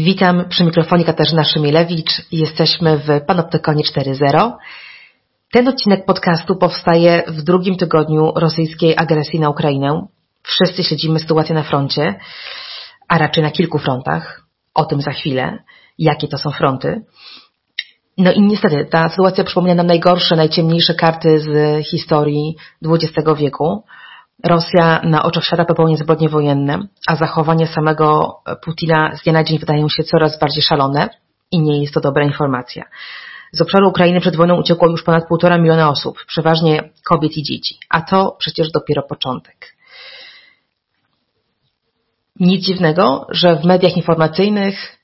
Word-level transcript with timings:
Witam 0.00 0.48
przy 0.48 0.64
mikrofonie 0.64 1.04
Katarzyna 1.04 1.44
Szymilewicz. 1.44 2.10
Jesteśmy 2.32 2.98
w 2.98 3.26
Panoptykonie 3.26 3.82
4.0. 3.84 4.52
Ten 5.52 5.68
odcinek 5.68 6.04
podcastu 6.04 6.56
powstaje 6.56 7.22
w 7.26 7.42
drugim 7.42 7.76
tygodniu 7.76 8.32
rosyjskiej 8.36 8.94
agresji 8.96 9.40
na 9.40 9.50
Ukrainę. 9.50 10.06
Wszyscy 10.42 10.84
śledzimy 10.84 11.20
sytuację 11.20 11.54
na 11.54 11.62
froncie, 11.62 12.14
a 13.08 13.18
raczej 13.18 13.42
na 13.42 13.50
kilku 13.50 13.78
frontach. 13.78 14.42
O 14.74 14.84
tym 14.84 15.00
za 15.00 15.10
chwilę, 15.10 15.58
jakie 15.98 16.28
to 16.28 16.38
są 16.38 16.50
fronty. 16.50 17.02
No 18.18 18.32
i 18.32 18.40
niestety 18.40 18.86
ta 18.90 19.08
sytuacja 19.08 19.44
przypomina 19.44 19.74
nam 19.74 19.86
najgorsze, 19.86 20.36
najciemniejsze 20.36 20.94
karty 20.94 21.40
z 21.40 21.48
historii 21.86 22.56
XX 22.84 23.28
wieku. 23.38 23.84
Rosja 24.44 25.00
na 25.04 25.22
oczach 25.22 25.44
świata 25.44 25.64
popełnia 25.64 25.96
zbrodnie 25.96 26.28
wojenne, 26.28 26.78
a 27.06 27.16
zachowanie 27.16 27.66
samego 27.66 28.36
Putina 28.64 29.16
z 29.16 29.22
dnia 29.22 29.32
na 29.32 29.44
dzień 29.44 29.58
wydają 29.58 29.88
się 29.88 30.02
coraz 30.02 30.38
bardziej 30.38 30.62
szalone 30.62 31.08
i 31.50 31.60
nie 31.60 31.80
jest 31.80 31.94
to 31.94 32.00
dobra 32.00 32.24
informacja. 32.24 32.84
Z 33.52 33.60
obszaru 33.60 33.88
Ukrainy 33.88 34.20
przed 34.20 34.36
wojną 34.36 34.60
uciekło 34.60 34.88
już 34.88 35.02
ponad 35.02 35.28
półtora 35.28 35.58
miliona 35.58 35.90
osób, 35.90 36.24
przeważnie 36.26 36.90
kobiet 37.04 37.36
i 37.36 37.42
dzieci, 37.42 37.78
a 37.90 38.00
to 38.00 38.36
przecież 38.38 38.70
dopiero 38.70 39.02
początek. 39.02 39.74
Nic 42.40 42.64
dziwnego, 42.64 43.26
że 43.30 43.56
w 43.56 43.64
mediach 43.64 43.96
informacyjnych 43.96 44.98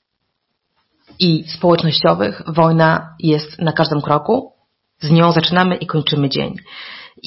i 1.19 1.43
społecznościowych 1.47 2.41
wojna 2.47 3.15
jest 3.19 3.59
na 3.59 3.71
każdym 3.71 4.01
kroku. 4.01 4.51
Z 4.99 5.11
nią 5.11 5.31
zaczynamy 5.31 5.75
i 5.75 5.87
kończymy 5.87 6.29
dzień. 6.29 6.55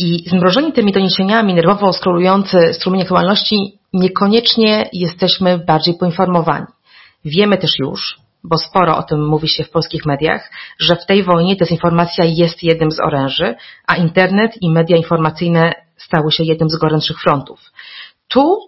I 0.01 0.29
zmrożeni 0.31 0.73
tymi 0.73 0.93
doniesieniami, 0.93 1.55
nerwowo 1.55 1.93
skrolujący 1.93 2.75
strumień 2.75 3.03
aktualności, 3.03 3.79
niekoniecznie 3.93 4.89
jesteśmy 4.93 5.59
bardziej 5.59 5.95
poinformowani. 5.95 6.67
Wiemy 7.25 7.59
też 7.59 7.79
już, 7.79 8.19
bo 8.45 8.59
sporo 8.59 8.97
o 8.97 9.03
tym 9.03 9.29
mówi 9.29 9.49
się 9.49 9.65
w 9.65 9.71
polskich 9.71 10.07
mediach, 10.07 10.51
że 10.79 10.97
w 10.97 11.07
tej 11.07 11.23
wojnie 11.23 11.57
dezinformacja 11.57 12.25
jest 12.25 12.63
jednym 12.63 12.91
z 12.91 13.01
oręży, 13.01 13.55
a 13.87 13.97
internet 13.97 14.53
i 14.61 14.71
media 14.71 14.97
informacyjne 14.97 15.73
stały 15.97 16.33
się 16.33 16.45
jednym 16.45 16.71
z 16.71 16.77
gorętszych 16.77 17.21
frontów. 17.21 17.61
Tu 18.29 18.59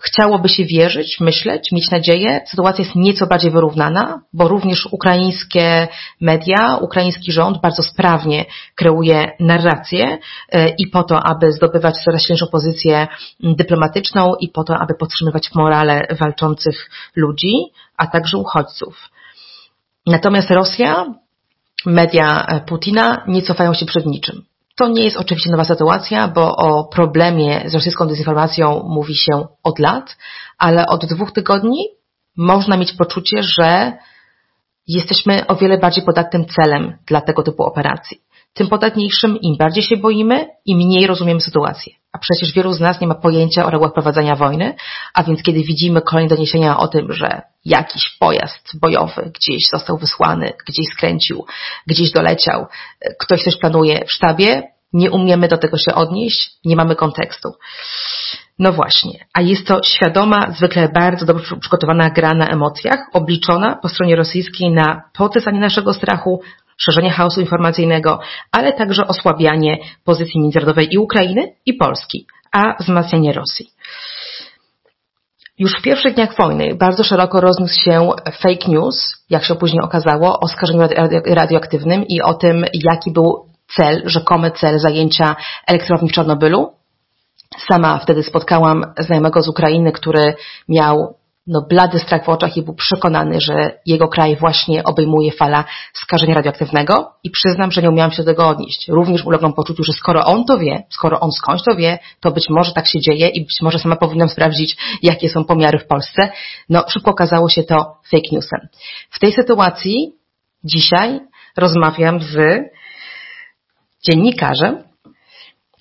chciałoby 0.00 0.48
się 0.48 0.64
wierzyć, 0.64 1.20
myśleć, 1.20 1.72
mieć 1.72 1.90
nadzieję. 1.90 2.40
Sytuacja 2.50 2.84
jest 2.84 2.96
nieco 2.96 3.26
bardziej 3.26 3.50
wyrównana, 3.50 4.22
bo 4.32 4.48
również 4.48 4.86
ukraińskie 4.86 5.88
media, 6.20 6.76
ukraiński 6.80 7.32
rząd 7.32 7.60
bardzo 7.60 7.82
sprawnie 7.82 8.44
kreuje 8.74 9.32
narrację 9.40 10.18
e, 10.48 10.68
i 10.68 10.86
po 10.86 11.02
to, 11.02 11.26
aby 11.26 11.52
zdobywać 11.52 11.94
coraz 12.04 12.22
silniejszą 12.22 12.46
pozycję 12.46 13.08
dyplomatyczną 13.40 14.34
i 14.40 14.48
po 14.48 14.64
to, 14.64 14.74
aby 14.78 14.94
podtrzymywać 14.94 15.54
morale 15.54 16.06
walczących 16.20 16.90
ludzi, 17.16 17.54
a 17.96 18.06
także 18.06 18.38
uchodźców. 18.38 19.10
Natomiast 20.06 20.50
Rosja, 20.50 21.06
media 21.86 22.46
Putina 22.66 23.24
nie 23.28 23.42
cofają 23.42 23.74
się 23.74 23.86
przed 23.86 24.06
niczym. 24.06 24.49
To 24.80 24.88
nie 24.88 25.04
jest 25.04 25.16
oczywiście 25.16 25.50
nowa 25.50 25.64
sytuacja, 25.64 26.28
bo 26.28 26.56
o 26.56 26.84
problemie 26.84 27.62
z 27.66 27.74
rosyjską 27.74 28.06
dezinformacją 28.06 28.82
mówi 28.88 29.14
się 29.14 29.46
od 29.62 29.78
lat, 29.78 30.16
ale 30.58 30.86
od 30.86 31.06
dwóch 31.06 31.32
tygodni 31.32 31.88
można 32.36 32.76
mieć 32.76 32.92
poczucie, 32.92 33.42
że 33.42 33.92
jesteśmy 34.88 35.46
o 35.46 35.56
wiele 35.56 35.78
bardziej 35.78 36.04
podatnym 36.04 36.46
celem 36.46 36.96
dla 37.06 37.20
tego 37.20 37.42
typu 37.42 37.62
operacji 37.62 38.20
tym 38.54 38.68
podatniejszym, 38.68 39.38
im 39.40 39.56
bardziej 39.56 39.82
się 39.82 39.96
boimy, 39.96 40.46
im 40.66 40.78
mniej 40.78 41.06
rozumiemy 41.06 41.40
sytuację. 41.40 41.92
A 42.12 42.18
przecież 42.18 42.52
wielu 42.52 42.72
z 42.72 42.80
nas 42.80 43.00
nie 43.00 43.06
ma 43.06 43.14
pojęcia 43.14 43.66
o 43.66 43.70
regułach 43.70 43.92
prowadzenia 43.92 44.36
wojny, 44.36 44.74
a 45.14 45.22
więc 45.22 45.42
kiedy 45.42 45.62
widzimy 45.62 46.02
kolejne 46.02 46.28
doniesienia 46.28 46.78
o 46.78 46.88
tym, 46.88 47.12
że 47.12 47.42
jakiś 47.64 48.16
pojazd 48.18 48.80
bojowy 48.80 49.32
gdzieś 49.34 49.62
został 49.72 49.98
wysłany, 49.98 50.52
gdzieś 50.68 50.86
skręcił, 50.92 51.46
gdzieś 51.86 52.10
doleciał, 52.10 52.66
ktoś 53.18 53.42
coś 53.42 53.56
planuje 53.56 54.04
w 54.04 54.12
sztabie, 54.12 54.62
nie 54.92 55.10
umiemy 55.10 55.48
do 55.48 55.58
tego 55.58 55.78
się 55.78 55.94
odnieść, 55.94 56.50
nie 56.64 56.76
mamy 56.76 56.96
kontekstu. 56.96 57.52
No 58.58 58.72
właśnie, 58.72 59.26
a 59.34 59.40
jest 59.40 59.66
to 59.66 59.82
świadoma, 59.82 60.50
zwykle 60.56 60.88
bardzo 60.94 61.26
dobrze 61.26 61.56
przygotowana 61.56 62.10
gra 62.10 62.34
na 62.34 62.48
emocjach, 62.48 62.98
obliczona 63.12 63.76
po 63.82 63.88
stronie 63.88 64.16
rosyjskiej 64.16 64.70
na 64.70 65.02
pocesanie 65.14 65.60
naszego 65.60 65.94
strachu, 65.94 66.42
szerzenie 66.80 67.10
chaosu 67.10 67.40
informacyjnego, 67.40 68.18
ale 68.52 68.72
także 68.72 69.06
osłabianie 69.06 69.78
pozycji 70.04 70.40
międzynarodowej 70.40 70.94
i 70.94 70.98
Ukrainy, 70.98 71.52
i 71.66 71.74
Polski, 71.74 72.26
a 72.52 72.76
wzmacnianie 72.80 73.32
Rosji. 73.32 73.70
Już 75.58 75.72
w 75.78 75.82
pierwszych 75.82 76.14
dniach 76.14 76.36
wojny 76.36 76.74
bardzo 76.74 77.04
szeroko 77.04 77.40
rozniósł 77.40 77.80
się 77.84 78.10
fake 78.42 78.68
news, 78.68 79.24
jak 79.30 79.44
się 79.44 79.54
później 79.54 79.82
okazało, 79.82 80.40
o 80.40 80.48
skażeniu 80.48 80.88
radioaktywnym 81.26 82.04
i 82.08 82.22
o 82.22 82.34
tym, 82.34 82.64
jaki 82.74 83.12
był 83.12 83.46
cel, 83.76 84.02
rzekomy 84.04 84.50
cel 84.50 84.78
zajęcia 84.78 85.36
elektrowni 85.66 86.08
w 86.08 86.12
Czarnobylu. 86.12 86.72
Sama 87.72 87.98
wtedy 87.98 88.22
spotkałam 88.22 88.84
znajomego 88.98 89.42
z 89.42 89.48
Ukrainy, 89.48 89.92
który 89.92 90.34
miał 90.68 91.14
no, 91.46 91.66
blady 91.68 91.98
strach 91.98 92.24
w 92.24 92.28
oczach 92.28 92.56
i 92.56 92.62
był 92.62 92.74
przekonany, 92.74 93.40
że 93.40 93.78
jego 93.86 94.08
kraj 94.08 94.36
właśnie 94.36 94.84
obejmuje 94.84 95.32
fala 95.32 95.64
skażenia 95.92 96.34
radioaktywnego 96.34 97.12
i 97.24 97.30
przyznam, 97.30 97.72
że 97.72 97.82
nie 97.82 97.90
umiałam 97.90 98.10
się 98.10 98.22
do 98.22 98.30
tego 98.30 98.48
odnieść. 98.48 98.88
Również 98.88 99.24
uległam 99.24 99.52
poczuciu, 99.52 99.84
że 99.84 99.92
skoro 99.92 100.24
on 100.24 100.44
to 100.44 100.58
wie, 100.58 100.82
skoro 100.90 101.20
on 101.20 101.32
skądś 101.32 101.62
to 101.62 101.76
wie, 101.76 101.98
to 102.20 102.30
być 102.30 102.48
może 102.48 102.72
tak 102.72 102.88
się 102.88 103.00
dzieje 103.00 103.28
i 103.28 103.40
być 103.40 103.62
może 103.62 103.78
sama 103.78 103.96
powinnam 103.96 104.28
sprawdzić, 104.28 104.76
jakie 105.02 105.28
są 105.28 105.44
pomiary 105.44 105.78
w 105.78 105.86
Polsce. 105.86 106.32
No, 106.68 106.84
szybko 106.88 107.10
okazało 107.10 107.48
się 107.48 107.62
to 107.62 107.96
fake 108.10 108.28
newsem. 108.32 108.68
W 109.10 109.18
tej 109.18 109.32
sytuacji 109.32 110.12
dzisiaj 110.64 111.20
rozmawiam 111.56 112.20
z 112.20 112.36
dziennikarzem, 114.04 114.82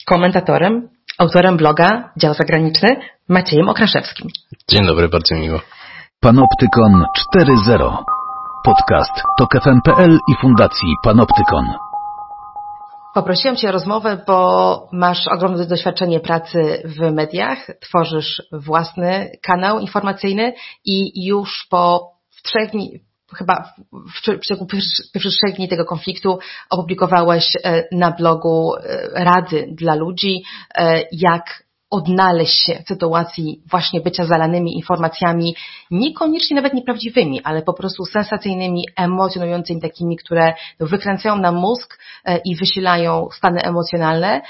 komentatorem, 0.06 0.90
autorem 1.19 1.57
bloga 1.57 2.12
Dział 2.18 2.34
Zagraniczny 2.34 2.90
Maciejem 3.30 3.69
Okraszewskim. 3.69 4.28
Dzień 4.69 4.85
dobry, 4.85 5.09
bardzo 5.09 5.35
miło. 5.35 5.59
Panoptykon 6.19 7.06
4.0 7.38 7.97
Podcast 8.66 9.12
TOK 9.38 9.50
FM.pl 9.63 10.19
i 10.28 10.35
Fundacji 10.41 10.88
Panoptykon. 11.03 11.66
Poprosiłam 13.13 13.56
Cię 13.56 13.69
o 13.69 13.72
rozmowę, 13.72 14.24
bo 14.28 14.88
masz 14.91 15.28
ogromne 15.28 15.66
doświadczenie 15.66 16.19
pracy 16.19 16.84
w 16.85 17.12
mediach, 17.12 17.68
tworzysz 17.81 18.41
własny 18.51 19.31
kanał 19.41 19.80
informacyjny 19.80 20.53
i 20.86 21.25
już 21.25 21.68
po 21.69 22.12
trzech 22.44 22.72
dni, 22.72 23.00
chyba 23.35 23.73
w 24.40 24.45
ciągu 24.45 24.66
pierwszych 25.13 25.34
trzech 25.34 25.56
dni 25.56 25.67
tego 25.67 25.85
konfliktu 25.85 26.40
opublikowałeś 26.69 27.56
e, 27.63 27.84
na 27.91 28.12
blogu 28.12 28.75
e, 28.75 29.09
rady 29.23 29.67
dla 29.72 29.95
ludzi, 29.95 30.44
e, 30.75 31.03
jak 31.12 31.69
odnaleźć 31.91 32.66
się 32.66 32.81
w 32.85 32.88
sytuacji 32.88 33.62
właśnie 33.69 34.01
bycia 34.01 34.25
zalanymi 34.25 34.75
informacjami, 34.75 35.56
niekoniecznie 35.91 36.56
nawet 36.56 36.73
nieprawdziwymi, 36.73 37.41
ale 37.44 37.62
po 37.62 37.73
prostu 37.73 38.06
sensacyjnymi, 38.06 38.84
emocjonującymi, 38.95 39.81
takimi, 39.81 40.18
które 40.18 40.53
wykręcają 40.79 41.38
nam 41.38 41.56
mózg 41.56 42.00
i 42.45 42.56
wysilają 42.56 43.28
stany 43.34 43.62
emocjonalne. 43.62 44.41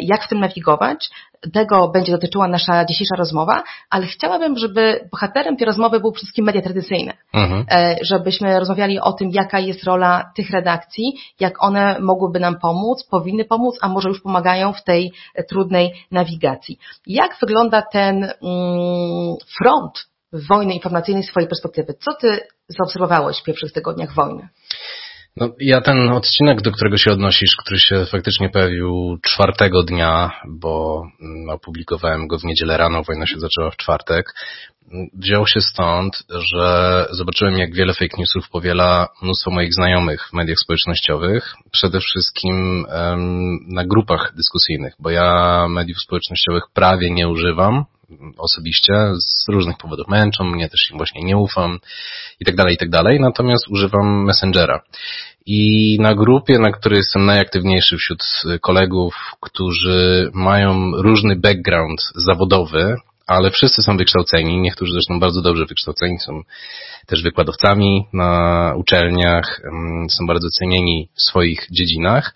Jak 0.00 0.24
w 0.24 0.28
tym 0.28 0.40
nawigować? 0.40 1.10
Tego 1.52 1.88
będzie 1.88 2.12
dotyczyła 2.12 2.48
nasza 2.48 2.84
dzisiejsza 2.84 3.16
rozmowa, 3.16 3.62
ale 3.90 4.06
chciałabym, 4.06 4.58
żeby 4.58 5.08
bohaterem 5.12 5.56
tej 5.56 5.66
rozmowy 5.66 6.00
był 6.00 6.12
przede 6.12 6.24
wszystkim 6.24 6.44
media 6.44 6.62
tradycyjne. 6.62 7.12
Mhm. 7.32 7.64
E, 7.70 7.96
żebyśmy 8.02 8.58
rozmawiali 8.58 9.00
o 9.00 9.12
tym, 9.12 9.30
jaka 9.32 9.58
jest 9.58 9.84
rola 9.84 10.30
tych 10.36 10.50
redakcji, 10.50 11.12
jak 11.40 11.64
one 11.64 12.00
mogłyby 12.00 12.40
nam 12.40 12.58
pomóc, 12.58 13.04
powinny 13.10 13.44
pomóc, 13.44 13.78
a 13.80 13.88
może 13.88 14.08
już 14.08 14.20
pomagają 14.20 14.72
w 14.72 14.84
tej 14.84 15.12
trudnej 15.48 15.92
nawigacji. 16.10 16.78
Jak 17.06 17.36
wygląda 17.40 17.82
ten 17.82 18.16
mm, 18.16 19.34
front 19.58 20.06
wojny 20.32 20.74
informacyjnej 20.74 21.24
z 21.24 21.28
swojej 21.28 21.48
perspektywy? 21.48 21.94
Co 21.94 22.14
ty 22.20 22.40
zaobserwowałeś 22.68 23.38
w 23.40 23.44
pierwszych 23.44 23.72
tygodniach 23.72 24.14
wojny? 24.14 24.48
No, 25.36 25.48
ja 25.60 25.80
ten 25.80 26.08
odcinek, 26.08 26.62
do 26.62 26.72
którego 26.72 26.98
się 26.98 27.12
odnosisz, 27.12 27.56
który 27.56 27.78
się 27.78 28.06
faktycznie 28.06 28.50
pojawił 28.50 29.18
czwartego 29.22 29.82
dnia, 29.82 30.30
bo 30.48 31.02
mm, 31.20 31.50
opublikowałem 31.50 32.26
go 32.26 32.38
w 32.38 32.44
niedzielę 32.44 32.76
rano, 32.76 33.02
wojna 33.02 33.26
się 33.26 33.40
zaczęła 33.40 33.70
w 33.70 33.76
czwartek, 33.76 34.34
wziął 35.14 35.46
się 35.46 35.60
stąd, 35.60 36.24
że 36.30 37.06
zobaczyłem, 37.10 37.58
jak 37.58 37.74
wiele 37.74 37.94
fake 37.94 38.16
newsów 38.18 38.50
powiela 38.50 39.08
mnóstwo 39.22 39.50
moich 39.50 39.74
znajomych 39.74 40.28
w 40.28 40.32
mediach 40.32 40.58
społecznościowych, 40.58 41.54
przede 41.72 42.00
wszystkim 42.00 42.86
na 43.68 43.84
grupach 43.84 44.32
dyskusyjnych, 44.36 44.94
bo 44.98 45.10
ja 45.10 45.66
mediów 45.68 45.98
społecznościowych 45.98 46.62
prawie 46.74 47.10
nie 47.10 47.28
używam, 47.28 47.84
osobiście 48.38 48.94
z 49.18 49.48
różnych 49.48 49.76
powodów 49.76 50.08
męczą 50.08 50.44
mnie, 50.44 50.68
też 50.68 50.90
im 50.90 50.96
właśnie 50.96 51.22
nie 51.22 51.36
ufam 51.36 51.78
i 52.40 52.44
tak 52.44 52.56
dalej, 52.56 52.74
i 52.74 52.78
tak 52.78 52.90
dalej, 52.90 53.20
natomiast 53.20 53.68
używam 53.68 54.24
Messengera. 54.24 54.82
I 55.46 55.96
na 56.00 56.14
grupie, 56.14 56.58
na 56.58 56.72
której 56.72 56.96
jestem 56.96 57.26
najaktywniejszy 57.26 57.96
wśród 57.96 58.24
kolegów, 58.60 59.14
którzy 59.40 60.30
mają 60.34 60.90
różny 60.90 61.36
background 61.36 62.00
zawodowy, 62.14 62.96
ale 63.26 63.50
wszyscy 63.50 63.82
są 63.82 63.96
wykształceni, 63.96 64.60
niektórzy 64.60 64.92
zresztą 64.92 65.20
bardzo 65.20 65.42
dobrze 65.42 65.66
wykształceni, 65.66 66.18
są 66.18 66.42
też 67.06 67.22
wykładowcami 67.22 68.04
na 68.12 68.72
uczelniach, 68.76 69.60
są 70.10 70.26
bardzo 70.26 70.48
cenieni 70.48 71.08
w 71.14 71.22
swoich 71.22 71.66
dziedzinach 71.70 72.34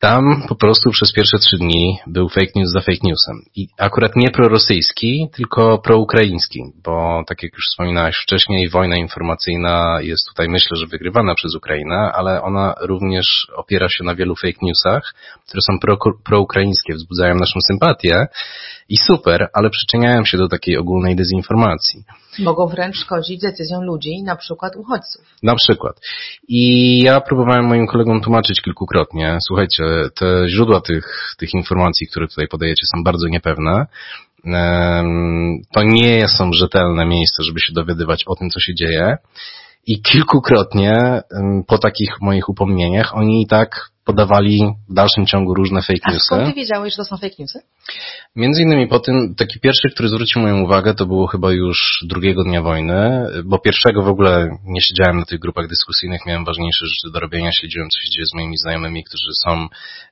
tam 0.00 0.42
po 0.48 0.54
prostu 0.54 0.90
przez 0.90 1.12
pierwsze 1.12 1.38
trzy 1.38 1.56
dni 1.56 1.98
był 2.06 2.28
fake 2.28 2.52
news 2.56 2.70
za 2.70 2.80
fake 2.80 2.98
newsem. 3.02 3.36
I 3.56 3.66
akurat 3.78 4.16
nie 4.16 4.30
prorosyjski, 4.30 5.28
tylko 5.32 5.78
proukraiński, 5.78 6.60
bo 6.84 7.22
tak 7.26 7.42
jak 7.42 7.52
już 7.52 7.64
wspominałeś 7.70 8.16
wcześniej, 8.16 8.68
wojna 8.68 8.96
informacyjna 8.96 9.98
jest 10.02 10.28
tutaj 10.28 10.48
myślę, 10.48 10.76
że 10.76 10.86
wygrywana 10.86 11.34
przez 11.34 11.54
Ukrainę, 11.54 12.12
ale 12.14 12.42
ona 12.42 12.74
również 12.80 13.46
opiera 13.56 13.88
się 13.88 14.04
na 14.04 14.14
wielu 14.14 14.36
fake 14.36 14.58
newsach, 14.62 15.14
które 15.46 15.60
są 15.60 15.78
pro, 15.78 15.96
proukraińskie, 16.24 16.94
wzbudzają 16.94 17.34
naszą 17.34 17.60
sympatię 17.60 18.26
i 18.88 18.96
super, 18.96 19.48
ale 19.52 19.70
przyczyniają 19.70 20.24
się 20.24 20.38
do 20.38 20.48
takiej 20.48 20.76
ogólnej 20.76 21.16
dezinformacji. 21.16 22.04
Mogą 22.38 22.66
wręcz 22.66 22.96
szkodzić 22.96 23.40
decyzjom 23.40 23.84
ludzi, 23.84 24.22
na 24.22 24.36
przykład 24.36 24.76
uchodźców. 24.76 25.24
Na 25.42 25.54
przykład. 25.54 26.00
I 26.48 27.02
ja 27.02 27.20
próbowałem 27.20 27.66
moim 27.66 27.86
kolegom 27.86 28.20
tłumaczyć 28.20 28.62
kilkukrotnie, 28.62 29.38
słuchajcie, 29.46 29.84
te 30.14 30.48
źródła 30.48 30.80
tych, 30.80 31.34
tych 31.38 31.54
informacji, 31.54 32.06
które 32.06 32.28
tutaj 32.28 32.48
podajecie 32.48 32.86
są 32.86 33.04
bardzo 33.04 33.28
niepewne. 33.28 33.86
To 35.72 35.82
nie 35.82 36.28
są 36.28 36.52
rzetelne 36.52 37.06
miejsca, 37.06 37.42
żeby 37.42 37.60
się 37.60 37.72
dowiadywać 37.72 38.24
o 38.26 38.36
tym, 38.36 38.50
co 38.50 38.60
się 38.60 38.74
dzieje. 38.74 39.16
I 39.86 40.02
kilkukrotnie 40.02 41.22
po 41.66 41.78
takich 41.78 42.20
moich 42.20 42.48
upomnieniach 42.48 43.16
oni 43.16 43.42
i 43.42 43.46
tak 43.46 43.90
podawali 44.08 44.60
w 44.90 44.94
dalszym 44.94 45.26
ciągu 45.26 45.54
różne 45.54 45.82
fake 45.82 46.12
newsy. 46.12 46.34
A 46.34 46.36
skąd 46.36 46.46
ty 46.46 46.60
wiedziałeś, 46.60 46.92
że 46.92 46.96
to 46.96 47.04
są 47.04 47.16
fake 47.16 47.34
newsy? 47.38 47.58
Między 48.36 48.62
innymi 48.62 48.88
po 48.88 49.00
tym, 49.00 49.34
taki 49.34 49.60
pierwszy, 49.60 49.90
który 49.90 50.08
zwrócił 50.08 50.42
moją 50.42 50.62
uwagę, 50.62 50.94
to 50.94 51.06
było 51.06 51.26
chyba 51.26 51.52
już 51.52 52.04
drugiego 52.08 52.44
dnia 52.44 52.62
wojny, 52.62 53.26
bo 53.44 53.58
pierwszego 53.58 54.02
w 54.02 54.08
ogóle 54.08 54.58
nie 54.64 54.80
siedziałem 54.80 55.18
na 55.18 55.24
tych 55.24 55.38
grupach 55.38 55.68
dyskusyjnych, 55.68 56.20
miałem 56.26 56.44
ważniejsze 56.44 56.86
rzeczy 56.86 57.12
do 57.12 57.20
robienia, 57.20 57.52
śledziłem 57.52 57.88
co 57.90 58.00
się 58.00 58.10
dzieje 58.10 58.26
z 58.26 58.34
moimi 58.34 58.56
znajomymi, 58.58 59.04
którzy 59.04 59.30
są 59.44 59.68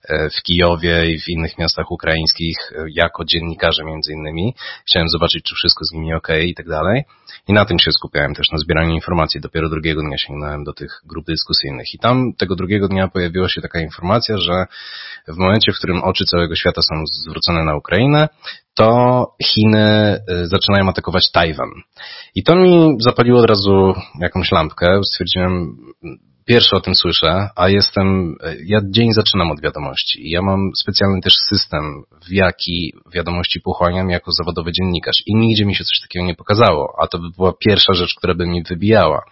e, 0.09 0.31
w 0.31 0.43
Kijowie 0.43 1.11
i 1.11 1.21
w 1.21 1.29
innych 1.29 1.59
miastach 1.59 1.91
ukraińskich, 1.91 2.57
e, 2.73 2.85
jako 2.95 3.25
dziennikarze 3.25 3.85
między 3.85 4.13
innymi. 4.13 4.55
Chciałem 4.87 5.09
zobaczyć, 5.09 5.45
czy 5.45 5.55
wszystko 5.55 5.85
z 5.85 5.93
nimi 5.93 6.15
ok 6.15 6.29
i 6.45 6.55
tak 6.55 6.69
dalej. 6.69 7.05
I 7.49 7.53
na 7.53 7.65
tym 7.65 7.79
się 7.79 7.91
skupiałem 7.93 8.35
też, 8.35 8.47
na 8.53 8.59
zbieraniu 8.59 8.95
informacji. 8.95 9.41
Dopiero 9.41 9.69
drugiego 9.69 10.03
dnia 10.03 10.19
sięgnąłem 10.19 10.65
do 10.65 10.73
tych 10.73 11.01
grup 11.05 11.27
dyskusyjnych. 11.27 11.95
I 11.95 11.99
tam 11.99 12.33
tego 12.39 12.57
drugiego 12.57 12.89
dnia 12.89 13.09
pojawiła 13.09 13.49
się 13.49 13.61
taka 13.61 13.81
informacja, 13.81 14.37
że 14.39 14.67
w 15.29 15.37
momencie, 15.37 15.73
w 15.73 15.79
którym 15.79 16.03
oczy 16.03 16.25
całego 16.25 16.55
świata 16.55 16.83
są 16.83 17.05
zwrócone 17.07 17.65
na 17.65 17.77
Ukrainę, 17.77 18.29
to 18.75 19.27
Chiny 19.45 20.19
y, 20.31 20.47
zaczynają 20.47 20.89
atakować 20.89 21.31
Tajwan. 21.31 21.71
I 22.35 22.43
to 22.43 22.57
mi 22.57 22.97
zapaliło 23.01 23.41
od 23.41 23.51
razu 23.51 23.95
jakąś 24.21 24.53
lampkę. 24.53 25.01
Stwierdziłem, 25.05 25.77
pierwszy 26.47 26.77
o 26.77 26.81
tym 26.81 26.95
słyszę, 26.95 27.49
a 27.57 27.69
jestem, 27.69 28.37
ja 28.65 28.79
dzień 28.91 29.13
zaczynam 29.13 29.51
od 29.51 29.61
wiadomości. 29.61 30.31
Ja 30.31 30.43
mam 30.43 30.71
specjalny 30.77 31.21
też 31.21 31.35
system, 31.49 32.03
w 32.27 32.33
jaki 32.33 32.95
wiadomości 33.15 33.61
pochłaniam 33.61 34.11
jako 34.11 34.33
zawodowy 34.33 34.73
dziennikarz 34.73 35.23
i 35.27 35.35
nigdzie 35.35 35.67
mi 35.67 35.75
się 35.75 35.85
coś 35.85 36.01
takiego 36.03 36.27
nie 36.27 36.35
pokazało, 36.35 36.97
a 37.03 37.07
to 37.07 37.19
by 37.19 37.31
była 37.37 37.53
pierwsza 37.53 37.93
rzecz, 37.93 38.15
która 38.15 38.35
by 38.35 38.47
mi 38.47 38.63
wybijała. 38.63 39.23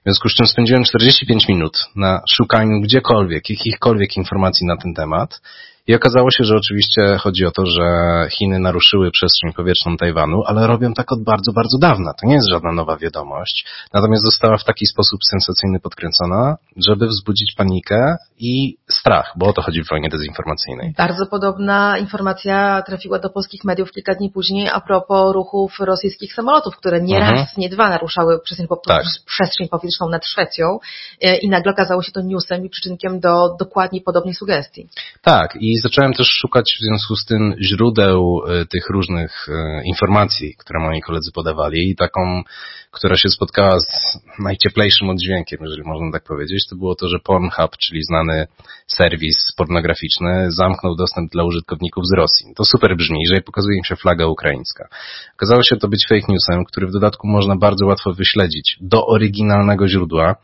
W 0.00 0.02
związku 0.04 0.28
z 0.28 0.34
czym 0.34 0.46
spędziłem 0.46 0.84
45 0.84 1.48
minut 1.48 1.78
na 1.96 2.22
szukaniu 2.28 2.80
gdziekolwiek, 2.80 3.50
jakichkolwiek 3.50 4.16
informacji 4.16 4.66
na 4.66 4.76
ten 4.76 4.94
temat 4.94 5.40
i 5.88 5.94
okazało 5.94 6.30
się, 6.30 6.44
że 6.44 6.56
oczywiście 6.56 7.18
chodzi 7.18 7.46
o 7.46 7.50
to, 7.50 7.66
że 7.66 7.82
Chiny 8.30 8.58
naruszyły 8.58 9.10
przestrzeń 9.10 9.52
powietrzną 9.52 9.96
Tajwanu, 9.96 10.42
ale 10.46 10.66
robią 10.66 10.92
tak 10.92 11.12
od 11.12 11.24
bardzo, 11.24 11.52
bardzo 11.52 11.78
dawna. 11.78 12.12
To 12.20 12.26
nie 12.26 12.34
jest 12.34 12.50
żadna 12.50 12.72
nowa 12.72 12.96
wiadomość. 12.96 13.66
Natomiast 13.94 14.24
została 14.24 14.58
w 14.58 14.64
taki 14.64 14.86
sposób 14.86 15.20
sensacyjny 15.30 15.80
podkręcona, 15.80 16.56
żeby 16.76 17.06
wzbudzić 17.06 17.54
panikę 17.56 18.16
i 18.38 18.76
strach, 18.90 19.32
bo 19.36 19.46
o 19.46 19.52
to 19.52 19.62
chodzi 19.62 19.84
w 19.84 19.88
wojnie 19.88 20.08
dezinformacyjnej. 20.08 20.94
Bardzo 20.96 21.26
podobna 21.26 21.98
informacja 21.98 22.82
trafiła 22.86 23.18
do 23.18 23.30
polskich 23.30 23.64
mediów 23.64 23.92
kilka 23.92 24.14
dni 24.14 24.30
później 24.30 24.68
a 24.72 24.80
propos 24.80 25.34
ruchów 25.34 25.80
rosyjskich 25.80 26.34
samolotów, 26.34 26.76
które 26.76 27.00
nie 27.00 27.16
mhm. 27.16 27.36
raz, 27.36 27.56
nie 27.56 27.68
dwa 27.68 27.88
naruszały 27.88 28.40
przestrzeń, 28.40 28.68
tak. 28.86 29.04
przestrzeń 29.26 29.68
powietrzną 29.68 30.08
nad 30.08 30.26
Szwecją 30.26 30.78
e, 31.22 31.36
i 31.36 31.48
nagle 31.48 31.72
okazało 31.72 32.02
się 32.02 32.12
to 32.12 32.20
newsem 32.20 32.64
i 32.64 32.70
przyczynkiem 32.70 33.20
do 33.20 33.56
dokładnie 33.58 34.00
podobnej 34.00 34.34
sugestii. 34.34 34.88
Tak, 35.22 35.56
i 35.60 35.77
zacząłem 35.80 36.12
też 36.12 36.26
szukać 36.26 36.76
w 36.80 36.84
związku 36.84 37.16
z 37.16 37.24
tym 37.24 37.54
źródeł 37.60 38.42
e, 38.46 38.66
tych 38.66 38.90
różnych 38.90 39.48
e, 39.48 39.82
informacji, 39.84 40.54
które 40.58 40.80
moi 40.80 41.00
koledzy 41.00 41.32
podawali 41.32 41.90
i 41.90 41.96
taką, 41.96 42.42
która 42.90 43.16
się 43.16 43.28
spotkała 43.28 43.80
z 43.80 44.18
najcieplejszym 44.38 45.10
oddźwiękiem, 45.10 45.58
jeżeli 45.62 45.82
można 45.82 46.12
tak 46.12 46.24
powiedzieć, 46.24 46.66
to 46.70 46.76
było 46.76 46.94
to, 46.94 47.08
że 47.08 47.18
Pornhub, 47.18 47.76
czyli 47.78 48.02
znany 48.02 48.46
serwis 48.86 49.52
pornograficzny, 49.56 50.46
zamknął 50.48 50.94
dostęp 50.96 51.32
dla 51.32 51.44
użytkowników 51.44 52.04
z 52.06 52.16
Rosji. 52.16 52.46
To 52.56 52.64
super 52.64 52.96
brzmi, 52.96 53.26
że 53.26 53.42
pokazuje 53.42 53.78
im 53.78 53.84
się 53.84 53.96
flaga 53.96 54.26
ukraińska. 54.26 54.88
Okazało 55.34 55.62
się 55.62 55.76
to 55.76 55.88
być 55.88 56.06
fake 56.08 56.26
newsem, 56.28 56.64
który 56.64 56.86
w 56.86 56.92
dodatku 56.92 57.28
można 57.28 57.56
bardzo 57.56 57.86
łatwo 57.86 58.12
wyśledzić 58.12 58.76
do 58.80 59.06
oryginalnego 59.06 59.88
źródła. 59.88 60.36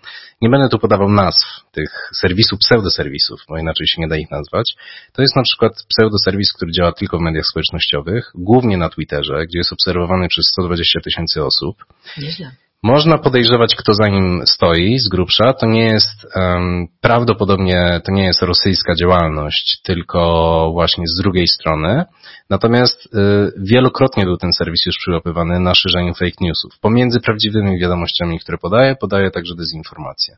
Nie 0.43 0.51
będę 0.51 0.69
tu 0.69 0.79
podawał 0.79 1.09
nazw 1.09 1.47
tych 1.73 2.11
serwisów, 2.15 2.59
pseudoserwisów, 2.59 3.41
bo 3.49 3.59
inaczej 3.59 3.87
się 3.87 4.01
nie 4.01 4.09
da 4.09 4.17
ich 4.17 4.31
nazwać. 4.31 4.75
To 5.13 5.23
jest 5.25 5.37
na 5.37 5.43
przykład 5.43 5.73
pseudoserwis, 5.88 6.53
który 6.53 6.73
działa 6.73 6.93
tylko 6.93 7.19
w 7.19 7.21
mediach 7.21 7.47
społecznościowych, 7.47 8.31
głównie 8.35 8.76
na 8.76 8.88
Twitterze, 8.88 9.47
gdzie 9.47 9.59
jest 9.59 9.73
obserwowany 9.73 10.29
przez 10.29 10.47
120 10.47 11.00
tysięcy 11.00 11.44
osób. 11.44 11.85
Nieźle. 12.19 12.50
Można 12.85 13.19
podejrzewać, 13.19 13.75
kto 13.76 13.94
za 13.94 14.09
nim 14.09 14.43
stoi 14.47 14.99
z 14.99 15.09
grubsza. 15.09 15.53
To 15.53 15.67
nie 15.67 15.85
jest 15.85 16.26
um, 16.37 16.87
prawdopodobnie 17.00 18.00
to 18.05 18.12
nie 18.12 18.25
jest 18.25 18.43
rosyjska 18.43 18.94
działalność, 18.94 19.81
tylko 19.82 20.71
właśnie 20.73 21.09
z 21.09 21.15
drugiej 21.15 21.49
strony. 21.49 22.05
Natomiast 22.50 23.06
y, 23.06 23.11
wielokrotnie 23.59 24.25
był 24.25 24.37
ten 24.37 24.53
serwis 24.53 24.87
już 24.87 24.99
przyłapywany 24.99 25.61
na 25.61 25.75
szerzeniu 25.75 26.15
fake 26.15 26.37
newsów. 26.41 26.79
Pomiędzy 26.81 27.20
prawdziwymi 27.20 27.79
wiadomościami, 27.79 28.41
które 28.41 28.59
podaje, 28.59 28.97
podaje 28.97 29.31
także 29.31 29.55
dezinformację. 29.55 30.37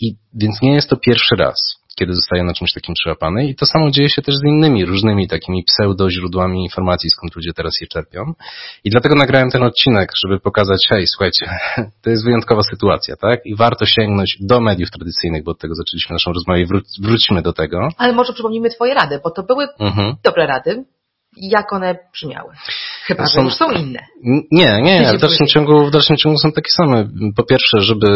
I 0.00 0.14
więc 0.34 0.62
nie 0.62 0.74
jest 0.74 0.90
to 0.90 0.96
pierwszy 0.96 1.36
raz 1.36 1.85
kiedy 1.98 2.14
zostaje 2.14 2.44
na 2.44 2.54
czymś 2.54 2.72
takim 2.72 2.94
przyłapany 2.94 3.48
i 3.48 3.54
to 3.54 3.66
samo 3.66 3.90
dzieje 3.90 4.08
się 4.08 4.22
też 4.22 4.34
z 4.34 4.44
innymi 4.44 4.84
różnymi 4.84 5.28
takimi 5.28 5.64
pseudo 5.64 6.10
źródłami 6.10 6.62
informacji, 6.62 7.10
skąd 7.10 7.36
ludzie 7.36 7.52
teraz 7.56 7.72
je 7.80 7.86
czerpią. 7.86 8.32
I 8.84 8.90
dlatego 8.90 9.14
nagrałem 9.14 9.50
ten 9.50 9.62
odcinek, 9.62 10.12
żeby 10.24 10.40
pokazać, 10.40 10.86
hej, 10.90 11.06
słuchajcie, 11.06 11.46
to 12.02 12.10
jest 12.10 12.24
wyjątkowa 12.24 12.62
sytuacja, 12.62 13.16
tak? 13.16 13.46
I 13.46 13.56
warto 13.56 13.86
sięgnąć 13.86 14.36
do 14.40 14.60
mediów 14.60 14.90
tradycyjnych, 14.90 15.44
bo 15.44 15.50
od 15.50 15.58
tego 15.58 15.74
zaczęliśmy 15.74 16.14
naszą 16.14 16.32
rozmowę 16.32 16.60
i 16.60 16.66
wrócimy 17.02 17.42
do 17.42 17.52
tego. 17.52 17.88
Ale 17.98 18.12
może 18.12 18.32
przypomnimy 18.32 18.70
Twoje 18.70 18.94
rady, 18.94 19.20
bo 19.24 19.30
to 19.30 19.42
były 19.42 19.66
mhm. 19.80 20.14
dobre 20.24 20.46
rady, 20.46 20.84
jak 21.36 21.72
one 21.72 21.98
brzmiały. 22.12 22.54
Chyba, 23.06 23.26
są, 23.26 23.40
że 23.40 23.44
już 23.44 23.54
są 23.54 23.70
inne. 23.70 24.06
Nie, 24.50 24.82
nie, 24.82 25.12
w 25.18 25.20
dalszym, 25.20 25.46
ciągu, 25.46 25.86
w 25.86 25.90
dalszym 25.90 26.16
ciągu 26.16 26.38
są 26.38 26.52
takie 26.52 26.70
same. 26.70 27.08
Po 27.36 27.44
pierwsze, 27.44 27.80
żeby 27.80 28.08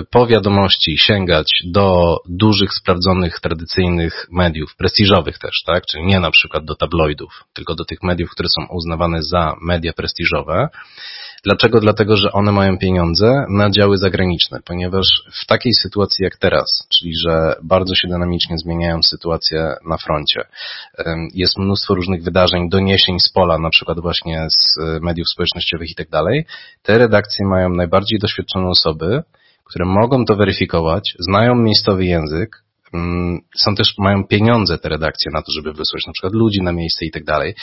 y, 0.00 0.06
po 0.10 0.26
wiadomości 0.26 0.98
sięgać 0.98 1.62
do 1.64 2.16
dużych, 2.28 2.72
sprawdzonych, 2.72 3.40
tradycyjnych 3.40 4.26
mediów, 4.32 4.76
prestiżowych 4.76 5.38
też, 5.38 5.62
tak? 5.66 5.86
Czyli 5.86 6.06
nie 6.06 6.20
na 6.20 6.30
przykład 6.30 6.64
do 6.64 6.74
tabloidów, 6.74 7.44
tylko 7.54 7.74
do 7.74 7.84
tych 7.84 8.02
mediów, 8.02 8.30
które 8.30 8.48
są 8.48 8.66
uznawane 8.70 9.22
za 9.22 9.54
media 9.62 9.92
prestiżowe. 9.92 10.68
Dlaczego? 11.46 11.80
Dlatego, 11.80 12.16
że 12.16 12.32
one 12.32 12.52
mają 12.52 12.78
pieniądze 12.78 13.44
na 13.48 13.70
działy 13.70 13.98
zagraniczne, 13.98 14.60
ponieważ 14.64 15.06
w 15.42 15.46
takiej 15.46 15.72
sytuacji 15.74 16.24
jak 16.24 16.36
teraz, 16.36 16.86
czyli 16.88 17.12
że 17.24 17.54
bardzo 17.62 17.94
się 17.94 18.08
dynamicznie 18.08 18.58
zmieniają 18.58 19.02
sytuacje 19.02 19.74
na 19.88 19.96
froncie, 19.96 20.40
jest 21.34 21.58
mnóstwo 21.58 21.94
różnych 21.94 22.22
wydarzeń, 22.24 22.68
doniesień 22.68 23.20
z 23.20 23.32
pola, 23.32 23.58
na 23.58 23.70
przykład 23.70 24.00
właśnie 24.00 24.46
z 24.50 24.78
e, 24.78 25.00
mediów 25.00 25.28
społecznościowych 25.28 25.90
i 25.90 25.94
tak 25.94 26.08
dalej, 26.10 26.46
te 26.82 26.98
redakcje 26.98 27.46
mają 27.46 27.68
najbardziej 27.68 28.18
doświadczone 28.18 28.68
osoby, 28.68 29.22
które 29.64 29.84
mogą 29.84 30.24
to 30.24 30.36
weryfikować, 30.36 31.14
znają 31.18 31.54
miejscowy 31.54 32.04
język, 32.04 32.62
są 33.56 33.74
też, 33.74 33.94
mają 33.98 34.24
pieniądze 34.24 34.78
te 34.78 34.88
redakcje 34.88 35.30
na 35.32 35.42
to, 35.42 35.52
żeby 35.52 35.72
wysłać 35.72 36.06
na 36.06 36.12
przykład 36.12 36.32
ludzi 36.32 36.62
na 36.62 36.72
miejsce 36.72 37.04
i 37.04 37.10
tak 37.10 37.24
dalej. 37.24 37.54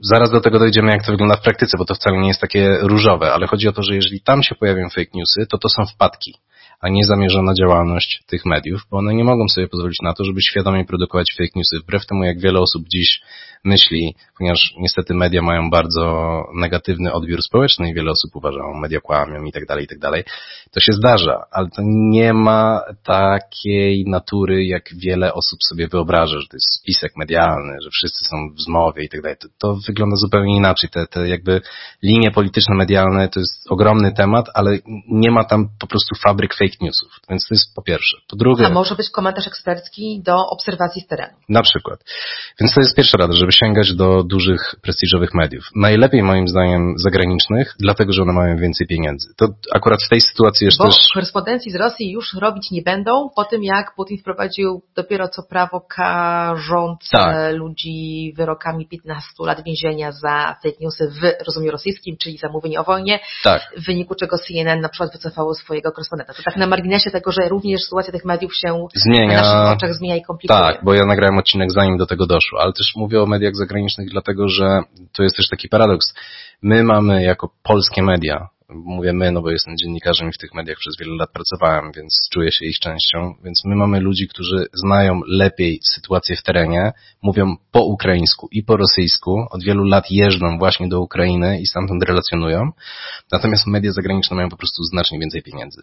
Zaraz 0.00 0.30
do 0.30 0.40
tego 0.40 0.58
dojdziemy, 0.58 0.90
jak 0.90 1.06
to 1.06 1.12
wygląda 1.12 1.36
w 1.36 1.42
praktyce, 1.42 1.78
bo 1.78 1.84
to 1.84 1.94
wcale 1.94 2.18
nie 2.18 2.28
jest 2.28 2.40
takie 2.40 2.78
różowe, 2.80 3.32
ale 3.32 3.46
chodzi 3.46 3.68
o 3.68 3.72
to, 3.72 3.82
że 3.82 3.94
jeżeli 3.94 4.20
tam 4.20 4.42
się 4.42 4.54
pojawią 4.54 4.88
fake 4.88 5.10
newsy, 5.14 5.46
to 5.46 5.58
to 5.58 5.68
są 5.68 5.86
wpadki. 5.86 6.34
A 6.80 6.88
niezamierzona 6.88 7.54
działalność 7.54 8.22
tych 8.26 8.46
mediów, 8.46 8.80
bo 8.90 8.98
one 8.98 9.14
nie 9.14 9.24
mogą 9.24 9.48
sobie 9.48 9.68
pozwolić 9.68 9.98
na 10.02 10.14
to, 10.14 10.24
żeby 10.24 10.42
świadomie 10.42 10.84
produkować 10.84 11.32
fake 11.32 11.52
newsy. 11.56 11.78
Wbrew 11.80 12.06
temu, 12.06 12.24
jak 12.24 12.40
wiele 12.40 12.60
osób 12.60 12.88
dziś 12.88 13.20
myśli, 13.64 14.14
ponieważ 14.38 14.74
niestety 14.78 15.14
media 15.14 15.42
mają 15.42 15.70
bardzo 15.70 16.44
negatywny 16.54 17.12
odbiór 17.12 17.42
społeczny 17.42 17.90
i 17.90 17.94
wiele 17.94 18.10
osób 18.10 18.36
uważa, 18.36 18.58
że 18.58 18.80
media 18.80 19.00
kłamią 19.00 19.44
i 19.44 19.52
tak 19.52 19.66
dalej, 19.66 19.84
i 19.84 19.88
tak 19.88 19.98
dalej. 19.98 20.24
To 20.72 20.80
się 20.80 20.92
zdarza, 20.92 21.44
ale 21.52 21.68
to 21.70 21.82
nie 21.84 22.32
ma 22.32 22.80
takiej 23.04 24.04
natury, 24.06 24.66
jak 24.66 24.82
wiele 24.94 25.34
osób 25.34 25.58
sobie 25.68 25.88
wyobraża, 25.88 26.40
że 26.40 26.46
to 26.50 26.56
jest 26.56 26.80
spisek 26.80 27.12
medialny, 27.16 27.76
że 27.82 27.90
wszyscy 27.90 28.24
są 28.24 28.36
w 28.54 28.60
zmowie 28.60 29.04
i 29.04 29.08
tak 29.08 29.22
dalej. 29.22 29.36
To, 29.58 29.76
wygląda 29.86 30.16
zupełnie 30.16 30.56
inaczej. 30.56 30.90
Te, 30.90 31.06
te 31.06 31.28
jakby 31.28 31.60
linie 32.02 32.30
polityczne, 32.30 32.74
medialne 32.74 33.28
to 33.28 33.40
jest 33.40 33.70
ogromny 33.70 34.12
temat, 34.12 34.46
ale 34.54 34.78
nie 35.08 35.30
ma 35.30 35.44
tam 35.44 35.68
po 35.80 35.86
prostu 35.86 36.14
fabryk 36.22 36.54
fake 36.54 36.69
newsów. 36.80 37.20
Więc 37.30 37.46
to 37.48 37.54
jest 37.54 37.74
po 37.74 37.82
pierwsze. 37.82 38.16
Po 38.30 38.36
drugie... 38.36 38.66
A 38.66 38.70
może 38.70 38.94
być 38.94 39.10
komentarz 39.10 39.46
ekspercki 39.46 40.22
do 40.24 40.46
obserwacji 40.46 41.02
z 41.02 41.06
terenu. 41.06 41.34
Na 41.48 41.62
przykład. 41.62 42.04
Więc 42.60 42.74
to 42.74 42.80
jest 42.80 42.96
pierwsza 42.96 43.18
rada, 43.18 43.32
żeby 43.36 43.52
sięgać 43.52 43.94
do 43.94 44.22
dużych, 44.24 44.74
prestiżowych 44.82 45.34
mediów. 45.34 45.64
Najlepiej 45.74 46.22
moim 46.22 46.48
zdaniem 46.48 46.94
zagranicznych, 46.98 47.74
dlatego, 47.78 48.12
że 48.12 48.22
one 48.22 48.32
mają 48.32 48.56
więcej 48.56 48.86
pieniędzy. 48.86 49.28
To 49.36 49.46
akurat 49.74 50.02
w 50.02 50.08
tej 50.08 50.20
sytuacji 50.20 50.64
jest 50.64 50.78
Bo 50.78 50.84
też... 50.84 51.08
korespondencji 51.14 51.72
z 51.72 51.74
Rosji 51.74 52.12
już 52.12 52.34
robić 52.34 52.70
nie 52.70 52.82
będą 52.82 53.30
po 53.36 53.44
tym, 53.44 53.64
jak 53.64 53.94
Putin 53.94 54.18
wprowadził 54.18 54.82
dopiero 54.96 55.28
co 55.28 55.42
prawo 55.42 55.80
karzące 55.80 57.08
Tak. 57.10 57.54
ludzi 57.54 58.32
wyrokami 58.36 58.88
15 58.88 59.28
lat 59.40 59.64
więzienia 59.64 60.12
za 60.12 60.56
fake 60.62 60.76
newsy 60.80 61.10
w 61.10 61.44
rozumieniu 61.46 61.72
rosyjskim, 61.72 62.16
czyli 62.16 62.38
za 62.38 62.48
mówienie 62.48 62.80
o 62.80 62.84
wojnie, 62.84 63.20
Tak. 63.42 63.62
w 63.76 63.86
wyniku 63.86 64.14
czego 64.14 64.38
CNN 64.38 64.80
na 64.80 64.88
przykład 64.88 65.12
wycofało 65.12 65.54
swojego 65.54 65.92
korespondenta. 65.92 66.34
To 66.34 66.42
tak 66.42 66.56
na 66.60 66.66
marginesie 66.66 67.10
tego, 67.10 67.32
że 67.32 67.48
również 67.48 67.82
sytuacja 67.82 68.12
tych 68.12 68.24
mediów 68.24 68.56
się 68.56 68.86
Zmienia... 68.94 69.42
na 69.42 69.42
naszych 69.42 69.76
oczach 69.76 69.94
zmienia 69.94 70.16
i 70.16 70.22
komplikuje. 70.22 70.60
Tak, 70.60 70.84
bo 70.84 70.94
ja 70.94 71.06
nagrałem 71.06 71.38
odcinek 71.38 71.72
zanim 71.72 71.96
do 71.96 72.06
tego 72.06 72.26
doszło, 72.26 72.60
ale 72.60 72.72
też 72.72 72.92
mówię 72.96 73.22
o 73.22 73.26
mediach 73.26 73.56
zagranicznych, 73.56 74.10
dlatego 74.10 74.48
że 74.48 74.80
to 75.12 75.22
jest 75.22 75.36
też 75.36 75.48
taki 75.48 75.68
paradoks. 75.68 76.14
My 76.62 76.84
mamy 76.84 77.22
jako 77.22 77.50
polskie 77.62 78.02
media, 78.02 78.48
mówię 78.74 79.12
my, 79.12 79.32
no 79.32 79.42
bo 79.42 79.50
jestem 79.50 79.76
dziennikarzem 79.76 80.28
i 80.28 80.32
w 80.32 80.38
tych 80.38 80.54
mediach 80.54 80.76
przez 80.78 80.94
wiele 81.00 81.16
lat 81.16 81.30
pracowałem, 81.32 81.92
więc 81.96 82.28
czuję 82.32 82.52
się 82.52 82.64
ich 82.64 82.78
częścią, 82.78 83.34
więc 83.44 83.64
my 83.64 83.76
mamy 83.76 84.00
ludzi, 84.00 84.28
którzy 84.28 84.66
znają 84.72 85.20
lepiej 85.26 85.80
sytuację 85.94 86.36
w 86.36 86.42
terenie, 86.42 86.92
mówią 87.22 87.56
po 87.72 87.84
ukraińsku 87.84 88.48
i 88.52 88.62
po 88.62 88.76
rosyjsku, 88.76 89.46
od 89.50 89.64
wielu 89.64 89.84
lat 89.84 90.10
jeżdżą 90.10 90.58
właśnie 90.58 90.88
do 90.88 91.00
Ukrainy 91.00 91.60
i 91.60 91.66
stamtąd 91.66 92.02
relacjonują, 92.02 92.70
natomiast 93.32 93.66
media 93.66 93.92
zagraniczne 93.92 94.36
mają 94.36 94.48
po 94.48 94.56
prostu 94.56 94.82
znacznie 94.82 95.18
więcej 95.18 95.42
pieniędzy 95.42 95.82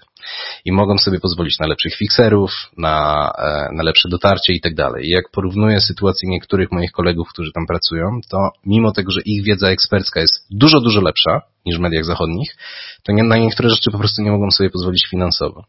i 0.66 0.72
mogą 0.72 0.98
sobie 0.98 1.20
pozwolić 1.20 1.60
na 1.60 1.68
lepszych 1.68 1.96
fixerów, 1.96 2.52
na, 2.78 3.30
e, 3.38 3.76
na 3.76 3.84
lepsze 3.84 4.10
dotarcie 4.10 4.54
i 4.54 4.62
tak 4.62 4.76
dalej. 4.76 5.10
Jak 5.10 5.32
porównuję 5.32 5.82
sytuację 5.82 6.30
niektórych 6.30 6.72
moich 6.72 6.92
kolegów, 6.92 7.30
którzy 7.30 7.52
tam 7.52 7.66
pracują, 7.68 8.20
to 8.30 8.50
mimo 8.66 8.92
tego, 8.92 9.12
że 9.12 9.22
ich 9.26 9.44
wiedza 9.44 9.70
ekspercka 9.70 10.20
jest 10.20 10.46
dużo, 10.50 10.82
dużo 10.82 11.02
lepsza 11.02 11.42
niż 11.68 11.78
w 11.78 11.82
mediach 11.82 12.06
zachodnich, 12.06 12.56
to 13.04 13.12
nie, 13.12 13.24
na 13.24 13.38
niektóre 13.38 13.70
rzeczy 13.70 13.92
po 13.92 14.00
prostu 14.00 14.22
nie 14.22 14.32
mogą 14.32 14.52
sobie 14.52 14.70
pozwolić 14.70 15.08
finansowo. 15.10 15.64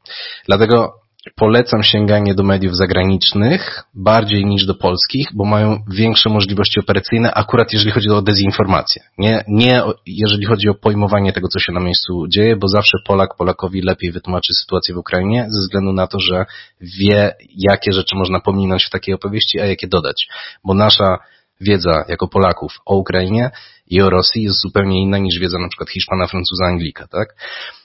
Dlatego 0.47 0.95
polecam 1.37 1.83
sięganie 1.83 2.35
do 2.35 2.43
mediów 2.43 2.77
zagranicznych 2.77 3.83
bardziej 3.95 4.47
niż 4.47 4.67
do 4.67 4.75
polskich, 4.75 5.27
bo 5.35 5.45
mają 5.45 5.79
większe 5.91 6.31
możliwości 6.31 6.81
operacyjne, 6.81 7.35
akurat 7.35 7.73
jeżeli 7.73 7.91
chodzi 7.91 8.11
o 8.11 8.23
dezinformację. 8.23 9.03
Nie, 9.19 9.45
nie 9.49 9.83
jeżeli 10.07 10.47
chodzi 10.47 10.69
o 10.69 10.75
pojmowanie 10.75 11.33
tego, 11.33 11.49
co 11.49 11.59
się 11.59 11.73
na 11.73 11.81
miejscu 11.81 12.29
dzieje, 12.29 12.57
bo 12.57 12.69
zawsze 12.69 12.99
Polak 13.07 13.37
Polakowi 13.37 13.83
lepiej 13.83 14.13
wytłumaczy 14.13 14.55
sytuację 14.55 14.95
w 14.95 14.99
Ukrainie 14.99 15.47
ze 15.49 15.61
względu 15.61 15.93
na 15.93 16.07
to, 16.07 16.21
że 16.21 16.47
wie, 16.81 17.35
jakie 17.57 17.93
rzeczy 17.93 18.17
można 18.17 18.41
pominąć 18.41 18.85
w 18.85 18.91
takiej 18.91 19.15
opowieści, 19.15 19.61
a 19.61 19.67
jakie 19.67 19.89
dodać. 19.89 20.29
Bo 20.65 20.75
nasza 20.75 21.19
wiedza 21.61 22.05
jako 22.09 22.29
Polaków 22.29 22.73
o 22.87 22.97
Ukrainie 22.97 23.51
i 23.87 24.01
o 24.03 24.11
Rosji 24.11 24.43
jest 24.43 24.61
zupełnie 24.61 25.03
inna 25.03 25.19
niż 25.19 25.39
wiedza 25.39 25.59
na 25.59 25.69
przykład 25.69 25.91
Hiszpana, 25.91 26.27
Francuza, 26.27 26.65
Anglika, 26.65 27.07
tak? 27.07 27.35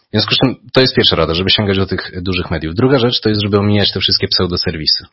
W 0.08 0.16
związku 0.16 0.36
z 0.36 0.38
czym 0.38 0.56
to 0.74 0.82
jest 0.82 0.96
pierwsza 0.96 1.16
rada, 1.16 1.34
żeby 1.34 1.50
sięgać 1.50 1.78
do 1.78 1.86
tych 1.86 2.24
dużych 2.24 2.52
mediów. 2.52 2.76
Druga 2.76 3.00
rzecz 3.00 3.22
to 3.22 3.30
jest, 3.30 3.42
żeby 3.42 3.58
omijać 3.58 3.92
te 3.92 4.00
wszystkie 4.00 4.28
pseudoserwisy. 4.28 5.06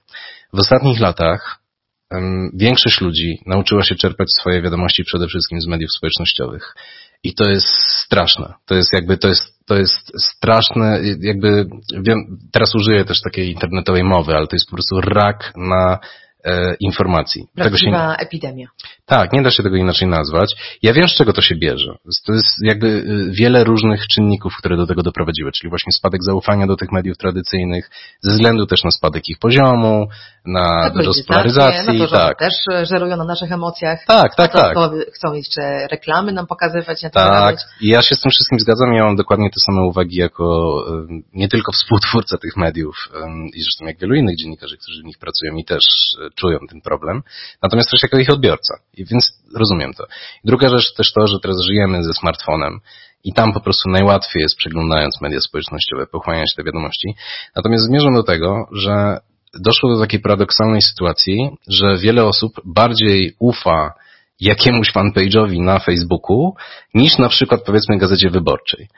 W 0.52 0.58
ostatnich 0.58 1.00
latach 1.00 1.58
em, 2.10 2.50
większość 2.54 3.00
ludzi 3.00 3.38
nauczyła 3.46 3.82
się 3.82 3.94
czerpać 3.94 4.28
swoje 4.40 4.62
wiadomości 4.62 5.04
przede 5.04 5.26
wszystkim 5.26 5.60
z 5.60 5.66
mediów 5.66 5.90
społecznościowych. 5.96 6.74
I 7.24 7.34
to 7.34 7.50
jest 7.50 7.66
straszne. 8.04 8.54
To 8.66 8.74
jest 8.74 8.92
jakby, 8.92 9.18
to 9.18 9.28
jest, 9.28 9.66
to 9.66 9.76
jest 9.76 10.22
straszne, 10.22 11.00
jakby, 11.20 11.66
wiem, 12.06 12.38
teraz 12.52 12.74
użyję 12.74 13.04
też 13.04 13.20
takiej 13.20 13.52
internetowej 13.52 14.04
mowy, 14.04 14.34
ale 14.34 14.46
to 14.46 14.56
jest 14.56 14.70
po 14.70 14.76
prostu 14.76 15.00
rak 15.00 15.52
na 15.56 15.98
informacji. 16.80 17.46
Tego 17.56 17.76
się, 17.76 17.90
Prawdziwa 17.90 18.16
epidemia. 18.16 18.66
tak, 19.06 19.32
nie 19.32 19.42
da 19.42 19.50
się 19.50 19.62
tego 19.62 19.76
inaczej 19.76 20.08
nazwać. 20.08 20.54
Ja 20.82 20.92
wiem, 20.92 21.08
z 21.08 21.14
czego 21.14 21.32
to 21.32 21.42
się 21.42 21.54
bierze. 21.56 21.96
To 22.26 22.32
jest 22.32 22.54
jakby 22.62 22.86
y, 22.86 23.30
wiele 23.32 23.64
różnych 23.64 24.06
czynników, 24.06 24.56
które 24.58 24.76
do 24.76 24.86
tego 24.86 25.02
doprowadziły, 25.02 25.52
czyli 25.52 25.70
właśnie 25.70 25.92
spadek 25.92 26.22
zaufania 26.24 26.66
do 26.66 26.76
tych 26.76 26.92
mediów 26.92 27.18
tradycyjnych, 27.18 27.90
ze 28.20 28.30
względu 28.32 28.66
też 28.66 28.84
na 28.84 28.90
spadek 28.90 29.28
ich 29.28 29.38
poziomu, 29.38 30.08
na 30.46 30.90
wzrost 31.00 31.26
polaryzacji, 31.26 31.98
na 31.98 32.04
to, 32.06 32.10
że 32.10 32.16
tak. 32.16 32.38
też 32.38 32.54
e, 32.72 32.86
żerują 32.86 33.16
na 33.16 33.24
naszych 33.24 33.52
emocjach. 33.52 34.04
Tak, 34.06 34.34
tak, 34.34 34.56
A 34.56 34.60
tak. 34.60 34.76
Chcą 35.14 35.32
jeszcze 35.32 35.86
reklamy 35.90 36.32
nam 36.32 36.46
pokazywać 36.46 37.02
na 37.02 37.10
Tak, 37.10 37.56
ja 37.80 38.02
się 38.02 38.14
z 38.14 38.20
tym 38.20 38.30
wszystkim 38.30 38.60
zgadzam. 38.60 38.94
Ja 38.94 39.04
mam 39.04 39.16
dokładnie 39.16 39.50
te 39.50 39.60
same 39.60 39.86
uwagi 39.86 40.16
jako 40.16 40.76
nie 41.32 41.48
tylko 41.48 41.72
współtwórca 41.72 42.38
tych 42.38 42.56
mediów 42.56 42.96
i 43.54 43.62
zresztą 43.62 43.86
jak 43.86 43.98
wielu 43.98 44.14
innych 44.14 44.36
dziennikarzy, 44.36 44.76
którzy 44.76 45.02
w 45.02 45.04
nich 45.04 45.18
pracują 45.18 45.56
i 45.56 45.64
też 45.64 45.84
y, 46.26 46.29
czują 46.36 46.58
ten 46.70 46.80
problem, 46.80 47.22
natomiast 47.62 47.90
też 47.90 48.02
jako 48.02 48.18
ich 48.18 48.30
odbiorca. 48.30 48.78
I 48.96 49.04
więc 49.04 49.42
rozumiem 49.56 49.94
to. 49.94 50.04
Druga 50.44 50.68
rzecz 50.68 50.94
też 50.94 51.12
to, 51.12 51.26
że 51.26 51.40
teraz 51.40 51.60
żyjemy 51.60 52.04
ze 52.04 52.14
smartfonem 52.14 52.80
i 53.24 53.32
tam 53.32 53.52
po 53.52 53.60
prostu 53.60 53.90
najłatwiej 53.90 54.42
jest 54.42 54.56
przeglądając 54.56 55.20
media 55.20 55.40
społecznościowe 55.40 56.06
pochłaniać 56.06 56.54
te 56.56 56.64
wiadomości. 56.64 57.14
Natomiast 57.56 57.84
zmierzam 57.84 58.14
do 58.14 58.22
tego, 58.22 58.68
że 58.72 59.18
doszło 59.54 59.94
do 59.94 60.00
takiej 60.00 60.20
paradoksalnej 60.20 60.82
sytuacji, 60.82 61.50
że 61.68 61.98
wiele 61.98 62.24
osób 62.24 62.52
bardziej 62.64 63.34
ufa 63.38 63.92
jakiemuś 64.40 64.92
fanpage'owi 64.92 65.60
na 65.60 65.78
Facebooku 65.78 66.54
niż 66.94 67.18
na 67.18 67.28
przykład 67.28 67.64
powiedzmy 67.64 67.98
gazecie 67.98 68.30
wyborczej. 68.30 68.88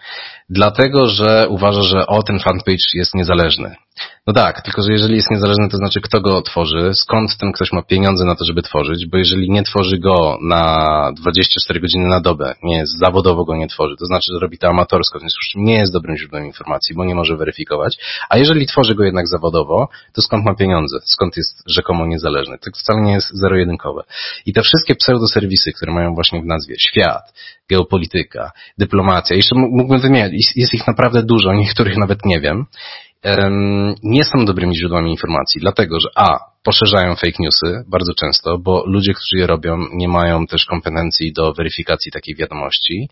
Dlatego, 0.50 1.06
że 1.06 1.46
uważa, 1.48 1.82
że 1.82 2.06
o 2.06 2.22
ten 2.22 2.38
fanpage 2.38 2.86
jest 2.94 3.14
niezależny. 3.14 3.76
No 4.26 4.32
tak, 4.32 4.62
tylko 4.62 4.82
że 4.82 4.92
jeżeli 4.92 5.16
jest 5.16 5.30
niezależny, 5.30 5.68
to 5.68 5.76
znaczy 5.76 6.00
kto 6.00 6.20
go 6.20 6.42
tworzy, 6.42 6.90
skąd 6.94 7.36
ten 7.36 7.52
ktoś 7.52 7.72
ma 7.72 7.82
pieniądze 7.82 8.24
na 8.24 8.34
to, 8.34 8.44
żeby 8.44 8.62
tworzyć, 8.62 9.06
bo 9.06 9.18
jeżeli 9.18 9.50
nie 9.50 9.62
tworzy 9.62 9.98
go 9.98 10.38
na 10.42 11.12
24 11.16 11.80
godziny 11.80 12.06
na 12.06 12.20
dobę, 12.20 12.54
nie 12.62 12.86
zawodowo 12.86 13.44
go 13.44 13.56
nie 13.56 13.68
tworzy, 13.68 13.96
to 13.98 14.06
znaczy, 14.06 14.32
że 14.32 14.38
robi 14.40 14.58
to 14.58 14.68
amatorsko, 14.68 15.18
w 15.18 15.20
związku 15.22 15.40
z 15.44 15.48
czym 15.52 15.64
nie 15.64 15.74
jest 15.74 15.92
dobrym 15.92 16.16
źródłem 16.16 16.46
informacji, 16.46 16.94
bo 16.94 17.04
nie 17.04 17.14
może 17.14 17.36
weryfikować, 17.36 17.96
a 18.28 18.38
jeżeli 18.38 18.66
tworzy 18.66 18.94
go 18.94 19.04
jednak 19.04 19.28
zawodowo, 19.28 19.88
to 20.12 20.22
skąd 20.22 20.44
ma 20.44 20.54
pieniądze, 20.54 20.96
skąd 21.04 21.36
jest 21.36 21.62
rzekomo 21.66 22.06
niezależny. 22.06 22.58
To 22.58 22.70
wcale 22.78 23.02
nie 23.02 23.12
jest 23.12 23.28
zero-jedynkowe. 23.34 24.02
I 24.46 24.52
te 24.52 24.62
wszystkie 24.62 24.94
pseudoserwisy, 24.94 25.72
które 25.72 25.92
mają 25.92 26.14
właśnie 26.14 26.42
w 26.42 26.46
nazwie 26.46 26.74
świat, 26.78 27.34
geopolityka, 27.70 28.50
dyplomacja, 28.78 29.36
jeszcze 29.36 29.54
mógłbym 29.54 30.00
wymieniać, 30.00 30.32
jest- 30.32 30.56
jest 30.56 30.74
ich 30.74 30.86
naprawdę 30.86 31.22
dużo, 31.22 31.52
niektórych 31.62 31.96
nawet 31.96 32.24
nie 32.24 32.40
wiem, 32.40 32.56
em, 32.58 32.66
nie 34.02 34.24
są 34.24 34.44
dobrymi 34.44 34.76
źródłami 34.76 35.10
informacji, 35.10 35.60
dlatego 35.60 36.00
że 36.00 36.08
A, 36.16 36.38
poszerzają 36.64 37.14
fake 37.14 37.38
newsy 37.38 37.84
bardzo 37.88 38.14
często, 38.14 38.58
bo 38.58 38.84
ludzie, 38.86 39.14
którzy 39.14 39.36
je 39.36 39.46
robią, 39.46 39.76
nie 39.92 40.08
mają 40.08 40.46
też 40.46 40.64
kompetencji 40.64 41.32
do 41.32 41.52
weryfikacji 41.52 42.12
takiej 42.12 42.36
wiadomości. 42.36 43.08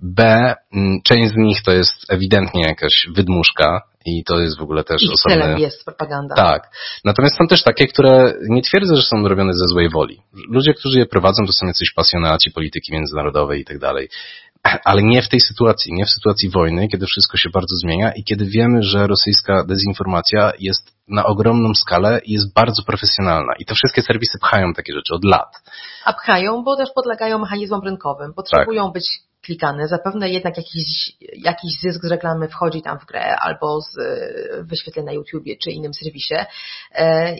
B, 0.00 0.54
część 1.04 1.32
z 1.32 1.36
nich 1.36 1.62
to 1.62 1.72
jest 1.72 1.94
ewidentnie 2.08 2.62
jakaś 2.62 3.06
wydmuszka 3.14 3.82
i 4.06 4.24
to 4.24 4.38
jest 4.38 4.58
w 4.58 4.62
ogóle 4.62 4.84
też 4.84 5.02
osobny... 5.12 5.42
celem 5.42 5.58
jest 5.58 5.84
propaganda. 5.84 6.34
Tak. 6.34 6.70
Natomiast 7.04 7.36
są 7.36 7.46
też 7.46 7.62
takie, 7.62 7.86
które 7.86 8.34
nie 8.48 8.62
twierdzę, 8.62 8.96
że 8.96 9.02
są 9.02 9.28
robione 9.28 9.52
ze 9.52 9.64
złej 9.68 9.88
woli. 9.88 10.20
Ludzie, 10.48 10.74
którzy 10.74 10.98
je 10.98 11.06
prowadzą, 11.06 11.46
to 11.46 11.52
są 11.52 11.66
jacyś 11.66 11.92
pasjonaci 11.92 12.50
polityki 12.50 12.92
międzynarodowej 12.92 13.60
i 13.60 13.64
tak 13.64 13.78
dalej. 13.78 14.08
Ale 14.84 15.02
nie 15.02 15.22
w 15.22 15.28
tej 15.28 15.40
sytuacji, 15.40 15.92
nie 15.92 16.04
w 16.04 16.10
sytuacji 16.10 16.50
wojny, 16.50 16.88
kiedy 16.88 17.06
wszystko 17.06 17.36
się 17.36 17.50
bardzo 17.50 17.76
zmienia 17.76 18.12
i 18.12 18.24
kiedy 18.24 18.44
wiemy, 18.44 18.82
że 18.82 19.06
rosyjska 19.06 19.64
dezinformacja 19.64 20.52
jest 20.58 20.92
na 21.08 21.24
ogromną 21.26 21.74
skalę 21.74 22.20
i 22.24 22.32
jest 22.32 22.54
bardzo 22.54 22.82
profesjonalna. 22.82 23.52
I 23.58 23.64
te 23.64 23.74
wszystkie 23.74 24.02
serwisy 24.02 24.38
pchają 24.38 24.72
takie 24.72 24.92
rzeczy 24.92 25.14
od 25.14 25.24
lat. 25.24 25.48
A 26.04 26.12
pchają, 26.12 26.62
bo 26.62 26.76
też 26.76 26.88
podlegają 26.94 27.38
mechanizmom 27.38 27.80
rynkowym. 27.84 28.34
Potrzebują 28.34 28.84
Tak. 28.84 28.92
być 28.92 29.04
klikany, 29.42 29.88
zapewne 29.88 30.30
jednak 30.30 30.56
jakiś, 30.56 31.12
jakiś 31.36 31.80
zysk 31.80 32.02
z 32.02 32.10
reklamy 32.10 32.48
wchodzi 32.48 32.82
tam 32.82 32.98
w 32.98 33.06
grę 33.06 33.36
albo 33.36 33.80
z 33.80 33.96
wyświetleń 34.68 35.06
na 35.06 35.12
YouTubie 35.12 35.56
czy 35.56 35.70
innym 35.70 35.94
serwisie 35.94 36.34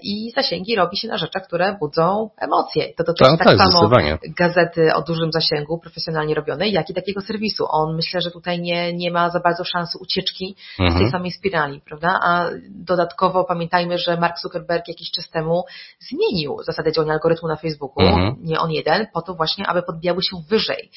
i 0.02 0.32
zasięgi 0.36 0.76
robi 0.76 0.96
się 0.96 1.08
na 1.08 1.18
rzeczach, 1.18 1.46
które 1.46 1.76
budzą 1.80 2.30
emocje. 2.38 2.94
To 2.96 3.04
dotyczy 3.04 3.30
tak, 3.30 3.38
tak, 3.38 3.58
tak 3.58 3.72
samo 3.72 3.90
gazety 4.38 4.94
o 4.94 5.02
dużym 5.02 5.32
zasięgu, 5.32 5.78
profesjonalnie 5.78 6.34
robionej, 6.34 6.72
jak 6.72 6.90
i 6.90 6.94
takiego 6.94 7.20
serwisu. 7.20 7.66
On 7.70 7.96
myślę, 7.96 8.20
że 8.20 8.30
tutaj 8.30 8.60
nie, 8.60 8.92
nie 8.92 9.10
ma 9.10 9.30
za 9.30 9.40
bardzo 9.40 9.64
szansy 9.64 9.98
ucieczki 10.00 10.56
mhm. 10.78 10.98
z 10.98 11.02
tej 11.02 11.10
samej 11.10 11.30
spirali, 11.30 11.80
prawda? 11.80 12.20
A 12.22 12.46
dodatkowo 12.70 13.44
pamiętajmy, 13.44 13.98
że 13.98 14.16
Mark 14.16 14.38
Zuckerberg 14.38 14.88
jakiś 14.88 15.10
czas 15.10 15.30
temu 15.30 15.64
zmienił 15.98 16.56
zasadę 16.62 16.92
działania 16.92 17.12
algorytmu 17.12 17.48
na 17.48 17.56
Facebooku, 17.56 18.06
mhm. 18.06 18.36
nie 18.40 18.60
on 18.60 18.70
jeden, 18.70 19.06
po 19.14 19.22
to 19.22 19.34
właśnie, 19.34 19.66
aby 19.66 19.82
podbijały 19.82 20.22
się 20.22 20.36
wyżej 20.48 20.90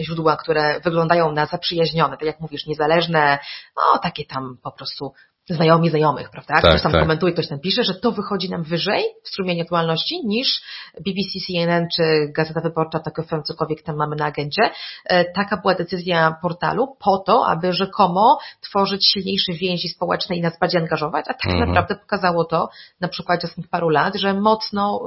źródła, 0.00 0.36
które 0.48 0.80
wyglądają 0.80 1.32
na 1.32 1.46
zaprzyjaźnione, 1.46 2.16
tak 2.16 2.26
jak 2.26 2.40
mówisz, 2.40 2.66
niezależne, 2.66 3.38
no 3.76 3.98
takie 3.98 4.24
tam 4.24 4.56
po 4.62 4.72
prostu 4.72 5.12
znajomi 5.48 5.90
znajomych, 5.90 6.30
prawda? 6.30 6.54
Tak, 6.54 6.70
ktoś 6.70 6.82
tam 6.82 6.92
tak. 6.92 7.00
komentuje, 7.00 7.32
ktoś 7.32 7.48
tam 7.48 7.60
pisze, 7.60 7.84
że 7.84 7.94
to 7.94 8.12
wychodzi 8.12 8.50
nam 8.50 8.62
wyżej 8.62 9.04
w 9.24 9.28
strumieniu 9.28 9.62
aktualności 9.62 10.26
niż 10.26 10.62
BBC, 10.94 11.46
CNN 11.46 11.86
czy 11.96 12.02
Gazeta 12.36 12.60
Wyborcza, 12.60 13.00
tak 13.00 13.26
FM, 13.26 13.42
cokolwiek 13.42 13.82
tam 13.82 13.96
mamy 13.96 14.16
na 14.16 14.24
agendzie. 14.24 14.70
E, 15.04 15.32
taka 15.32 15.56
była 15.56 15.74
decyzja 15.74 16.36
portalu 16.42 16.96
po 17.00 17.18
to, 17.18 17.46
aby 17.48 17.72
rzekomo 17.72 18.38
tworzyć 18.60 19.08
silniejsze 19.12 19.52
więzi 19.52 19.88
społeczne 19.88 20.36
i 20.36 20.40
nas 20.40 20.58
bardziej 20.60 20.80
angażować, 20.80 21.24
a 21.28 21.34
tak 21.34 21.52
mhm. 21.52 21.68
naprawdę 21.68 21.94
pokazało 21.96 22.44
to 22.44 22.68
na 23.00 23.08
przykładzie 23.08 23.44
ostatnich 23.44 23.68
paru 23.68 23.88
lat, 23.88 24.16
że 24.16 24.34
mocno 24.34 25.00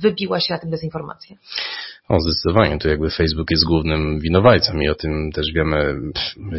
wybiła 0.00 0.40
się 0.40 0.54
na 0.54 0.60
tym 0.60 0.70
dezinformacja. 0.70 1.36
O, 2.08 2.20
zdecydowanie. 2.20 2.78
Tu 2.78 2.88
jakby 2.88 3.10
Facebook 3.10 3.50
jest 3.50 3.64
głównym 3.64 4.20
winowajcą 4.20 4.80
i 4.80 4.88
o 4.88 4.94
tym 4.94 5.32
też 5.32 5.46
wiemy, 5.54 5.96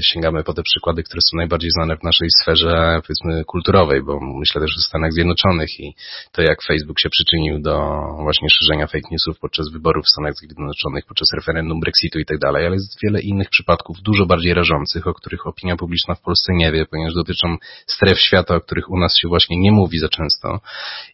sięgamy 0.01 0.43
po 0.43 0.53
te 0.53 0.63
przykłady, 0.63 1.03
które 1.03 1.21
są 1.21 1.37
najbardziej 1.37 1.71
znane 1.71 1.97
w 1.97 2.03
naszej 2.03 2.29
sferze, 2.41 3.01
powiedzmy, 3.07 3.45
kulturowej, 3.45 4.03
bo 4.03 4.19
myślę 4.39 4.61
też 4.61 4.71
o 4.77 4.81
Stanach 4.81 5.13
Zjednoczonych 5.13 5.79
i 5.79 5.95
to, 6.31 6.41
jak 6.41 6.63
Facebook 6.63 6.99
się 6.99 7.09
przyczynił 7.09 7.59
do 7.61 7.77
właśnie 8.21 8.49
szerzenia 8.49 8.87
fake 8.87 9.07
newsów 9.11 9.39
podczas 9.39 9.71
wyborów 9.71 10.05
w 10.05 10.11
Stanach 10.11 10.33
Zjednoczonych, 10.35 11.05
podczas 11.05 11.27
referendum 11.35 11.79
Brexitu 11.79 12.19
i 12.19 12.25
tak 12.25 12.39
dalej, 12.39 12.65
ale 12.65 12.75
jest 12.75 12.97
wiele 13.03 13.21
innych 13.21 13.49
przypadków, 13.49 14.01
dużo 14.01 14.25
bardziej 14.25 14.53
rażących, 14.53 15.07
o 15.07 15.13
których 15.13 15.47
opinia 15.47 15.75
publiczna 15.75 16.15
w 16.15 16.21
Polsce 16.21 16.53
nie 16.53 16.71
wie, 16.71 16.85
ponieważ 16.85 17.13
dotyczą 17.13 17.57
stref 17.87 18.19
świata, 18.19 18.55
o 18.55 18.61
których 18.61 18.91
u 18.91 18.97
nas 18.97 19.17
się 19.17 19.27
właśnie 19.27 19.57
nie 19.57 19.71
mówi 19.71 19.99
za 19.99 20.09
często. 20.09 20.59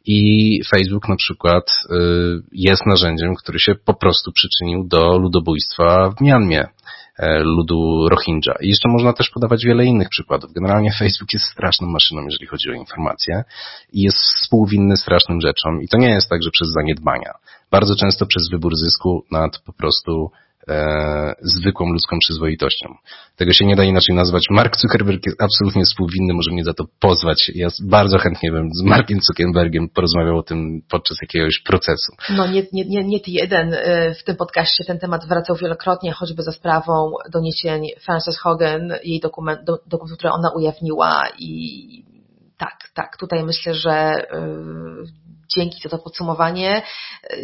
I 0.05 0.61
Facebook 0.75 1.09
na 1.09 1.15
przykład 1.15 1.63
y, 1.69 1.95
jest 2.51 2.85
narzędziem, 2.85 3.35
który 3.35 3.59
się 3.59 3.75
po 3.85 3.93
prostu 3.93 4.20
prostu 4.21 4.31
przyczynił 4.31 4.87
do 4.87 5.17
ludobójstwa 5.17 6.13
w 6.17 6.21
Mianmie 6.21 6.67
e, 7.17 7.39
ludu 7.39 8.09
Rohingya. 8.09 8.53
I 8.61 8.69
jeszcze 8.69 8.89
można 8.89 9.13
też 9.13 9.29
podawać 9.29 9.65
wiele 9.65 9.85
innych 9.85 10.09
przykładów. 10.09 10.53
Generalnie 10.53 10.91
Facebook 10.99 11.33
jest 11.33 11.45
straszną 11.45 11.87
maszyną, 11.87 12.21
jeżeli 12.25 12.47
chodzi 12.47 12.69
o 12.69 12.73
informacje 12.73 13.43
i 13.93 14.01
jest 14.01 14.17
współwinny 14.17 14.97
strasznym 14.97 15.41
rzeczom. 15.41 15.81
I 15.81 15.87
to 15.87 15.97
nie 15.97 16.09
jest 16.09 16.29
tak, 16.29 16.43
że 16.43 16.49
przez 16.51 16.69
zaniedbania. 16.69 17.31
Bardzo 17.71 17.95
często 17.95 18.25
przez 18.25 18.49
wybór 18.51 18.75
zysku 18.75 19.25
nad 19.31 19.59
po 19.65 19.73
prostu 19.73 20.31
e, 20.67 21.33
zwykłą 21.41 21.91
ludzką 21.91 22.17
przyzwoitością. 22.19 22.87
Tego 23.35 23.53
się 23.53 23.65
nie 23.65 23.75
da 23.75 23.83
inaczej 23.83 24.15
nazwać. 24.15 24.43
Mark 24.49 24.77
Zuckerberg 24.77 25.25
jest 25.25 25.41
absolutnie 25.41 25.85
współwinny, 25.85 26.33
może 26.33 26.51
mnie 26.51 26.63
za 26.63 26.73
to 26.73 26.83
pozwać. 26.99 27.51
Ja 27.55 27.67
bardzo 27.83 28.17
chętnie 28.17 28.51
bym 28.51 28.69
z 28.73 28.83
Markiem 28.83 29.19
Zuckerbergiem 29.21 29.89
porozmawiał 29.89 30.37
o 30.37 30.43
tym 30.43 30.81
podczas 30.89 31.17
jakiegoś 31.21 31.61
procesu. 31.65 32.13
No 32.29 32.47
nie, 32.47 32.63
nie, 32.73 32.85
nie, 32.85 33.03
nie 33.03 33.19
ty 33.19 33.31
jeden 33.31 33.73
e, 33.73 34.13
w 34.13 34.23
tym 34.23 34.35
podcaście 34.35 34.83
ten 34.83 34.99
temat 34.99 35.27
wracał 35.27 35.55
wielokrotnie, 35.55 36.11
choćby 36.11 36.43
za 36.43 36.51
sprawą 36.51 37.11
doniesień 37.31 37.87
Frances 38.05 38.39
Hogan, 38.39 38.93
jej 39.03 39.19
dokument, 39.19 39.59
do, 39.65 39.77
dokument, 39.87 40.17
które 40.17 40.33
ona 40.33 40.49
ujawniła 40.55 41.23
i 41.39 42.11
tak, 42.57 42.91
tak, 42.93 43.17
tutaj 43.17 43.43
myślę, 43.43 43.73
że 43.73 44.13
yy, 44.31 45.20
dzięki 45.55 45.79
za 45.83 45.89
to 45.89 45.97
podsumowanie. 45.97 46.81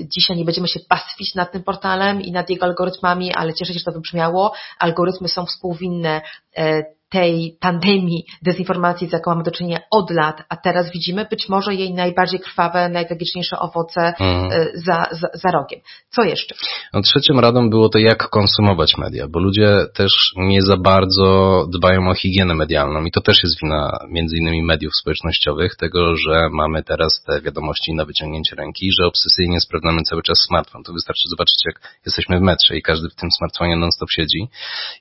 Dzisiaj 0.03 0.37
nie 0.37 0.45
będziemy 0.45 0.67
się 0.67 0.79
pastwić 0.89 1.35
nad 1.35 1.51
tym 1.51 1.63
portalem 1.63 2.21
i 2.21 2.31
nad 2.31 2.49
jego 2.49 2.65
algorytmami, 2.65 3.33
ale 3.33 3.53
cieszę 3.53 3.73
się, 3.73 3.79
że 3.79 3.85
to 3.85 3.91
wybrzmiało. 3.91 4.53
Algorytmy 4.79 5.27
są 5.27 5.45
współwinne 5.45 6.21
e, 6.57 6.83
tej 7.09 7.57
pandemii 7.59 8.25
dezinformacji, 8.41 9.07
z 9.07 9.11
jaką 9.11 9.31
mamy 9.31 9.43
do 9.43 9.51
czynienia 9.51 9.79
od 9.91 10.11
lat, 10.11 10.43
a 10.49 10.57
teraz 10.57 10.91
widzimy 10.91 11.27
być 11.31 11.49
może 11.49 11.75
jej 11.75 11.93
najbardziej 11.93 12.39
krwawe, 12.39 12.89
najtragiczniejsze 12.89 13.59
owoce 13.59 14.13
mhm. 14.19 14.49
za, 14.73 15.05
za, 15.11 15.27
za 15.33 15.51
rogiem. 15.51 15.79
Co 16.09 16.23
jeszcze? 16.23 16.55
No, 16.93 17.01
trzecią 17.01 17.41
radą 17.41 17.69
było 17.69 17.89
to, 17.89 17.99
jak 17.99 18.29
konsumować 18.29 18.97
media, 18.97 19.27
bo 19.29 19.39
ludzie 19.39 19.85
też 19.93 20.31
nie 20.35 20.61
za 20.61 20.77
bardzo 20.77 21.65
dbają 21.73 22.09
o 22.09 22.13
higienę 22.13 22.55
medialną 22.55 23.05
i 23.05 23.11
to 23.11 23.21
też 23.21 23.43
jest 23.43 23.61
wina 23.61 23.97
między 24.09 24.35
innymi 24.37 24.63
mediów 24.63 24.95
społecznościowych, 24.95 25.75
tego, 25.75 26.15
że 26.15 26.49
mamy 26.51 26.83
teraz 26.83 27.23
te 27.27 27.41
wiadomości 27.41 27.93
na 27.93 28.05
wyciągnięcie 28.05 28.55
ręki, 28.55 28.89
że 28.99 29.07
obsesyjnie 29.07 29.59
sprawdzamy 29.61 30.01
cały 30.01 30.21
czas 30.21 30.37
smartfon. 30.47 30.83
To 30.83 30.93
wystarczy 30.93 31.29
zobaczyć, 31.29 31.55
jak 31.65 31.99
jesteśmy 32.05 32.39
w 32.39 32.41
metrze 32.41 32.77
i 32.77 32.81
każdy 32.81 33.09
w 33.09 33.15
tym 33.15 33.29
smartfonie 33.31 33.75
non-stop 33.75 34.09
siedzi. 34.11 34.47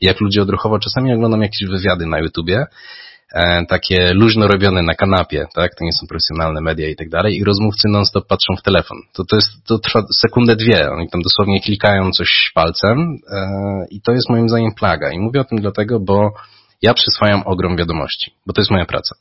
Jak 0.01 0.21
ludzie 0.21 0.43
odruchowo 0.43 0.79
czasami 0.79 1.15
oglądam 1.15 1.43
jakieś 1.43 1.69
wywiady, 1.69 1.96
wywiady 1.97 2.07
na 2.07 2.19
YouTubie, 2.19 2.67
e, 3.35 3.67
takie 3.67 4.15
luźno 4.15 4.49
robione 4.49 4.83
na 4.83 4.95
kanapie, 4.95 5.47
tak? 5.55 5.75
To 5.75 5.85
nie 5.85 5.93
są 5.93 6.07
profesjonalne 6.07 6.61
media 6.61 6.89
i 6.89 6.97
tak 6.97 7.09
dalej. 7.09 7.37
I 7.37 7.45
rozmówcy 7.45 7.89
non-stop 7.89 8.27
patrzą 8.27 8.57
w 8.57 8.63
telefon. 8.63 8.99
To, 9.13 9.25
to 9.25 9.37
jest, 9.37 9.49
to 9.67 9.79
trwa 9.79 10.03
sekundę, 10.13 10.57
dwie. 10.57 10.91
Oni 10.91 11.09
tam 11.09 11.23
dosłownie 11.23 11.61
klikają 11.61 12.11
coś 12.13 12.51
palcem 12.55 13.19
e, 13.31 13.87
i 13.91 14.01
to 14.01 14.13
jest 14.13 14.31
moim 14.31 14.49
zdaniem 14.49 14.75
plaga. 14.75 15.11
I 15.11 15.19
mówię 15.19 15.41
o 15.41 15.45
tym 15.45 15.59
dlatego, 15.61 16.01
bo 16.01 16.33
ja 16.83 16.95
przyswajam 16.95 17.43
ogrom 17.45 17.77
wiadomości, 17.77 18.31
bo 18.47 18.53
to 18.53 18.61
jest 18.61 18.71
moja 18.71 18.87
praca. 18.87 19.17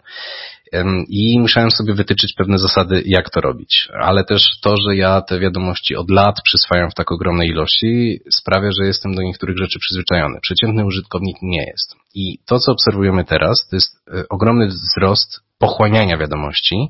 I 1.09 1.39
musiałem 1.39 1.71
sobie 1.71 1.93
wytyczyć 1.93 2.33
pewne 2.33 2.57
zasady, 2.57 3.03
jak 3.05 3.29
to 3.29 3.41
robić. 3.41 3.89
Ale 4.01 4.23
też 4.23 4.59
to, 4.61 4.77
że 4.77 4.95
ja 4.95 5.21
te 5.21 5.39
wiadomości 5.39 5.95
od 5.95 6.09
lat 6.09 6.41
przyswajam 6.43 6.91
w 6.91 6.93
tak 6.93 7.11
ogromnej 7.11 7.49
ilości, 7.49 8.19
sprawia, 8.31 8.69
że 8.71 8.87
jestem 8.87 9.15
do 9.15 9.21
niektórych 9.21 9.57
rzeczy 9.57 9.79
przyzwyczajony. 9.79 10.39
Przeciętny 10.41 10.85
użytkownik 10.85 11.37
nie 11.41 11.65
jest. 11.67 11.95
I 12.15 12.37
to, 12.45 12.59
co 12.59 12.71
obserwujemy 12.71 13.25
teraz, 13.25 13.67
to 13.69 13.75
jest 13.75 13.95
e, 14.07 14.23
ogromny 14.29 14.67
wzrost 14.67 15.39
pochłaniania 15.59 16.17
wiadomości 16.17 16.87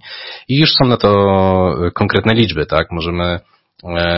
i 0.47 0.59
już 0.59 0.73
są 0.73 0.85
na 0.85 0.97
to 0.97 1.09
e, 1.87 1.91
konkretne 1.91 2.33
liczby, 2.33 2.65
tak? 2.65 2.91
Możemy 2.91 3.39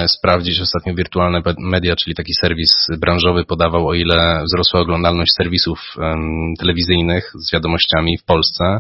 sprawdzić 0.08 0.62
ostatnio 0.62 0.94
wirtualne 0.96 1.42
media, 1.60 1.96
czyli 1.96 2.16
taki 2.16 2.34
serwis 2.34 2.88
branżowy 3.00 3.46
podawał, 3.46 3.88
o 3.88 3.94
ile 3.94 4.44
wzrosła 4.44 4.80
oglądalność 4.80 5.32
serwisów 5.38 5.96
telewizyjnych 6.60 7.32
z 7.36 7.54
wiadomościami 7.54 8.18
w 8.18 8.24
Polsce. 8.24 8.80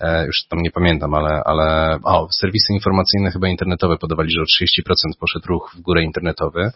E, 0.00 0.26
już 0.26 0.46
tam 0.48 0.62
nie 0.62 0.70
pamiętam, 0.70 1.14
ale, 1.14 1.42
ale 1.44 1.98
o, 2.04 2.28
serwisy 2.32 2.72
informacyjne 2.72 3.30
chyba 3.30 3.48
internetowe 3.48 3.98
podawali, 3.98 4.30
że 4.30 4.40
o 4.40 4.44
30% 4.44 4.92
poszedł 5.20 5.46
ruch 5.46 5.74
w 5.76 5.80
górę 5.80 6.02
internetowy. 6.02 6.70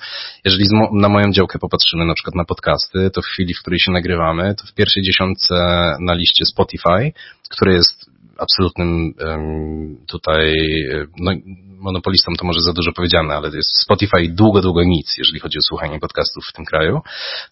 Jeżeli 0.45 0.65
na 0.93 1.09
moją 1.09 1.33
działkę 1.33 1.59
popatrzymy 1.59 2.05
na 2.05 2.15
przykład 2.15 2.35
na 2.35 2.45
podcasty, 2.45 3.11
to 3.11 3.23
w 3.23 3.27
chwili, 3.27 3.55
w 3.55 3.61
której 3.61 3.79
się 3.81 3.93
nagrywamy, 3.93 4.55
to 4.55 4.67
w 4.67 4.75
pierwszej 4.75 5.03
dziesiątce 5.03 5.55
na 6.01 6.15
liście 6.15 6.47
Spotify, 6.47 7.13
które 7.51 7.73
jest 7.73 8.00
absolutnym 8.41 9.15
tutaj 10.09 10.55
no, 11.19 11.33
monopolistą 11.81 12.33
to 12.39 12.47
może 12.47 12.61
za 12.61 12.73
dużo 12.73 12.93
powiedziane, 12.93 13.35
ale 13.35 13.51
jest 13.55 13.83
Spotify 13.83 14.29
długo, 14.29 14.61
długo 14.61 14.85
nic, 14.85 15.15
jeżeli 15.19 15.41
chodzi 15.41 15.59
o 15.59 15.63
słuchanie 15.63 16.01
podcastów 16.01 16.45
w 16.47 16.53
tym 16.53 16.65
kraju, 16.65 17.01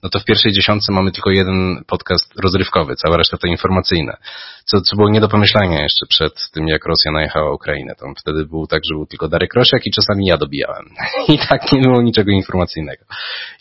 no 0.03 0.09
to 0.09 0.21
w 0.21 0.25
pierwszej 0.25 0.53
dziesiątce 0.53 0.93
mamy 0.93 1.13
tylko 1.13 1.31
jeden 1.31 1.85
podcast 1.87 2.35
rozrywkowy, 2.43 2.97
cała 2.97 3.17
reszta 3.17 3.37
to 3.37 3.47
informacyjne. 3.47 4.17
Co, 4.65 4.81
co 4.81 4.97
było 4.97 5.11
nie 5.11 5.21
do 5.21 5.29
pomyślenia 5.29 5.83
jeszcze 5.83 6.07
przed 6.07 6.51
tym, 6.53 6.69
jak 6.69 6.87
Rosja 6.87 7.13
najechała 7.13 7.55
Ukrainę. 7.55 7.95
Tam 7.95 8.15
wtedy 8.15 8.47
był 8.47 8.67
tak, 8.67 8.83
że 8.85 8.95
był 8.95 9.07
tylko 9.07 9.29
Darek 9.29 9.55
Rosiak 9.55 9.87
i 9.87 9.91
czasami 9.91 10.27
ja 10.27 10.37
dobijałem. 10.37 10.85
I 11.35 11.39
tak 11.39 11.73
nie 11.73 11.81
było 11.81 12.03
niczego 12.03 12.31
informacyjnego. 12.31 13.05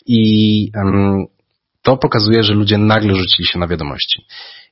I 0.06 0.70
um, 0.74 1.26
to 1.82 1.96
pokazuje, 1.96 2.42
że 2.42 2.54
ludzie 2.54 2.78
nagle 2.78 3.14
rzucili 3.14 3.48
się 3.48 3.58
na 3.58 3.66
wiadomości. 3.66 4.26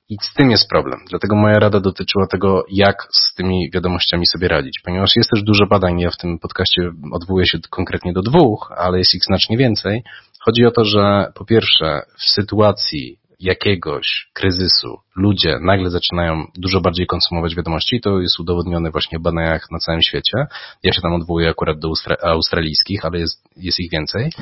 I 0.08 0.16
z 0.22 0.34
tym 0.34 0.50
jest 0.50 0.68
problem. 0.68 1.00
Dlatego 1.10 1.36
moja 1.36 1.58
rada 1.58 1.80
dotyczyła 1.80 2.26
tego, 2.26 2.64
jak 2.70 3.08
z 3.10 3.34
tymi 3.34 3.70
wiadomościami 3.74 4.26
sobie 4.26 4.48
radzić. 4.48 4.80
Ponieważ 4.84 5.10
jest 5.16 5.30
też 5.30 5.42
dużo 5.42 5.66
badań, 5.66 6.00
ja 6.00 6.10
w 6.10 6.16
tym 6.16 6.38
podcaście 6.38 6.90
odwołuję 7.12 7.46
się 7.46 7.58
konkretnie 7.70 8.12
do 8.12 8.22
dwóch, 8.22 8.72
ale 8.76 8.98
jest 8.98 9.14
ich 9.14 9.24
znacznie 9.24 9.56
więcej. 9.56 10.02
Chodzi 10.40 10.66
o 10.66 10.70
to, 10.70 10.84
że 10.84 11.32
po 11.34 11.44
pierwsze 11.44 12.02
w 12.18 12.30
sytuacji 12.30 13.18
jakiegoś 13.40 14.28
kryzysu 14.32 14.98
ludzie 15.16 15.58
nagle 15.60 15.90
zaczynają 15.90 16.44
dużo 16.58 16.80
bardziej 16.80 17.06
konsumować 17.06 17.54
wiadomości. 17.54 18.00
To 18.00 18.20
jest 18.20 18.40
udowodnione 18.40 18.90
właśnie 18.90 19.18
w 19.18 19.22
badaniach 19.22 19.70
na 19.70 19.78
całym 19.78 20.02
świecie. 20.02 20.46
Ja 20.82 20.92
się 20.92 21.00
tam 21.00 21.14
odwołuję 21.14 21.48
akurat 21.48 21.78
do 21.78 21.92
australijskich, 22.22 23.04
ale 23.04 23.18
jest, 23.18 23.44
jest 23.56 23.80
ich 23.80 23.90
więcej. 23.90 24.32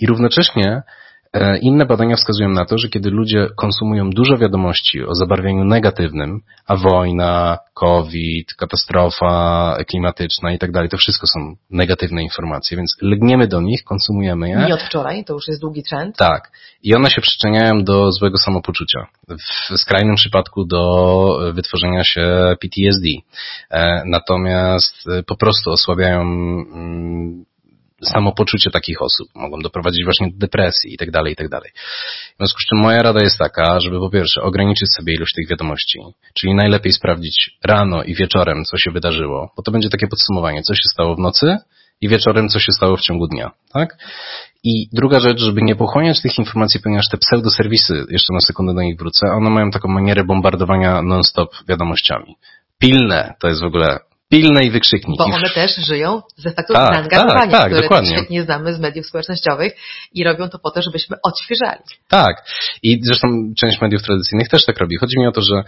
I 0.00 0.06
równocześnie 0.06 0.82
inne 1.62 1.86
badania 1.86 2.16
wskazują 2.16 2.48
na 2.48 2.64
to, 2.64 2.78
że 2.78 2.88
kiedy 2.88 3.10
ludzie 3.10 3.48
konsumują 3.56 4.10
dużo 4.10 4.36
wiadomości 4.36 5.04
o 5.04 5.14
zabarwieniu 5.14 5.64
negatywnym, 5.64 6.40
a 6.66 6.76
wojna, 6.76 7.58
COVID, 7.74 8.54
katastrofa 8.54 9.76
klimatyczna 9.88 10.52
i 10.52 10.58
tak 10.58 10.72
dalej, 10.72 10.88
to 10.88 10.96
wszystko 10.96 11.26
są 11.26 11.56
negatywne 11.70 12.22
informacje, 12.22 12.76
więc 12.76 12.96
lgniemy 13.02 13.46
do 13.46 13.60
nich, 13.60 13.84
konsumujemy 13.84 14.48
je. 14.48 14.56
Nie 14.56 14.74
od 14.74 14.82
wczoraj, 14.82 15.24
to 15.24 15.34
już 15.34 15.48
jest 15.48 15.60
długi 15.60 15.82
trend. 15.82 16.16
Tak. 16.16 16.50
I 16.82 16.94
one 16.94 17.10
się 17.10 17.20
przyczyniają 17.20 17.84
do 17.84 18.12
złego 18.12 18.38
samopoczucia. 18.38 19.06
W 19.72 19.78
skrajnym 19.78 20.16
przypadku 20.16 20.64
do 20.64 21.52
wytworzenia 21.52 22.04
się 22.04 22.54
PTSD. 22.60 23.08
E, 23.70 24.02
natomiast 24.06 25.08
e, 25.08 25.22
po 25.22 25.36
prostu 25.36 25.70
osłabiają 25.70 26.20
mm, 26.20 27.44
samopoczucie 28.04 28.70
takich 28.70 29.02
osób, 29.02 29.28
mogą 29.34 29.58
doprowadzić 29.58 30.04
właśnie 30.04 30.30
do 30.30 30.38
depresji 30.38 30.94
i 30.94 30.96
tak 30.96 31.10
dalej, 31.10 31.32
i 31.32 31.36
tak 31.36 31.48
dalej. 31.48 31.70
W 32.34 32.36
związku 32.38 32.60
z 32.60 32.66
czym 32.66 32.78
moja 32.78 33.02
rada 33.02 33.20
jest 33.22 33.38
taka, 33.38 33.80
żeby 33.80 33.98
po 33.98 34.10
pierwsze 34.10 34.42
ograniczyć 34.42 34.88
sobie 34.96 35.12
ilość 35.12 35.34
tych 35.34 35.48
wiadomości, 35.48 35.98
czyli 36.34 36.54
najlepiej 36.54 36.92
sprawdzić 36.92 37.50
rano 37.64 38.02
i 38.02 38.14
wieczorem, 38.14 38.64
co 38.64 38.76
się 38.78 38.90
wydarzyło, 38.90 39.52
bo 39.56 39.62
to 39.62 39.72
będzie 39.72 39.90
takie 39.90 40.06
podsumowanie, 40.06 40.62
co 40.62 40.74
się 40.74 40.88
stało 40.92 41.14
w 41.14 41.18
nocy 41.18 41.56
i 42.00 42.08
wieczorem, 42.08 42.48
co 42.48 42.58
się 42.58 42.72
stało 42.72 42.96
w 42.96 43.00
ciągu 43.00 43.26
dnia, 43.26 43.50
tak? 43.72 43.96
I 44.64 44.88
druga 44.92 45.20
rzecz, 45.20 45.40
żeby 45.40 45.62
nie 45.62 45.76
pochłaniać 45.76 46.22
tych 46.22 46.38
informacji, 46.38 46.80
ponieważ 46.80 47.08
te 47.08 47.18
pseudoserwisy, 47.18 48.04
jeszcze 48.10 48.32
na 48.32 48.40
sekundę 48.40 48.74
do 48.74 48.82
nich 48.82 48.98
wrócę, 48.98 49.26
one 49.26 49.50
mają 49.50 49.70
taką 49.70 49.88
manierę 49.88 50.24
bombardowania 50.24 51.02
non-stop 51.02 51.50
wiadomościami. 51.68 52.36
Pilne 52.78 53.34
to 53.40 53.48
jest 53.48 53.60
w 53.60 53.64
ogóle 53.64 53.98
pilne 54.28 54.60
i 54.64 54.70
wykrzykniki. 54.70 55.18
Bo 55.18 55.24
one 55.24 55.50
też 55.50 55.76
żyją 55.76 56.22
z 56.36 56.46
efektu 56.46 56.72
tak, 56.72 56.94
zaangażowania, 56.94 57.50
tak, 57.50 57.60
tak, 57.60 57.66
które 57.66 57.82
dokładnie. 57.82 58.16
świetnie 58.16 58.42
znamy 58.42 58.74
z 58.74 58.80
mediów 58.80 59.06
społecznościowych 59.06 59.72
i 60.12 60.24
robią 60.24 60.48
to 60.48 60.58
po 60.58 60.70
to, 60.70 60.82
żebyśmy 60.82 61.16
odświeżali. 61.22 61.82
Tak. 62.08 62.44
I 62.82 62.98
zresztą 63.02 63.28
część 63.58 63.80
mediów 63.80 64.02
tradycyjnych 64.02 64.48
też 64.48 64.64
tak 64.64 64.78
robi. 64.78 64.96
Chodzi 64.96 65.18
mi 65.18 65.26
o 65.26 65.32
to, 65.32 65.42
że 65.42 65.62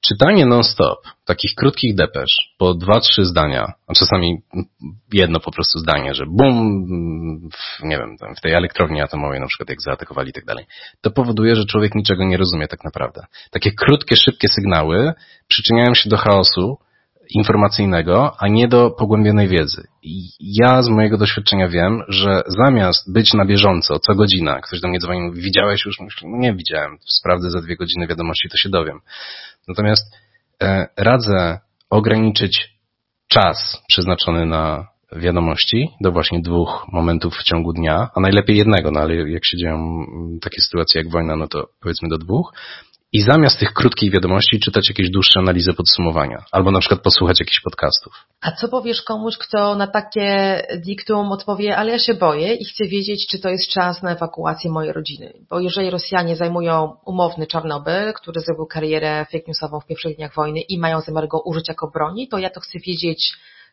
czytanie 0.00 0.46
non-stop 0.46 0.98
takich 1.24 1.54
krótkich 1.54 1.94
depesz 1.94 2.54
po 2.58 2.74
dwa, 2.74 3.00
trzy 3.00 3.24
zdania, 3.24 3.72
a 3.86 3.94
czasami 3.94 4.42
jedno 5.12 5.40
po 5.40 5.52
prostu 5.52 5.78
zdanie, 5.78 6.14
że 6.14 6.24
bum, 6.26 7.48
w, 7.52 7.82
nie 7.82 7.98
wiem, 7.98 8.16
w 8.36 8.40
tej 8.40 8.52
elektrowni 8.52 9.02
atomowej 9.02 9.40
na 9.40 9.46
przykład 9.46 9.68
jak 9.68 9.82
zaatakowali 9.82 10.30
i 10.30 10.32
tak 10.32 10.44
dalej, 10.44 10.66
to 11.00 11.10
powoduje, 11.10 11.56
że 11.56 11.64
człowiek 11.64 11.94
niczego 11.94 12.24
nie 12.24 12.36
rozumie 12.36 12.68
tak 12.68 12.84
naprawdę. 12.84 13.26
Takie 13.50 13.72
krótkie, 13.72 14.16
szybkie 14.16 14.48
sygnały 14.48 15.12
przyczyniają 15.48 15.94
się 15.94 16.10
do 16.10 16.16
chaosu, 16.16 16.78
informacyjnego, 17.30 18.32
a 18.38 18.48
nie 18.48 18.68
do 18.68 18.90
pogłębionej 18.90 19.48
wiedzy. 19.48 19.86
I 20.02 20.28
ja 20.40 20.82
z 20.82 20.88
mojego 20.88 21.18
doświadczenia 21.18 21.68
wiem, 21.68 22.02
że 22.08 22.42
zamiast 22.46 23.12
być 23.12 23.34
na 23.34 23.44
bieżąco, 23.44 23.98
co 23.98 24.14
godzina, 24.14 24.60
ktoś 24.60 24.80
do 24.80 24.88
mnie 24.88 24.98
dzwoni, 24.98 25.20
mówi, 25.20 25.42
widziałeś 25.42 25.84
już? 25.86 26.00
Myślę, 26.00 26.28
no 26.30 26.38
nie 26.38 26.54
widziałem, 26.54 26.98
sprawdzę 27.06 27.50
za 27.50 27.60
dwie 27.60 27.76
godziny 27.76 28.06
wiadomości, 28.06 28.48
to 28.48 28.56
się 28.56 28.68
dowiem. 28.68 29.00
Natomiast 29.68 30.16
e, 30.62 30.86
radzę 30.96 31.58
ograniczyć 31.90 32.70
czas 33.28 33.82
przeznaczony 33.88 34.46
na 34.46 34.86
wiadomości 35.16 35.88
do 36.00 36.12
właśnie 36.12 36.40
dwóch 36.40 36.86
momentów 36.92 37.34
w 37.34 37.42
ciągu 37.42 37.72
dnia, 37.72 38.08
a 38.14 38.20
najlepiej 38.20 38.56
jednego, 38.56 38.90
no 38.90 39.00
ale 39.00 39.30
jak 39.30 39.44
się 39.46 39.56
dzieją 39.56 40.04
takie 40.42 40.60
sytuacje 40.60 41.02
jak 41.02 41.12
wojna, 41.12 41.36
no 41.36 41.48
to 41.48 41.68
powiedzmy 41.80 42.08
do 42.08 42.18
dwóch, 42.18 42.52
i 43.12 43.22
zamiast 43.22 43.58
tych 43.58 43.72
krótkich 43.72 44.12
wiadomości 44.12 44.60
czytać 44.60 44.88
jakieś 44.88 45.10
dłuższe 45.10 45.40
analizy 45.40 45.72
podsumowania, 45.72 46.44
albo 46.52 46.70
na 46.70 46.80
przykład 46.80 47.02
posłuchać 47.02 47.40
jakichś 47.40 47.60
podcastów. 47.60 48.12
A 48.40 48.52
co 48.52 48.68
powiesz 48.68 49.02
komuś, 49.02 49.38
kto 49.38 49.74
na 49.74 49.86
takie 49.86 50.62
diktum 50.86 51.32
odpowie, 51.32 51.76
ale 51.76 51.92
ja 51.92 51.98
się 51.98 52.14
boję 52.14 52.54
i 52.54 52.64
chcę 52.64 52.84
wiedzieć, 52.84 53.26
czy 53.30 53.38
to 53.38 53.48
jest 53.48 53.68
czas 53.68 54.02
na 54.02 54.12
ewakuację 54.12 54.70
mojej 54.70 54.92
rodziny. 54.92 55.32
Bo 55.50 55.60
jeżeli 55.60 55.90
Rosjanie 55.90 56.36
zajmują 56.36 56.96
umowny 57.06 57.46
Czarnobyl, 57.46 58.12
który 58.12 58.40
zrobił 58.40 58.66
karierę 58.66 59.26
fake 59.32 59.44
newsową 59.48 59.80
w 59.80 59.86
pierwszych 59.86 60.16
dniach 60.16 60.34
wojny 60.34 60.60
i 60.60 60.78
mają 60.78 61.00
zamiar 61.00 61.28
go 61.28 61.42
użyć 61.44 61.68
jako 61.68 61.90
broni, 61.94 62.28
to 62.28 62.38
ja 62.38 62.50
to 62.50 62.60
chcę 62.60 62.78
wiedzieć 62.86 63.32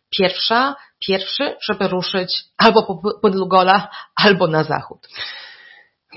pierwsza, 0.10 0.76
pierwszy, 1.08 1.56
żeby 1.69 1.88
ruszyć 1.88 2.43
albo 2.58 2.84
po 2.84 3.19
Podlugola, 3.21 3.89
albo 4.15 4.47
na 4.47 4.63
zachód. 4.63 5.08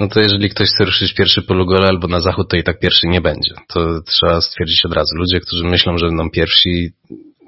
No 0.01 0.09
to 0.09 0.21
jeżeli 0.21 0.51
ktoś 0.51 0.69
chce 0.69 0.85
ruszyć 0.85 1.15
pierwszy 1.15 1.43
po 1.43 1.55
Lugole 1.55 1.89
albo 1.89 2.09
na 2.09 2.21
zachód, 2.21 2.49
to 2.49 2.57
i 2.57 2.63
tak 2.63 2.79
pierwszy 2.79 3.07
nie 3.07 3.21
będzie. 3.21 3.55
To 3.75 4.01
trzeba 4.03 4.41
stwierdzić 4.41 4.85
od 4.85 4.93
razu. 4.93 5.17
Ludzie, 5.17 5.41
którzy 5.41 5.65
myślą, 5.65 5.99
że 5.99 6.07
będą 6.07 6.31
pierwsi, 6.31 6.93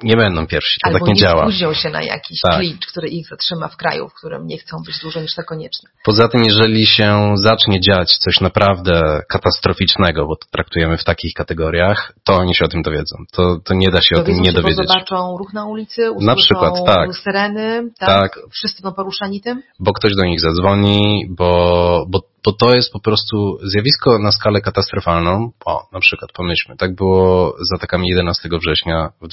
nie 0.03 0.17
będą 0.17 0.47
pierwsi. 0.47 0.81
To 0.81 0.87
Albo 0.87 0.99
tak 0.99 1.09
nie, 1.09 1.13
nie 1.15 1.21
działa. 1.21 1.43
spóźnią 1.43 1.75
się 1.75 1.91
na 1.91 2.03
jakiś 2.03 2.41
Tak. 2.41 2.57
klincz, 2.59 2.87
który 2.87 3.09
ich 3.09 3.29
zatrzyma 3.29 3.69
w 3.69 3.77
kraju, 3.77 4.09
w 4.09 4.15
którym 4.15 4.47
nie 4.47 4.59
chcą 4.59 4.77
być 4.87 4.99
dłużej 4.99 5.23
niż 5.23 5.35
to 5.35 5.43
konieczne. 5.45 5.91
Poza 6.05 6.29
tym, 6.29 6.45
jeżeli 6.45 6.87
się 6.87 7.33
zacznie 7.37 7.81
dziać 7.81 8.17
coś 8.19 8.41
naprawdę 8.41 9.21
katastroficznego, 9.29 10.27
bo 10.27 10.37
to 10.37 10.47
traktujemy 10.53 10.97
w 10.97 11.05
takich 11.05 11.35
kategoriach, 11.35 12.13
to 12.25 12.33
oni 12.35 12.55
się 12.55 12.65
o 12.65 12.69
tym 12.69 12.83
dowiedzą. 12.83 13.17
To, 13.33 13.57
to 13.65 13.75
nie 13.75 13.91
da 13.91 14.01
się 14.01 14.15
o 14.17 14.19
tym 14.19 14.25
Dowiedzą 14.25 14.41
nie 14.43 14.49
się, 14.49 14.53
bo 14.57 14.63
dowiedzieć. 14.63 14.87
zobaczą 14.89 15.37
ruch 15.39 15.53
na 15.53 15.67
ulicy, 15.67 16.11
usłyszą 16.11 16.27
Na 16.27 16.37
przykład, 16.37 16.75
tak. 16.87 17.17
syreny, 17.17 17.91
tak? 17.99 18.09
Tak. 18.09 18.39
Wszyscy 18.51 18.83
będą 18.83 18.97
poruszani 18.97 19.41
tym? 19.41 19.63
bo 19.81 19.93
ktoś 19.93 20.15
do 20.15 20.25
nich 20.25 20.41
zadzwoni, 20.41 21.27
bo, 21.31 22.05
bo, 22.09 22.21
bo 22.45 22.53
to 22.53 22.75
jest 22.77 22.93
po 22.93 23.01
prostu 23.01 23.59
zjawisko 23.63 24.19
na 24.19 24.33
skalę 24.33 24.61
katastrofalną. 24.61 25.51
O, 25.65 25.83
na 25.93 26.01
przykład 26.01 26.33
pomyślmy, 26.33 26.77
tak 26.77 26.95
było 26.95 27.55
z 27.71 27.75
atakami 27.75 28.09
11 28.09 28.49
września 28.61 29.09
w 29.21 29.25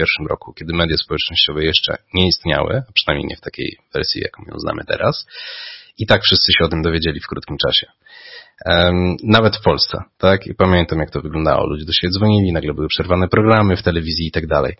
2001 0.00 0.26
roku, 0.26 0.52
kiedy 0.52 0.72
media 0.72 0.96
społecznościowe 0.96 1.64
jeszcze 1.64 1.96
nie 2.14 2.26
istniały, 2.26 2.82
a 2.88 2.92
przynajmniej 2.92 3.28
nie 3.28 3.36
w 3.36 3.40
takiej 3.40 3.78
wersji, 3.94 4.20
jaką 4.20 4.42
ją 4.42 4.58
znamy 4.58 4.84
teraz. 4.84 5.26
I 5.98 6.06
tak 6.06 6.22
wszyscy 6.22 6.52
się 6.52 6.64
o 6.64 6.68
tym 6.68 6.82
dowiedzieli 6.82 7.20
w 7.20 7.26
krótkim 7.26 7.56
czasie. 7.66 7.86
Nawet 9.22 9.56
w 9.56 9.62
Polsce, 9.62 9.98
tak? 10.18 10.46
I 10.46 10.54
pamiętam, 10.54 10.98
jak 10.98 11.10
to 11.10 11.20
wyglądało. 11.20 11.66
Ludzie 11.66 11.84
do 11.84 11.92
siebie 11.92 12.12
dzwonili, 12.12 12.52
nagle 12.52 12.74
były 12.74 12.88
przerwane 12.88 13.28
programy 13.28 13.76
w 13.76 13.82
telewizji 13.82 14.26
i 14.26 14.30
tak 14.30 14.46
dalej. 14.46 14.76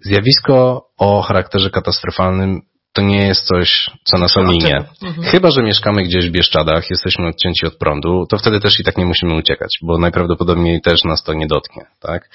Zjawisko 0.00 0.86
o 0.98 1.22
charakterze 1.22 1.70
katastrofalnym 1.70 2.60
to 2.92 3.02
nie 3.02 3.26
jest 3.26 3.46
coś, 3.46 3.90
co 4.04 4.18
nas 4.18 4.36
ominie. 4.36 4.84
Mhm. 5.02 5.22
Chyba, 5.22 5.50
że 5.50 5.62
mieszkamy 5.62 6.02
gdzieś 6.02 6.28
w 6.28 6.32
Bieszczadach, 6.32 6.90
jesteśmy 6.90 7.26
odcięci 7.28 7.66
od 7.66 7.76
prądu, 7.76 8.26
to 8.30 8.38
wtedy 8.38 8.60
też 8.60 8.80
i 8.80 8.84
tak 8.84 8.96
nie 8.96 9.06
musimy 9.06 9.36
uciekać, 9.36 9.78
bo 9.82 9.98
najprawdopodobniej 9.98 10.80
też 10.80 11.04
nas 11.04 11.22
to 11.22 11.34
nie 11.34 11.46
dotknie, 11.46 11.82
tak? 12.00 12.30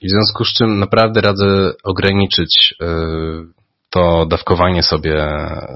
I 0.00 0.06
w 0.06 0.10
związku 0.10 0.44
z 0.44 0.52
czym 0.52 0.78
naprawdę 0.78 1.20
radzę 1.20 1.72
ograniczyć 1.84 2.74
y, 2.82 2.86
to 3.90 4.26
dawkowanie 4.26 4.82
sobie, 4.82 5.28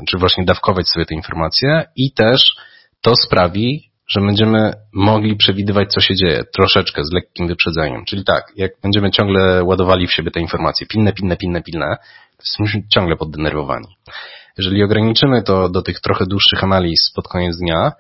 czy 0.09 0.19
właśnie 0.19 0.45
dawkować 0.45 0.89
sobie 0.89 1.07
te 1.07 1.15
informacje 1.15 1.85
i 1.97 2.13
też 2.13 2.57
to 3.01 3.17
sprawi, 3.17 3.91
że 4.09 4.21
będziemy 4.21 4.73
mogli 4.93 5.37
przewidywać, 5.37 5.93
co 5.93 6.01
się 6.01 6.15
dzieje, 6.15 6.45
troszeczkę 6.59 7.05
z 7.05 7.13
lekkim 7.13 7.49
wyprzedzeniem. 7.49 8.05
Czyli 8.05 8.25
tak, 8.25 8.53
jak 8.57 8.71
będziemy 8.83 9.11
ciągle 9.11 9.65
ładowali 9.65 10.07
w 10.07 10.13
siebie 10.13 10.31
te 10.31 10.41
informacje, 10.41 10.87
pilne, 10.87 11.13
pilne, 11.13 11.37
pilne, 11.37 11.63
pilne, 11.63 11.97
to 12.37 12.43
jesteśmy 12.43 12.83
ciągle 12.95 13.17
poddenerwowani. 13.17 13.97
Jeżeli 14.59 14.85
ograniczymy 14.85 15.43
to 15.43 15.69
do 15.69 15.83
tych 15.83 16.01
trochę 16.01 16.27
dłuższych 16.27 16.65
analiz 16.65 17.13
pod 17.15 17.29
koniec 17.29 17.57
dnia, 17.57 17.93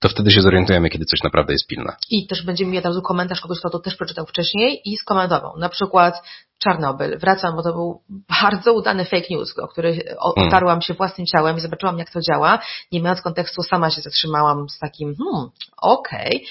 to 0.00 0.08
wtedy 0.08 0.30
się 0.30 0.42
zorientujemy, 0.42 0.90
kiedy 0.90 1.04
coś 1.04 1.22
naprawdę 1.22 1.52
jest 1.52 1.66
pilne. 1.66 1.96
I 2.10 2.26
też 2.26 2.42
będziemy 2.42 2.70
mieli 2.70 2.78
od 2.78 2.84
razu 2.84 3.02
komentarz 3.02 3.40
kogoś, 3.40 3.58
kto 3.58 3.70
to 3.70 3.78
też 3.78 3.96
przeczytał 3.96 4.26
wcześniej 4.26 4.80
i 4.84 4.96
skomentował. 4.96 5.58
Na 5.58 5.68
przykład 5.68 6.22
Czarnobyl. 6.58 7.18
Wracam, 7.18 7.56
bo 7.56 7.62
to 7.62 7.72
był 7.72 8.02
bardzo 8.42 8.72
udany 8.72 9.04
fake 9.04 9.26
news, 9.30 9.58
o 9.58 9.68
który 9.68 9.94
Hmm. 9.94 10.48
otarłam 10.48 10.82
się 10.82 10.94
własnym 10.94 11.26
ciałem 11.26 11.56
i 11.56 11.60
zobaczyłam, 11.60 11.98
jak 11.98 12.10
to 12.10 12.20
działa. 12.20 12.58
Nie 12.92 13.00
mając 13.00 13.22
kontekstu, 13.22 13.62
sama 13.62 13.90
się 13.90 14.02
zatrzymałam 14.02 14.68
z 14.68 14.78
takim, 14.78 15.14
hmm, 15.16 15.50
okej. 15.82 16.46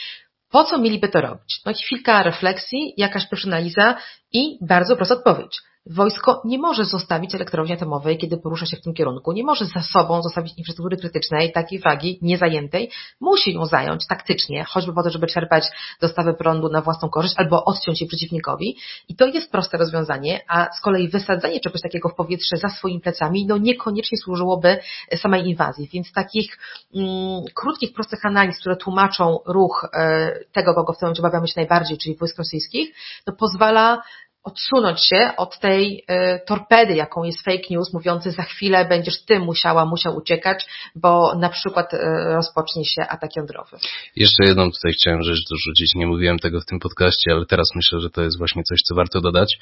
Po 0.51 0.63
co 0.63 0.77
mieliby 0.77 1.09
to 1.09 1.21
robić? 1.21 1.61
No 1.65 1.73
chwilka 1.73 2.23
refleksji, 2.23 2.93
jakaś 2.97 3.27
pierwsza 3.29 3.47
analiza 3.47 3.95
i 4.33 4.57
bardzo 4.61 4.95
prosta 4.95 5.15
odpowiedź. 5.15 5.61
Wojsko 5.89 6.41
nie 6.45 6.59
może 6.59 6.85
zostawić 6.85 7.35
elektrowni 7.35 7.73
atomowej, 7.73 8.17
kiedy 8.17 8.37
porusza 8.37 8.65
się 8.65 8.77
w 8.77 8.81
tym 8.81 8.93
kierunku. 8.93 9.31
Nie 9.31 9.43
może 9.43 9.65
za 9.65 9.81
sobą 9.81 10.21
zostawić 10.21 10.53
infrastruktury 10.57 10.97
krytycznej, 10.97 11.51
takiej 11.51 11.79
wagi, 11.79 12.19
niezajętej. 12.21 12.91
Musi 13.21 13.53
ją 13.53 13.65
zająć 13.65 14.07
taktycznie, 14.07 14.63
choćby 14.63 14.93
po 14.93 15.03
to, 15.03 15.09
żeby 15.09 15.27
czerpać 15.27 15.67
dostawę 16.01 16.33
prądu 16.33 16.69
na 16.69 16.81
własną 16.81 17.09
korzyść 17.09 17.35
albo 17.37 17.65
odciąć 17.65 18.01
je 18.01 18.07
przeciwnikowi. 18.07 18.77
I 19.09 19.15
to 19.15 19.25
jest 19.25 19.51
proste 19.51 19.77
rozwiązanie, 19.77 20.41
a 20.47 20.67
z 20.77 20.81
kolei 20.81 21.09
wysadzenie 21.09 21.59
czegoś 21.59 21.81
takiego 21.81 22.09
w 22.09 22.15
powietrze 22.15 22.57
za 22.57 22.69
swoimi 22.69 22.99
plecami, 22.99 23.45
no 23.45 23.57
niekoniecznie 23.57 24.17
służyłoby 24.17 24.77
samej 25.15 25.47
inwazji. 25.49 25.89
Więc 25.93 26.11
takich 26.11 26.57
mm, 26.95 27.43
krótkich, 27.55 27.93
prostych 27.93 28.25
analiz, 28.25 28.59
które 28.59 28.75
tłumaczą 28.75 29.39
ruch 29.45 29.89
e, 29.93 30.39
tego, 30.51 30.73
kogo 30.73 30.93
w 30.93 30.97
tym 30.97 31.05
momencie 31.05 31.21
obawiamy 31.21 31.47
się 31.47 31.53
najbardziej, 31.55 31.97
czyli 31.97 32.15
wojsk 32.15 32.37
rosyjskich, 32.37 32.95
to 33.25 33.31
pozwala 33.33 34.01
odsunąć 34.47 35.05
się 35.05 35.29
od 35.37 35.59
tej 35.59 36.03
e, 36.07 36.39
torpedy, 36.39 36.95
jaką 36.95 37.23
jest 37.23 37.45
fake 37.45 37.67
news, 37.69 37.93
mówiący 37.93 38.31
za 38.31 38.43
chwilę 38.43 38.85
będziesz 38.85 39.21
ty 39.25 39.39
musiała, 39.39 39.85
musiał 39.85 40.15
uciekać, 40.15 40.65
bo 40.95 41.35
na 41.35 41.49
przykład 41.49 41.93
e, 41.93 41.97
rozpocznie 42.35 42.85
się 42.85 43.01
atak 43.01 43.35
jądrowy. 43.35 43.77
Jeszcze 44.15 44.43
jedną 44.45 44.71
tutaj 44.71 44.91
chciałem 44.93 45.21
rzecz 45.21 45.39
dorzucić. 45.49 45.95
Nie 45.95 46.07
mówiłem 46.07 46.39
tego 46.39 46.61
w 46.61 46.65
tym 46.65 46.79
podcaście, 46.79 47.31
ale 47.31 47.45
teraz 47.45 47.67
myślę, 47.75 47.99
że 47.99 48.09
to 48.09 48.21
jest 48.21 48.37
właśnie 48.37 48.63
coś, 48.63 48.81
co 48.81 48.95
warto 48.95 49.21
dodać. 49.21 49.57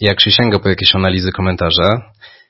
Jak 0.00 0.20
się 0.20 0.30
sięga 0.30 0.58
po 0.58 0.68
jakieś 0.68 0.94
analizy, 0.94 1.32
komentarze, 1.32 1.88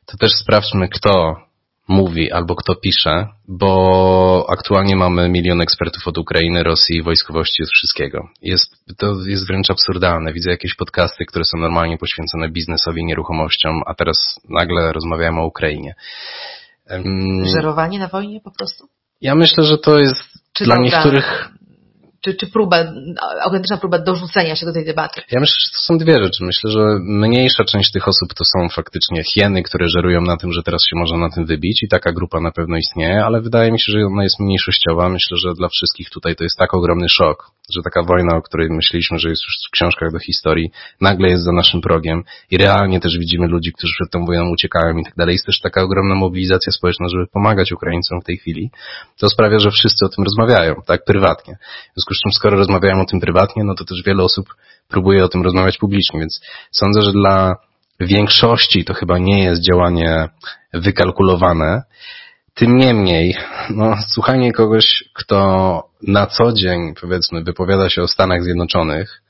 to 0.06 0.16
też 0.16 0.32
sprawdźmy, 0.32 0.88
kto 0.88 1.45
mówi 1.88 2.32
albo 2.32 2.54
kto 2.54 2.74
pisze, 2.74 3.28
bo 3.48 4.46
aktualnie 4.48 4.96
mamy 4.96 5.28
milion 5.28 5.60
ekspertów 5.60 6.08
od 6.08 6.18
Ukrainy, 6.18 6.62
Rosji, 6.62 7.02
wojskowości, 7.02 7.62
od 7.62 7.68
wszystkiego. 7.68 8.28
Jest, 8.42 8.74
to 8.98 9.14
jest 9.26 9.46
wręcz 9.46 9.70
absurdalne. 9.70 10.32
Widzę 10.32 10.50
jakieś 10.50 10.74
podcasty, 10.74 11.24
które 11.24 11.44
są 11.44 11.58
normalnie 11.58 11.98
poświęcone 11.98 12.48
biznesowi, 12.48 13.04
nieruchomościom, 13.04 13.82
a 13.86 13.94
teraz 13.94 14.16
nagle 14.48 14.92
rozmawiamy 14.92 15.40
o 15.40 15.46
Ukrainie. 15.46 15.94
Żerowanie 17.54 17.98
na 17.98 18.08
wojnie 18.08 18.40
po 18.40 18.50
prostu? 18.50 18.88
Ja 19.20 19.34
myślę, 19.34 19.64
że 19.64 19.78
to 19.78 19.98
jest 19.98 20.22
Czy 20.52 20.64
dla 20.64 20.76
niektórych 20.76 21.48
czy, 22.26 22.34
czy 22.34 22.46
próba, 22.46 22.84
autentyczna 23.42 23.76
próba 23.76 23.98
dorzucenia 23.98 24.56
się 24.56 24.66
do 24.66 24.72
tej 24.72 24.84
debaty? 24.84 25.22
Ja 25.30 25.40
myślę, 25.40 25.56
że 25.64 25.70
to 25.70 25.78
są 25.78 25.98
dwie 25.98 26.24
rzeczy. 26.24 26.44
Myślę, 26.44 26.70
że 26.70 26.80
mniejsza 27.00 27.64
część 27.64 27.92
tych 27.92 28.08
osób 28.08 28.34
to 28.34 28.44
są 28.44 28.68
faktycznie 28.68 29.24
hieny, 29.24 29.62
które 29.62 29.86
żerują 29.88 30.20
na 30.20 30.36
tym, 30.36 30.52
że 30.52 30.62
teraz 30.62 30.82
się 30.82 30.96
można 30.96 31.18
na 31.18 31.30
tym 31.30 31.46
wybić 31.46 31.82
i 31.82 31.88
taka 31.88 32.12
grupa 32.12 32.40
na 32.40 32.50
pewno 32.50 32.76
istnieje, 32.76 33.24
ale 33.24 33.40
wydaje 33.40 33.72
mi 33.72 33.80
się, 33.80 33.92
że 33.92 33.98
ona 34.06 34.22
jest 34.22 34.40
mniejszościowa. 34.40 35.08
Myślę, 35.08 35.36
że 35.36 35.54
dla 35.54 35.68
wszystkich 35.68 36.10
tutaj 36.10 36.36
to 36.36 36.44
jest 36.44 36.58
tak 36.58 36.74
ogromny 36.74 37.08
szok, 37.08 37.50
że 37.70 37.82
taka 37.82 38.02
wojna, 38.02 38.36
o 38.36 38.42
której 38.42 38.70
myśleliśmy, 38.70 39.18
że 39.18 39.28
jest 39.28 39.42
już 39.42 39.54
w 39.68 39.70
książkach 39.70 40.12
do 40.12 40.18
historii, 40.18 40.70
nagle 41.00 41.28
jest 41.28 41.44
za 41.44 41.52
naszym 41.52 41.80
progiem 41.80 42.22
i 42.50 42.56
realnie 42.56 43.00
też 43.00 43.18
widzimy 43.18 43.46
ludzi, 43.46 43.72
którzy 43.72 43.92
przed 43.94 44.10
tą 44.10 44.24
wojną 44.24 44.50
uciekają 44.50 44.96
i 44.96 45.04
tak 45.04 45.14
dalej. 45.16 45.32
Jest 45.32 45.46
też 45.46 45.60
taka 45.60 45.82
ogromna 45.82 46.14
mobilizacja 46.14 46.72
społeczna, 46.72 47.08
żeby 47.08 47.26
pomagać 47.26 47.72
Ukraińcom 47.72 48.20
w 48.20 48.24
tej 48.24 48.36
chwili. 48.36 48.70
To 49.18 49.28
sprawia, 49.28 49.58
że 49.58 49.70
wszyscy 49.70 50.06
o 50.06 50.08
tym 50.08 50.24
rozmawiają, 50.24 50.74
tak, 50.86 51.04
prywatnie. 51.04 51.54
W 51.90 51.94
związku 51.94 52.14
z 52.14 52.18
czym, 52.22 52.32
skoro 52.32 52.56
rozmawiają 52.56 53.00
o 53.00 53.06
tym 53.06 53.20
prywatnie, 53.20 53.64
no 53.64 53.74
to 53.74 53.84
też 53.84 54.02
wiele 54.02 54.22
osób 54.24 54.46
próbuje 54.88 55.24
o 55.24 55.28
tym 55.28 55.42
rozmawiać 55.42 55.78
publicznie, 55.78 56.20
więc 56.20 56.40
sądzę, 56.70 57.02
że 57.02 57.12
dla 57.12 57.56
większości 58.00 58.84
to 58.84 58.94
chyba 58.94 59.18
nie 59.18 59.44
jest 59.44 59.62
działanie 59.62 60.28
wykalkulowane, 60.74 61.82
tym 62.56 62.76
niemniej, 62.76 63.36
no, 63.70 63.96
słuchanie 64.08 64.52
kogoś, 64.52 65.04
kto 65.12 65.82
na 66.02 66.26
co 66.26 66.52
dzień, 66.52 66.94
powiedzmy, 67.00 67.44
wypowiada 67.44 67.88
się 67.88 68.02
o 68.02 68.08
Stanach 68.08 68.42
Zjednoczonych, 68.42 69.22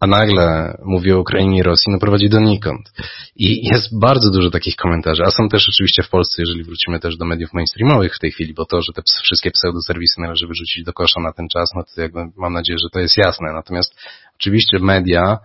a 0.00 0.06
nagle 0.06 0.76
mówi 0.84 1.12
o 1.12 1.20
Ukrainie 1.20 1.58
i 1.58 1.62
Rosji, 1.62 1.92
no 1.92 1.98
prowadzi 1.98 2.28
donikąd. 2.28 2.92
I 3.36 3.68
jest 3.72 3.98
bardzo 3.98 4.30
dużo 4.30 4.50
takich 4.50 4.76
komentarzy, 4.76 5.22
a 5.26 5.30
są 5.30 5.48
też 5.48 5.68
oczywiście 5.68 6.02
w 6.02 6.08
Polsce, 6.08 6.42
jeżeli 6.42 6.64
wrócimy 6.64 7.00
też 7.00 7.16
do 7.16 7.24
mediów 7.24 7.52
mainstreamowych 7.52 8.16
w 8.16 8.18
tej 8.18 8.30
chwili, 8.30 8.54
bo 8.54 8.64
to, 8.64 8.82
że 8.82 8.92
te 8.94 9.02
wszystkie 9.22 9.50
pseudoserwisy 9.50 10.20
należy 10.20 10.46
wyrzucić 10.46 10.84
do 10.84 10.92
kosza 10.92 11.20
na 11.20 11.32
ten 11.32 11.48
czas, 11.48 11.68
no 11.76 11.82
to 11.94 12.00
jakby 12.00 12.20
mam 12.36 12.52
nadzieję, 12.52 12.78
że 12.78 12.88
to 12.92 13.00
jest 13.00 13.16
jasne. 13.16 13.52
Natomiast 13.52 13.94
oczywiście 14.34 14.78
media 14.78 15.38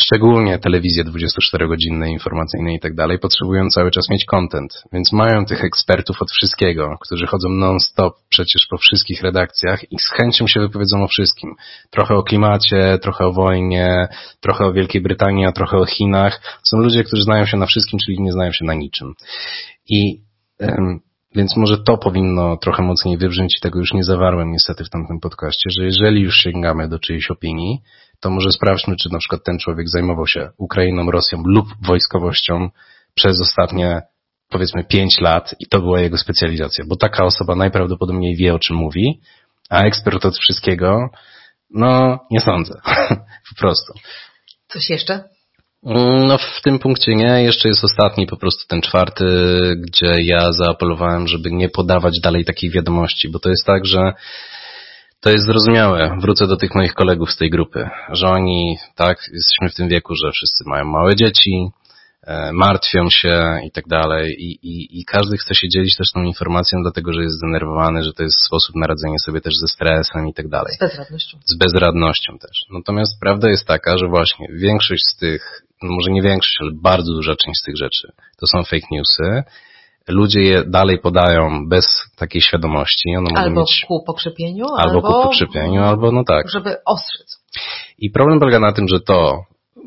szczególnie 0.00 0.58
telewizje 0.58 1.04
24-godzinne, 1.04 2.10
informacyjne 2.10 2.74
i 2.74 2.80
tak 2.80 2.94
dalej, 2.94 3.18
potrzebują 3.18 3.68
cały 3.68 3.90
czas 3.90 4.10
mieć 4.10 4.24
content, 4.24 4.82
więc 4.92 5.12
mają 5.12 5.44
tych 5.46 5.64
ekspertów 5.64 6.22
od 6.22 6.30
wszystkiego, 6.30 6.98
którzy 7.00 7.26
chodzą 7.26 7.48
non-stop 7.48 8.14
przecież 8.28 8.66
po 8.70 8.78
wszystkich 8.78 9.22
redakcjach 9.22 9.92
i 9.92 9.98
z 9.98 10.10
chęcią 10.10 10.46
się 10.46 10.60
wypowiedzą 10.60 11.02
o 11.04 11.08
wszystkim. 11.08 11.54
Trochę 11.90 12.14
o 12.14 12.22
klimacie, 12.22 12.98
trochę 13.02 13.26
o 13.26 13.32
wojnie, 13.32 14.08
trochę 14.40 14.64
o 14.64 14.72
Wielkiej 14.72 15.02
Brytanii, 15.02 15.46
a 15.46 15.52
trochę 15.52 15.76
o 15.76 15.86
Chinach. 15.86 16.58
Są 16.62 16.78
ludzie, 16.78 17.04
którzy 17.04 17.22
znają 17.22 17.46
się 17.46 17.56
na 17.56 17.66
wszystkim, 17.66 17.98
czyli 18.06 18.20
nie 18.20 18.32
znają 18.32 18.52
się 18.52 18.64
na 18.64 18.74
niczym. 18.74 19.14
I 19.88 20.20
więc 21.34 21.56
może 21.56 21.78
to 21.78 21.98
powinno 21.98 22.56
trochę 22.56 22.82
mocniej 22.82 23.18
wybrzmieć 23.18 23.56
i 23.56 23.60
tego 23.60 23.78
już 23.78 23.92
nie 23.92 24.04
zawarłem 24.04 24.52
niestety 24.52 24.84
w 24.84 24.90
tamtym 24.90 25.20
podcaście, 25.20 25.70
że 25.70 25.84
jeżeli 25.84 26.22
już 26.22 26.36
sięgamy 26.36 26.88
do 26.88 26.98
czyjejś 26.98 27.30
opinii, 27.30 27.80
to 28.20 28.30
może 28.30 28.52
sprawdźmy, 28.52 28.96
czy 28.96 29.12
na 29.12 29.18
przykład 29.18 29.44
ten 29.44 29.58
człowiek 29.58 29.88
zajmował 29.88 30.26
się 30.26 30.50
Ukrainą, 30.58 31.10
Rosją 31.10 31.42
lub 31.46 31.66
wojskowością 31.86 32.68
przez 33.14 33.40
ostatnie 33.40 34.02
powiedzmy 34.48 34.84
pięć 34.84 35.20
lat 35.20 35.54
i 35.60 35.66
to 35.66 35.80
była 35.80 36.00
jego 36.00 36.18
specjalizacja, 36.18 36.84
bo 36.88 36.96
taka 36.96 37.24
osoba 37.24 37.54
najprawdopodobniej 37.54 38.36
wie, 38.36 38.54
o 38.54 38.58
czym 38.58 38.76
mówi, 38.76 39.20
a 39.70 39.82
ekspert 39.82 40.24
od 40.24 40.38
wszystkiego, 40.38 41.08
no 41.70 42.18
nie 42.30 42.40
sądzę, 42.40 42.80
po 43.48 43.54
prostu. 43.58 43.92
Coś 44.68 44.90
jeszcze? 44.90 45.24
No 45.82 46.38
w 46.38 46.62
tym 46.62 46.78
punkcie 46.78 47.14
nie. 47.14 47.42
Jeszcze 47.42 47.68
jest 47.68 47.84
ostatni, 47.84 48.26
po 48.26 48.36
prostu 48.36 48.64
ten 48.68 48.82
czwarty, 48.82 49.24
gdzie 49.76 50.12
ja 50.22 50.52
zaapelowałem, 50.52 51.28
żeby 51.28 51.50
nie 51.50 51.68
podawać 51.68 52.20
dalej 52.22 52.44
takich 52.44 52.72
wiadomości, 52.72 53.28
bo 53.28 53.38
to 53.38 53.48
jest 53.48 53.66
tak, 53.66 53.86
że 53.86 54.12
to 55.20 55.30
jest 55.30 55.46
zrozumiałe. 55.46 56.16
Wrócę 56.20 56.46
do 56.46 56.56
tych 56.56 56.74
moich 56.74 56.94
kolegów 56.94 57.30
z 57.32 57.36
tej 57.36 57.50
grupy, 57.50 57.88
że 58.12 58.28
oni, 58.28 58.76
tak, 58.94 59.18
jesteśmy 59.32 59.68
w 59.68 59.74
tym 59.74 59.88
wieku, 59.88 60.14
że 60.14 60.32
wszyscy 60.32 60.64
mają 60.66 60.84
małe 60.84 61.16
dzieci, 61.16 61.68
e, 62.22 62.52
martwią 62.52 63.10
się 63.10 63.60
i 63.64 63.70
tak 63.70 63.88
dalej 63.88 64.36
I, 64.38 64.50
i, 64.62 65.00
i 65.00 65.04
każdy 65.04 65.36
chce 65.36 65.54
się 65.54 65.68
dzielić 65.68 65.96
też 65.96 66.12
tą 66.12 66.22
informacją, 66.22 66.82
dlatego 66.82 67.12
że 67.12 67.22
jest 67.22 67.36
zdenerwowany, 67.36 68.02
że 68.02 68.12
to 68.12 68.22
jest 68.22 68.46
sposób 68.46 68.76
na 68.76 68.86
radzenie 68.86 69.18
sobie 69.18 69.40
też 69.40 69.54
ze 69.56 69.68
stresem 69.68 70.28
i 70.28 70.34
tak 70.34 70.48
dalej. 70.48 70.74
Z 70.74 70.78
bezradnością. 70.78 71.38
Z 71.44 71.56
bezradnością 71.56 72.38
też. 72.38 72.58
Natomiast 72.70 73.20
prawda 73.20 73.50
jest 73.50 73.66
taka, 73.66 73.98
że 73.98 74.08
właśnie 74.08 74.46
większość 74.52 75.02
z 75.06 75.16
tych, 75.16 75.62
no 75.82 75.90
może 75.92 76.10
nie 76.10 76.22
większość, 76.22 76.56
ale 76.60 76.70
bardzo 76.82 77.12
duża 77.12 77.34
część 77.44 77.60
z 77.60 77.64
tych 77.64 77.76
rzeczy 77.76 78.12
to 78.40 78.46
są 78.46 78.62
fake 78.62 78.86
newsy, 78.90 79.42
ludzie 80.08 80.40
je 80.40 80.64
dalej 80.64 80.98
podają 80.98 81.68
bez 81.68 81.86
takiej 82.16 82.42
świadomości. 82.42 83.16
One 83.16 83.40
albo 83.40 83.60
mieć, 83.60 83.84
ku 83.88 84.04
pokrzepieniu, 84.06 84.66
albo, 84.66 84.80
albo 84.80 85.02
ku 85.02 85.22
pokrzepieniu, 85.22 85.82
albo 85.82 86.12
no 86.12 86.24
tak. 86.24 86.50
Żeby 86.50 86.76
ostrzec. 86.86 87.36
I 87.98 88.10
problem 88.10 88.40
polega 88.40 88.58
na 88.58 88.72
tym, 88.72 88.88
że 88.88 89.00
to 89.00 89.42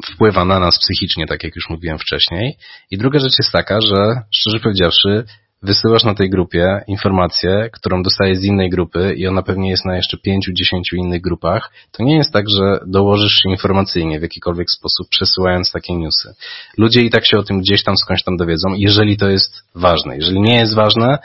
wpływa 0.05 0.45
na 0.45 0.60
nas 0.60 0.79
psychicznie, 0.79 1.27
tak 1.27 1.43
jak 1.43 1.55
już 1.55 1.69
mówiłem 1.69 1.97
wcześniej. 1.97 2.57
I 2.91 2.97
druga 2.97 3.19
rzecz 3.19 3.38
jest 3.39 3.51
taka, 3.51 3.81
że 3.81 4.21
szczerze 4.31 4.60
powiedziawszy, 4.60 5.23
wysyłasz 5.62 6.04
na 6.04 6.15
tej 6.15 6.30
grupie 6.30 6.82
informację, 6.88 7.69
którą 7.74 8.04
dostajesz 8.04 8.38
z 8.38 8.43
innej 8.43 8.69
grupy 8.69 9.13
i 9.17 9.28
ona 9.28 9.43
pewnie 9.43 9.69
jest 9.69 9.86
na 9.86 9.95
jeszcze 9.95 10.17
pięciu, 10.17 10.52
dziesięciu 10.54 10.95
innych 10.95 11.21
grupach, 11.21 11.71
to 11.91 12.04
nie 12.04 12.15
jest 12.15 12.34
tak, 12.34 12.45
że 12.50 12.80
dołożysz 12.88 13.36
się 13.43 13.50
informacyjnie 13.50 14.19
w 14.19 14.21
jakikolwiek 14.21 14.71
sposób 14.71 15.10
przesyłając 15.10 15.71
takie 15.71 15.95
newsy. 15.95 16.34
Ludzie 16.78 17.02
i 17.02 17.10
tak 17.10 17.26
się 17.26 17.38
o 17.38 17.43
tym 17.43 17.60
gdzieś 17.60 17.84
tam 17.84 17.97
skądś 17.97 18.24
tam 18.24 18.38
dowiedzą, 18.38 18.74
jeżeli 18.76 19.17
to 19.17 19.30
jest 19.30 19.63
ważne. 19.76 20.15
Jeżeli 20.15 20.41
nie 20.41 20.56
jest 20.56 20.76
ważne, 20.76 21.19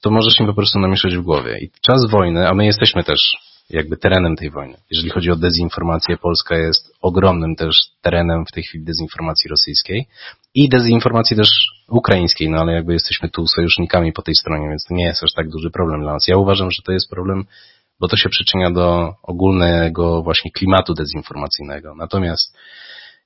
to 0.00 0.10
możesz 0.10 0.40
im 0.40 0.46
po 0.46 0.54
prostu 0.54 0.78
namieszać 0.78 1.16
w 1.16 1.22
głowie. 1.22 1.58
I 1.58 1.70
czas 1.80 2.10
wojny, 2.10 2.48
a 2.48 2.54
my 2.54 2.66
jesteśmy 2.66 3.04
też 3.04 3.36
jakby 3.70 3.96
terenem 3.96 4.36
tej 4.36 4.50
wojny. 4.50 4.76
Jeżeli 4.90 5.10
chodzi 5.10 5.30
o 5.30 5.36
dezinformację, 5.36 6.16
Polska 6.16 6.56
jest 6.56 6.92
ogromnym 7.02 7.56
też 7.56 7.76
terenem 8.02 8.44
w 8.46 8.52
tej 8.52 8.62
chwili 8.62 8.84
dezinformacji 8.84 9.50
rosyjskiej 9.50 10.06
i 10.54 10.68
dezinformacji 10.68 11.36
też 11.36 11.75
ukraińskiej, 11.88 12.50
no 12.50 12.60
ale 12.60 12.72
jakby 12.72 12.92
jesteśmy 12.92 13.28
tu 13.28 13.46
sojusznikami 13.46 14.12
po 14.12 14.22
tej 14.22 14.34
stronie, 14.34 14.68
więc 14.68 14.84
to 14.88 14.94
nie 14.94 15.04
jest 15.04 15.22
aż 15.24 15.32
tak 15.36 15.48
duży 15.48 15.70
problem 15.70 16.00
dla 16.00 16.12
nas. 16.12 16.28
Ja 16.28 16.36
uważam, 16.36 16.70
że 16.70 16.82
to 16.82 16.92
jest 16.92 17.10
problem, 17.10 17.44
bo 18.00 18.08
to 18.08 18.16
się 18.16 18.28
przyczynia 18.28 18.70
do 18.70 19.14
ogólnego 19.22 20.22
właśnie 20.22 20.50
klimatu 20.50 20.94
dezinformacyjnego. 20.94 21.94
Natomiast 21.94 22.56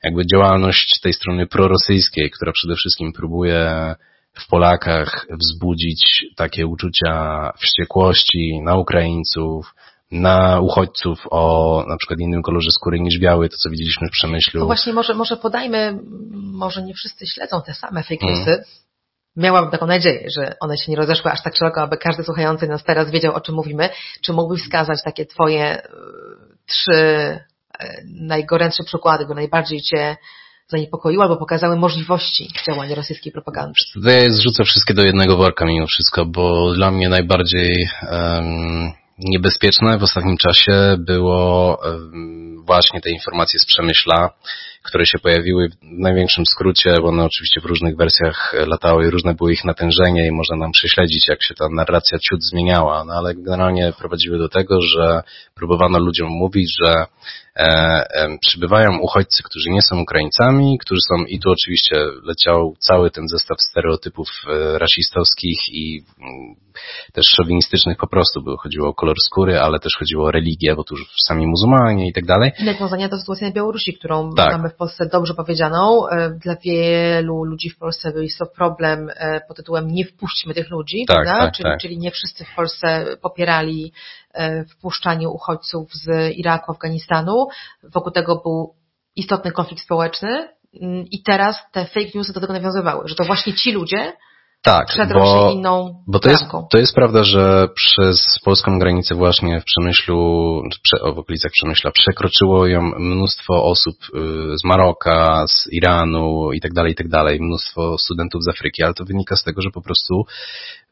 jakby 0.05 0.27
działalność 0.27 1.01
tej 1.01 1.13
strony 1.13 1.47
prorosyjskiej, 1.47 2.31
która 2.31 2.53
przede 2.53 2.75
wszystkim 2.75 3.13
próbuje 3.13 3.95
w 4.35 4.49
Polakach 4.49 5.27
wzbudzić 5.31 6.25
takie 6.37 6.67
uczucia 6.67 7.53
wściekłości 7.61 8.61
na 8.63 8.77
Ukraińców, 8.77 9.75
na 10.11 10.61
uchodźców 10.61 11.19
o 11.31 11.85
na 11.89 11.97
przykład 11.97 12.21
innym 12.21 12.43
kolorze 12.43 12.71
skóry 12.71 13.01
niż 13.01 13.19
biały, 13.19 13.49
to 13.49 13.57
co 13.57 13.71
widzieliśmy 13.71 14.09
w 14.09 14.11
Przemyślu. 14.11 14.61
No 14.61 14.67
właśnie, 14.67 14.93
może, 14.93 15.15
może 15.15 15.37
podajmy, 15.37 15.99
może 16.33 16.83
nie 16.83 16.95
wszyscy 16.95 17.27
śledzą 17.27 17.63
te 17.67 17.75
same 17.75 18.03
fake 18.03 18.27
mm. 18.27 18.35
newsy. 18.35 18.51
Mm. 18.51 18.65
Miałabym 19.37 19.71
taką 19.71 19.87
nadzieję, 19.87 20.29
że 20.37 20.55
one 20.61 20.77
się 20.77 20.93
nie 20.93 20.97
rozeszły 20.97 21.31
aż 21.31 21.43
tak 21.43 21.57
szeroko, 21.57 21.83
aby 21.83 21.97
każdy 21.97 22.25
słuchający 22.25 22.67
nas 22.67 22.85
teraz 22.85 23.11
wiedział, 23.11 23.35
o 23.35 23.41
czym 23.41 23.55
mówimy. 23.55 23.91
Czy 24.23 24.33
mógłbyś 24.33 24.63
wskazać 24.63 24.99
takie 25.05 25.27
twoje 25.27 25.65
e, 25.65 25.83
trzy 26.67 26.95
e, 26.95 27.41
najgorętsze 28.05 28.85
przykłady, 28.85 29.27
bo 29.27 29.35
najbardziej 29.35 29.81
cię 29.83 30.17
zaniepokoiły 30.69 31.23
albo 31.23 31.37
pokazały 31.37 31.77
możliwości 31.77 32.49
działania 32.67 32.95
rosyjskiej 32.95 33.33
propagandy? 33.33 33.73
Ja 34.05 34.31
zrzucę 34.31 34.65
wszystkie 34.65 34.95
do 34.95 35.03
jednego 35.03 35.37
worka 35.37 35.65
mimo 35.65 35.87
wszystko, 35.87 36.27
bo 36.27 36.75
dla 36.75 36.91
mnie 36.91 37.09
najbardziej 37.09 37.89
um, 38.13 38.93
niebezpieczne. 39.21 39.99
W 39.99 40.03
ostatnim 40.03 40.37
czasie 40.37 40.97
było 40.99 41.79
właśnie 42.65 43.01
te 43.01 43.11
informacje 43.11 43.61
z 43.61 43.67
Przemyśla, 43.67 44.31
które 44.83 45.07
się 45.07 45.19
pojawiły 45.19 45.69
w 45.69 45.75
największym 45.83 46.47
skrócie, 46.47 46.95
bo 47.03 47.09
one 47.09 47.25
oczywiście 47.25 47.61
w 47.61 47.65
różnych 47.65 47.97
wersjach 47.97 48.55
latały 48.67 49.07
i 49.07 49.11
różne 49.11 49.35
były 49.35 49.53
ich 49.53 49.65
natężenie 49.65 50.27
i 50.27 50.33
można 50.33 50.57
nam 50.57 50.73
prześledzić, 50.73 51.29
jak 51.29 51.43
się 51.43 51.55
ta 51.55 51.69
narracja 51.69 52.19
ciut 52.19 52.45
zmieniała, 52.45 53.05
no 53.05 53.13
ale 53.13 53.35
generalnie 53.35 53.93
prowadziły 53.99 54.39
do 54.39 54.49
tego, 54.49 54.81
że 54.81 55.23
próbowano 55.55 55.99
ludziom 55.99 56.29
mówić, 56.29 56.77
że 56.85 57.05
e, 57.57 57.65
e, 58.15 58.39
przybywają 58.41 58.99
uchodźcy, 58.99 59.43
którzy 59.43 59.71
nie 59.71 59.83
są 59.83 60.01
Ukraińcami, 60.01 60.79
którzy 60.79 61.01
są, 61.09 61.25
i 61.25 61.41
tu 61.41 61.51
oczywiście 61.51 61.97
leciał 62.23 62.75
cały 62.79 63.11
ten 63.11 63.29
zestaw 63.29 63.59
stereotypów 63.71 64.29
e, 64.47 64.79
rasistowskich 64.79 65.59
i 65.69 66.03
mm, 66.19 66.55
też 67.13 67.27
szowinistycznych 67.27 67.97
po 67.97 68.07
prostu, 68.07 68.43
bo 68.43 68.57
chodziło 68.57 68.89
o 68.89 68.95
kolor 68.95 69.17
skóry, 69.25 69.59
ale 69.59 69.81
też 69.81 69.93
chodziło 69.99 70.27
o 70.27 70.31
religię, 70.31 70.77
bo 70.77 70.85
tu 70.85 70.97
już 70.97 71.09
sami 71.27 71.47
muzułmanie 71.47 72.09
i 72.09 72.13
tak 72.13 72.25
dalej. 72.25 72.53
Nawiązania 72.61 73.09
do 73.09 73.19
sytuacji 73.19 73.47
na 73.47 73.53
Białorusi, 73.53 73.95
którą 73.95 74.31
tak. 74.35 74.53
mamy 74.53 74.70
w 74.71 74.77
Polsce 74.77 75.07
dobrze 75.07 75.35
powiedzianą. 75.35 76.09
E, 76.09 76.31
dla 76.31 76.57
wielu 76.57 77.45
ludzi 77.45 77.71
w 77.71 77.79
Polsce 77.79 78.13
jest 78.17 78.39
to 78.39 78.47
problem 78.47 79.11
e, 79.17 79.41
pod 79.49 79.57
tytułem 79.57 79.89
nie 79.89 80.05
wpuśćmy 80.05 80.55
tych 80.55 80.71
ludzi, 80.71 81.05
tak, 81.09 81.17
prawda? 81.17 81.41
Tak, 81.41 81.55
czyli, 81.55 81.71
tak. 81.71 81.81
czyli 81.81 81.99
nie 81.99 82.11
wszyscy 82.11 82.45
w 82.45 82.55
Polsce 82.55 83.07
popierali 83.23 83.93
wpuszczanie 84.71 85.29
uchodźców 85.29 85.93
z 85.95 86.37
Iraku, 86.37 86.73
Afganistanu. 86.73 87.47
Wokół 87.83 88.13
tego 88.13 88.37
był 88.37 88.75
istotny 89.17 89.53
konflikt 89.53 89.83
społeczny 89.83 90.49
mm, 90.83 91.05
i 91.11 91.23
teraz 91.23 91.57
te 91.73 91.85
fake 91.85 92.11
newsy 92.15 92.33
do 92.33 92.41
tego 92.41 92.53
nawiązywały, 92.53 93.09
że 93.09 93.15
to 93.15 93.25
właśnie 93.25 93.55
ci 93.55 93.73
ludzie 93.73 94.13
tak, 94.63 94.87
bo, 95.15 95.53
inną 95.53 96.03
bo 96.07 96.19
to 96.19 96.31
jest, 96.31 96.45
to 96.71 96.79
jest 96.79 96.95
prawda, 96.95 97.25
że 97.25 97.69
przez 97.75 98.39
polską 98.45 98.79
granicę 98.79 99.15
właśnie 99.15 99.61
w 99.61 99.65
Przemyślu, 99.65 100.17
w 101.15 101.19
okolicach 101.19 101.53
Przemyśla 101.53 101.91
przekroczyło 101.91 102.67
ją 102.67 102.83
mnóstwo 102.99 103.65
osób 103.65 103.97
y, 104.15 104.59
z 104.59 104.65
Maroka, 104.65 105.45
z 105.47 105.73
Iranu 105.73 106.53
i 106.53 106.61
tak 106.61 106.73
dalej, 106.73 106.93
i 106.93 106.95
tak 106.95 107.09
dalej, 107.09 107.41
mnóstwo 107.41 107.99
studentów 107.99 108.45
z 108.45 108.49
Afryki, 108.49 108.83
ale 108.83 108.95
to 108.95 109.05
wynika 109.05 109.37
z 109.37 109.45
tego, 109.45 109.63
że 109.63 109.71
po 109.71 109.83
prostu 109.83 110.25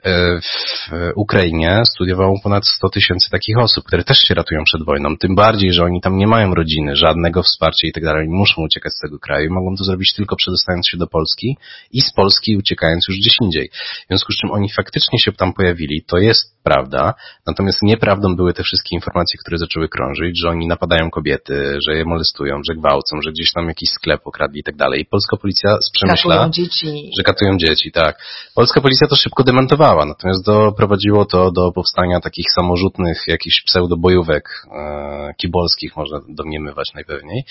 w 0.04 1.12
Ukrainie 1.16 1.82
studiowało 1.94 2.40
ponad 2.42 2.66
100 2.66 2.88
tysięcy 2.88 3.30
takich 3.30 3.58
osób, 3.58 3.84
które 3.84 4.04
też 4.04 4.18
się 4.18 4.34
ratują 4.34 4.64
przed 4.64 4.84
wojną. 4.84 5.16
Tym 5.16 5.34
bardziej, 5.34 5.72
że 5.72 5.84
oni 5.84 6.00
tam 6.00 6.16
nie 6.16 6.26
mają 6.26 6.54
rodziny, 6.54 6.96
żadnego 6.96 7.42
wsparcia 7.42 7.88
i 7.88 7.92
tak 7.92 8.04
dalej. 8.04 8.28
Muszą 8.28 8.62
uciekać 8.62 8.92
z 8.92 9.00
tego 9.00 9.18
kraju. 9.18 9.54
Mogą 9.54 9.76
to 9.76 9.84
zrobić 9.84 10.14
tylko 10.14 10.36
przedostając 10.36 10.88
się 10.88 10.96
do 10.96 11.06
Polski 11.06 11.56
i 11.92 12.00
z 12.00 12.12
Polski 12.12 12.56
uciekając 12.56 13.08
już 13.08 13.18
gdzieś 13.18 13.36
indziej. 13.42 13.70
W 14.04 14.06
związku 14.08 14.32
z 14.32 14.36
czym 14.36 14.50
oni 14.50 14.68
faktycznie 14.72 15.18
się 15.18 15.32
tam 15.32 15.52
pojawili. 15.52 16.02
To 16.06 16.18
jest 16.18 16.58
prawda. 16.62 17.14
Natomiast 17.46 17.82
nieprawdą 17.82 18.36
były 18.36 18.54
te 18.54 18.62
wszystkie 18.62 18.96
informacje, 18.96 19.38
które 19.40 19.58
zaczęły 19.58 19.88
krążyć, 19.88 20.40
że 20.40 20.48
oni 20.48 20.66
napadają 20.66 21.10
kobiety, 21.10 21.78
że 21.86 21.96
je 21.96 22.04
molestują, 22.04 22.60
że 22.68 22.74
gwałcą, 22.74 23.22
że 23.22 23.30
gdzieś 23.32 23.52
tam 23.52 23.68
jakiś 23.68 23.90
sklep 23.90 24.20
okradli 24.24 24.60
i 24.60 24.62
tak 24.62 24.76
dalej. 24.76 25.06
Polska 25.10 25.36
policja 25.36 25.70
z 25.82 25.90
Przemyśla, 25.90 26.34
katują 26.34 26.52
dzieci. 26.52 27.10
że 27.16 27.22
katują 27.22 27.58
dzieci, 27.58 27.92
tak. 27.92 28.22
Polska 28.54 28.80
policja 28.80 29.06
to 29.06 29.16
szybko 29.16 29.44
natomiast 29.94 30.44
doprowadziło 30.44 31.24
to 31.24 31.50
do 31.50 31.72
powstania 31.72 32.20
takich 32.20 32.46
samorzutnych 32.54 33.22
jakichś 33.26 33.62
pseudobojówek 33.62 34.66
e, 34.72 35.34
kibolskich, 35.36 35.96
można 35.96 36.20
domniemywać 36.28 36.94
najpewniej, 36.94 37.44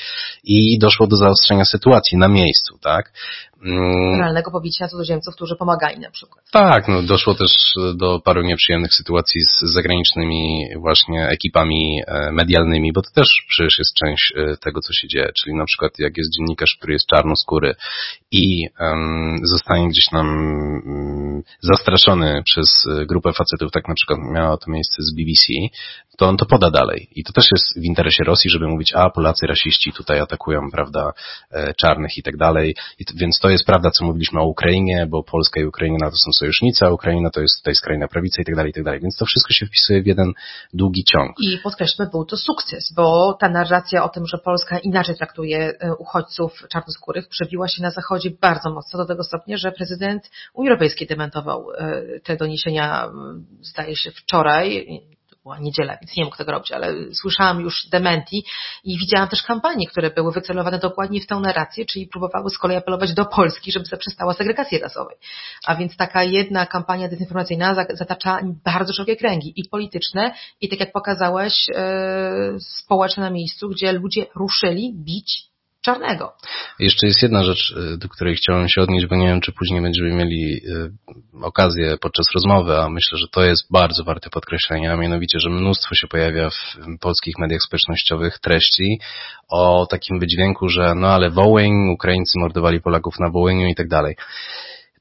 i 0.43 0.79
doszło 0.79 1.07
do 1.07 1.15
zaostrzenia 1.15 1.65
sytuacji 1.65 2.17
na 2.17 2.27
miejscu, 2.27 2.77
tak. 2.81 3.13
Mm. 3.65 4.19
realnego 4.19 4.51
pobicia 4.51 4.87
cudzoziemców, 4.87 5.35
którzy 5.35 5.55
pomagali 5.55 5.99
na 5.99 6.11
przykład. 6.11 6.45
Tak, 6.51 6.87
no 6.87 7.03
doszło 7.03 7.35
też 7.35 7.51
do 7.95 8.19
paru 8.19 8.41
nieprzyjemnych 8.41 8.93
sytuacji 8.93 9.41
z 9.41 9.61
zagranicznymi 9.61 10.67
właśnie 10.79 11.27
ekipami 11.27 12.01
e, 12.07 12.31
medialnymi, 12.31 12.93
bo 12.93 13.01
to 13.01 13.09
też 13.15 13.27
przecież 13.49 13.79
jest 13.79 13.93
część 13.93 14.33
e, 14.35 14.57
tego, 14.57 14.81
co 14.81 14.93
się 14.93 15.07
dzieje, 15.07 15.31
czyli 15.41 15.55
na 15.55 15.65
przykład 15.65 15.99
jak 15.99 16.17
jest 16.17 16.29
dziennikarz, 16.37 16.75
który 16.77 16.93
jest 16.93 17.07
czarnoskóry 17.07 17.75
i 18.31 18.67
um, 18.79 19.39
zostanie 19.43 19.89
gdzieś 19.89 20.05
tam 20.05 20.27
um, 20.27 21.43
zastraszony 21.61 22.41
przez 22.45 22.85
e, 22.85 23.05
grupę 23.05 23.33
facetów, 23.33 23.71
tak 23.71 23.87
na 23.87 23.95
przykład 23.95 24.19
miało 24.33 24.57
to 24.57 24.71
miejsce 24.71 24.95
z 25.03 25.15
BBC, 25.15 25.53
to 26.17 26.27
on 26.27 26.37
to 26.37 26.45
poda 26.45 26.71
dalej. 26.71 27.07
I 27.15 27.23
to 27.23 27.33
też 27.33 27.45
jest 27.51 27.79
w 27.79 27.83
interesie 27.83 28.23
Rosji, 28.23 28.49
żeby 28.49 28.67
mówić, 28.67 28.93
a 28.95 29.09
Polacy 29.09 29.47
rasiści 29.47 29.93
tutaj 29.93 30.19
atakują, 30.19 30.59
prawda, 30.71 31.11
czarnych 31.81 32.17
i 32.17 32.23
tak 32.23 32.37
dalej. 32.37 32.75
I 32.99 33.05
to, 33.05 33.13
więc 33.17 33.39
to 33.39 33.46
jest 33.49 33.65
prawda, 33.65 33.91
co 33.91 34.05
mówiliśmy 34.05 34.41
o 34.41 34.45
Ukrainie, 34.45 35.07
bo 35.09 35.23
Polska 35.23 35.61
i 35.61 35.65
Ukraina 35.65 36.11
to 36.11 36.15
są 36.15 36.31
sojusznicy, 36.31 36.85
a 36.85 36.91
Ukraina 36.91 37.29
to 37.29 37.41
jest 37.41 37.57
tutaj 37.57 37.75
skrajna 37.75 38.07
prawica 38.07 38.41
i 38.41 38.45
tak 38.45 38.55
dalej, 38.55 38.69
i 38.69 38.73
tak 38.73 38.83
dalej. 38.83 38.99
Więc 38.99 39.17
to 39.17 39.25
wszystko 39.25 39.53
się 39.53 39.65
wpisuje 39.65 40.03
w 40.03 40.07
jeden 40.07 40.33
długi 40.73 41.03
ciąg. 41.03 41.31
I 41.39 41.57
podkreślmy, 41.57 42.09
był 42.11 42.25
to 42.25 42.37
sukces, 42.37 42.93
bo 42.95 43.33
ta 43.33 43.49
narracja 43.49 44.03
o 44.03 44.09
tym, 44.09 44.25
że 44.25 44.37
Polska 44.37 44.79
inaczej 44.79 45.15
traktuje 45.15 45.73
uchodźców 45.99 46.63
czarnoskórych 46.69 47.27
przebiła 47.27 47.67
się 47.67 47.83
na 47.83 47.91
Zachodzie 47.91 48.29
bardzo 48.41 48.69
mocno, 48.69 48.99
do 48.99 49.05
tego 49.05 49.23
stopnia, 49.23 49.57
że 49.57 49.71
prezydent 49.71 50.29
Unii 50.53 50.69
Europejskiej 50.69 51.07
dementował 51.07 51.67
te 52.23 52.37
doniesienia, 52.37 53.09
zdaje 53.61 53.95
się, 53.95 54.11
wczoraj, 54.11 54.87
była 55.47 55.59
niedziela, 55.59 55.97
więc 56.01 56.17
nie 56.17 56.25
mógł 56.25 56.37
tego 56.37 56.51
robić, 56.51 56.71
ale 56.71 56.93
słyszałam 57.13 57.61
już 57.61 57.87
dementi 57.89 58.45
i 58.83 58.97
widziałam 58.97 59.27
też 59.27 59.43
kampanie, 59.43 59.87
które 59.87 60.11
były 60.11 60.31
wycelowane 60.31 60.79
dokładnie 60.79 61.21
w 61.21 61.27
tę 61.27 61.35
narrację, 61.35 61.85
czyli 61.85 62.07
próbowały 62.07 62.49
z 62.49 62.57
kolei 62.57 62.77
apelować 62.77 63.13
do 63.13 63.25
Polski, 63.25 63.71
żeby 63.71 63.85
zaprzestała 63.85 64.33
segregacji 64.33 64.79
rasowej. 64.79 65.17
A 65.65 65.75
więc 65.75 65.97
taka 65.97 66.23
jedna 66.23 66.65
kampania 66.65 67.07
dezinformacyjna 67.07 67.75
zatacza 67.93 68.39
bardzo 68.65 68.93
szerokie 68.93 69.15
kręgi 69.15 69.53
i 69.55 69.69
polityczne 69.69 70.33
i 70.61 70.69
tak 70.69 70.79
jak 70.79 70.91
pokazałeś, 70.91 71.67
yy, 71.67 71.75
społeczne 72.59 73.23
na 73.23 73.29
miejscu, 73.29 73.69
gdzie 73.69 73.91
ludzie 73.91 74.25
ruszyli 74.35 74.93
bić 74.95 75.47
czarnego. 75.87 76.33
Jeszcze 76.79 77.07
jest 77.07 77.23
jedna 77.23 77.43
rzecz, 77.43 77.73
y, 77.93 77.97
do 77.97 78.09
której 78.09 78.35
chciałem 78.35 78.69
się 78.69 78.81
odnieść, 78.81 79.05
bo 79.05 79.15
nie 79.15 79.27
wiem, 79.27 79.41
czy 79.41 79.51
później 79.51 79.81
będziemy 79.81 80.09
mieli 80.09 80.61
y, 80.65 80.91
okazję 81.41 81.97
podczas 82.01 82.25
rozmowy, 82.35 82.81
a 82.81 82.89
myślę, 82.89 83.17
że 83.17 83.27
to 83.31 83.43
jest 83.43 83.71
bardzo 83.71 84.03
warte 84.03 84.29
podkreślenia, 84.29 84.93
a 84.93 84.97
mianowicie, 84.97 85.39
że 85.39 85.49
mnóstwo 85.49 85.95
się 85.95 86.07
pojawia 86.07 86.49
w 86.49 86.77
polskich 86.99 87.37
mediach 87.39 87.61
społecznościowych 87.61 88.39
treści 88.39 88.99
o 89.49 89.87
takim 89.89 90.19
wydźwięku, 90.19 90.69
że 90.69 90.93
no 90.95 91.07
ale 91.07 91.29
Wołyń, 91.29 91.89
Ukraińcy 91.93 92.39
mordowali 92.39 92.81
Polaków 92.81 93.19
na 93.19 93.29
Wołyniu 93.29 93.67
i 93.67 93.75
tak 93.75 93.87
dalej 93.87 94.15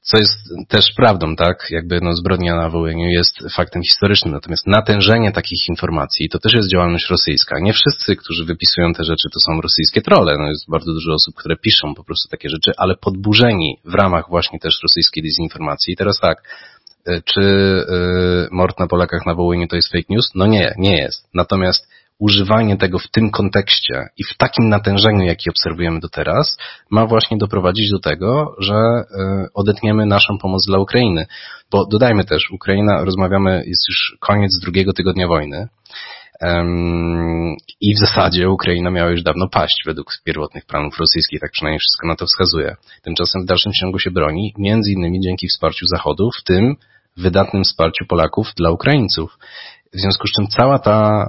co 0.07 0.17
jest 0.17 0.67
też 0.67 0.85
prawdą, 0.95 1.35
tak? 1.35 1.67
Jakby 1.69 2.01
no, 2.01 2.13
zbrodnia 2.13 2.55
na 2.55 2.69
Wołyniu 2.69 3.09
jest 3.09 3.39
faktem 3.55 3.83
historycznym, 3.83 4.33
natomiast 4.33 4.67
natężenie 4.67 5.31
takich 5.31 5.69
informacji 5.69 6.29
to 6.29 6.39
też 6.39 6.53
jest 6.53 6.71
działalność 6.71 7.09
rosyjska. 7.09 7.59
Nie 7.59 7.73
wszyscy, 7.73 8.15
którzy 8.15 8.45
wypisują 8.45 8.93
te 8.93 9.03
rzeczy, 9.03 9.29
to 9.33 9.39
są 9.39 9.61
rosyjskie 9.61 10.01
trole. 10.01 10.37
No, 10.39 10.47
jest 10.47 10.69
bardzo 10.69 10.93
dużo 10.93 11.13
osób, 11.13 11.35
które 11.35 11.55
piszą 11.57 11.95
po 11.95 12.03
prostu 12.03 12.29
takie 12.29 12.49
rzeczy, 12.49 12.71
ale 12.77 12.95
podburzeni 12.95 13.77
w 13.85 13.93
ramach 13.93 14.29
właśnie 14.29 14.59
też 14.59 14.79
rosyjskiej 14.83 15.23
dezinformacji. 15.23 15.93
I 15.93 15.97
teraz 15.97 16.19
tak, 16.19 16.43
e, 17.07 17.21
czy 17.21 17.41
y, 17.41 17.85
mord 18.51 18.79
na 18.79 18.87
Polakach 18.87 19.25
na 19.25 19.35
Wołyniu 19.35 19.67
to 19.67 19.75
jest 19.75 19.91
fake 19.91 20.07
news? 20.09 20.31
No 20.35 20.45
nie, 20.47 20.73
nie 20.77 20.97
jest. 20.97 21.29
Natomiast 21.33 21.87
używanie 22.19 22.77
tego 22.77 22.99
w 22.99 23.07
tym 23.11 23.31
kontekście 23.31 24.05
i 24.17 24.23
w 24.23 24.37
takim 24.37 24.69
natężeniu, 24.69 25.23
jaki 25.23 25.49
obserwujemy 25.49 25.99
do 25.99 26.09
teraz, 26.09 26.57
ma 26.91 27.05
właśnie 27.05 27.37
doprowadzić 27.37 27.91
do 27.91 27.99
tego, 27.99 28.55
że 28.59 28.73
e, 28.73 29.03
odetniemy 29.53 30.05
naszą 30.05 30.37
pomoc 30.37 30.65
dla 30.67 30.79
Ukrainy. 30.79 31.27
Bo 31.71 31.85
dodajmy 31.85 32.25
też, 32.25 32.51
Ukraina, 32.51 33.03
rozmawiamy, 33.05 33.63
jest 33.65 33.89
już 33.89 34.17
koniec 34.19 34.59
drugiego 34.61 34.93
tygodnia 34.93 35.27
wojny. 35.27 35.67
I 37.81 37.95
w 37.95 37.99
zasadzie 37.99 38.49
Ukraina 38.49 38.91
miała 38.91 39.09
już 39.09 39.23
dawno 39.23 39.49
paść 39.49 39.83
według 39.85 40.07
pierwotnych 40.23 40.65
planów 40.65 40.99
rosyjskich, 40.99 41.39
tak 41.39 41.51
przynajmniej 41.51 41.79
wszystko 41.79 42.07
na 42.07 42.15
to 42.15 42.25
wskazuje. 42.25 42.75
Tymczasem 43.01 43.43
w 43.43 43.45
dalszym 43.45 43.71
ciągu 43.73 43.99
się 43.99 44.11
broni, 44.11 44.53
między 44.57 44.91
innymi 44.91 45.19
dzięki 45.19 45.47
wsparciu 45.47 45.85
Zachodu, 45.85 46.29
w 46.39 46.43
tym 46.43 46.75
wydatnym 47.17 47.63
wsparciu 47.63 48.05
Polaków 48.05 48.47
dla 48.57 48.71
Ukraińców. 48.71 49.37
W 49.93 49.99
związku 49.99 50.27
z 50.27 50.31
czym 50.31 50.47
cała 50.47 50.79
ta 50.79 51.25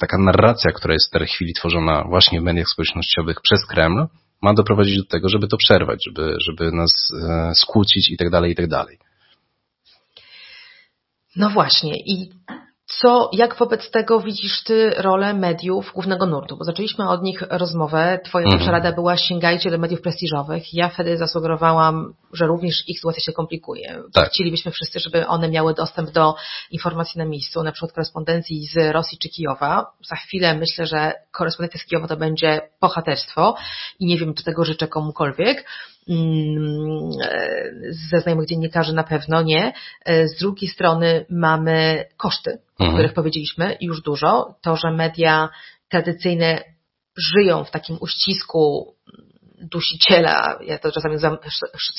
taka 0.00 0.18
narracja, 0.18 0.72
która 0.72 0.94
jest 0.94 1.08
w 1.08 1.18
tej 1.18 1.26
chwili 1.26 1.54
tworzona 1.54 2.04
właśnie 2.04 2.40
w 2.40 2.44
mediach 2.44 2.68
społecznościowych 2.68 3.40
przez 3.40 3.66
Kreml, 3.66 4.06
ma 4.42 4.54
doprowadzić 4.54 4.96
do 4.96 5.04
tego, 5.04 5.28
żeby 5.28 5.48
to 5.48 5.56
przerwać, 5.56 5.98
żeby, 6.06 6.34
żeby 6.40 6.72
nas 6.72 7.12
e, 7.22 7.54
skłócić 7.54 8.10
i 8.10 8.16
tak 8.16 8.30
dalej, 8.30 8.52
i 8.52 8.54
tak 8.54 8.68
dalej. 8.68 8.98
No 11.36 11.50
właśnie 11.50 11.94
i 11.96 12.30
co, 12.98 13.30
jak 13.32 13.56
wobec 13.56 13.90
tego 13.90 14.20
widzisz 14.20 14.64
Ty 14.64 14.90
rolę 14.96 15.34
mediów 15.34 15.92
głównego 15.94 16.26
nurtu? 16.26 16.56
Bo 16.56 16.64
zaczęliśmy 16.64 17.08
od 17.08 17.22
nich 17.22 17.42
rozmowę. 17.50 18.20
Twoja 18.24 18.44
mhm. 18.44 18.58
pierwsza 18.58 18.72
rada 18.72 18.92
była 18.92 19.16
sięgajcie 19.16 19.70
do 19.70 19.78
mediów 19.78 20.00
prestiżowych. 20.00 20.74
Ja 20.74 20.88
wtedy 20.88 21.16
zasugerowałam, 21.16 22.14
że 22.32 22.46
również 22.46 22.88
ich 22.88 22.98
sytuacja 22.98 23.22
się 23.22 23.32
komplikuje. 23.32 24.02
Tak. 24.12 24.28
Chcielibyśmy 24.28 24.72
wszyscy, 24.72 25.00
żeby 25.00 25.26
one 25.26 25.48
miały 25.48 25.74
dostęp 25.74 26.10
do 26.10 26.34
informacji 26.70 27.18
na 27.18 27.24
miejscu, 27.24 27.62
na 27.62 27.72
przykład 27.72 27.92
korespondencji 27.92 28.66
z 28.66 28.92
Rosji 28.92 29.18
czy 29.18 29.28
Kijowa. 29.28 29.92
Za 30.08 30.16
chwilę 30.16 30.54
myślę, 30.54 30.86
że 30.86 31.12
korespondencja 31.32 31.80
z 31.80 31.84
Kijowa 31.84 32.08
to 32.08 32.16
będzie 32.16 32.60
bohaterstwo 32.80 33.56
i 34.00 34.06
nie 34.06 34.18
wiem, 34.18 34.34
czy 34.34 34.44
tego 34.44 34.64
życzę 34.64 34.88
komukolwiek. 34.88 35.64
Mm, 36.08 37.10
ze 37.90 38.20
znajomych 38.20 38.48
dziennikarzy 38.48 38.92
na 38.92 39.04
pewno 39.04 39.42
nie. 39.42 39.72
Z 40.06 40.38
drugiej 40.38 40.70
strony 40.70 41.26
mamy 41.30 42.04
koszty, 42.16 42.58
o 42.78 42.84
mhm. 42.84 42.92
których 42.92 43.14
powiedzieliśmy 43.14 43.76
już 43.80 44.02
dużo. 44.02 44.54
To, 44.62 44.76
że 44.76 44.90
media 44.90 45.48
tradycyjne 45.88 46.64
żyją 47.16 47.64
w 47.64 47.70
takim 47.70 47.96
uścisku 48.00 48.94
dusiciela, 49.60 50.58
ja 50.66 50.78
to 50.78 50.92
czasami 50.92 51.14
nazywam 51.14 51.38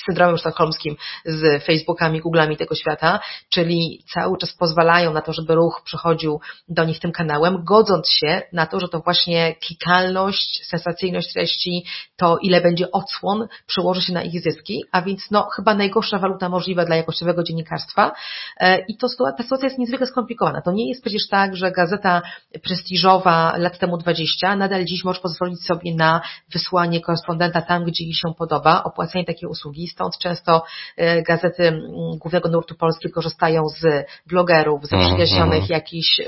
syndromem 0.06 0.38
sztokholmskim 0.38 0.96
z 1.26 1.64
Facebookami, 1.64 2.20
Googlami 2.20 2.58
tego 2.58 2.76
świata, 2.76 3.20
czyli 3.50 4.04
cały 4.14 4.38
czas 4.38 4.54
pozwalają 4.54 5.14
na 5.14 5.22
to, 5.22 5.34
żeby 5.34 5.56
ruch 5.56 5.82
przechodził 5.86 6.40
do 6.70 6.86
nich 6.86 7.00
tym 7.00 7.12
kanałem, 7.12 7.64
godząc 7.64 8.10
się 8.10 8.42
na 8.54 8.66
to, 8.66 8.80
że 8.80 8.88
to 8.88 9.00
właśnie 9.00 9.56
klikalność, 9.56 10.66
sensacyjność 10.66 11.34
treści, 11.34 11.86
to 12.18 12.38
ile 12.38 12.62
będzie 12.62 12.92
odsłon 12.92 13.48
przełoży 13.68 14.02
się 14.02 14.14
na 14.14 14.24
ich 14.24 14.42
zyski, 14.42 14.84
a 14.92 15.02
więc 15.02 15.32
no 15.32 15.48
chyba 15.56 15.76
najgorsza 15.76 16.20
waluta 16.20 16.50
możliwa 16.50 16.86
dla 16.86 16.96
jakościowego 16.96 17.44
dziennikarstwa 17.44 18.12
e, 18.60 18.80
i 18.88 18.98
to, 18.98 19.08
ta 19.38 19.44
sytuacja 19.44 19.68
jest 19.68 19.80
niezwykle 19.80 20.08
skomplikowana. 20.08 20.62
To 20.62 20.72
nie 20.72 20.90
jest 20.90 21.02
przecież 21.02 21.28
tak, 21.30 21.56
że 21.56 21.72
gazeta 21.72 22.22
prestiżowa 22.64 23.58
lat 23.58 23.80
temu 23.80 23.98
20 23.98 24.56
nadal 24.56 24.86
dziś 24.86 25.04
może 25.04 25.22
pozwolić 25.22 25.66
sobie 25.66 25.96
na 25.96 26.22
wysłanie 26.54 27.02
korespondenta 27.52 27.62
tam, 27.62 27.86
gdzie 27.86 28.04
jej 28.04 28.14
się 28.14 28.34
podoba, 28.38 28.84
opłacanie 28.84 29.26
takiej 29.26 29.50
usługi, 29.50 29.88
stąd 29.88 30.18
często 30.18 30.64
e, 30.98 31.22
gazety 31.24 31.82
głównego 32.18 32.50
nurtu 32.50 32.76
Polski 32.76 33.12
korzystają 33.12 33.70
z 33.70 34.08
blogerów, 34.28 34.86
z 34.86 34.94
mhm, 34.94 35.10
zaprzyjaźnionych 35.10 35.62
mhm. 35.62 35.72
jakichś 35.72 36.20
e, 36.20 36.24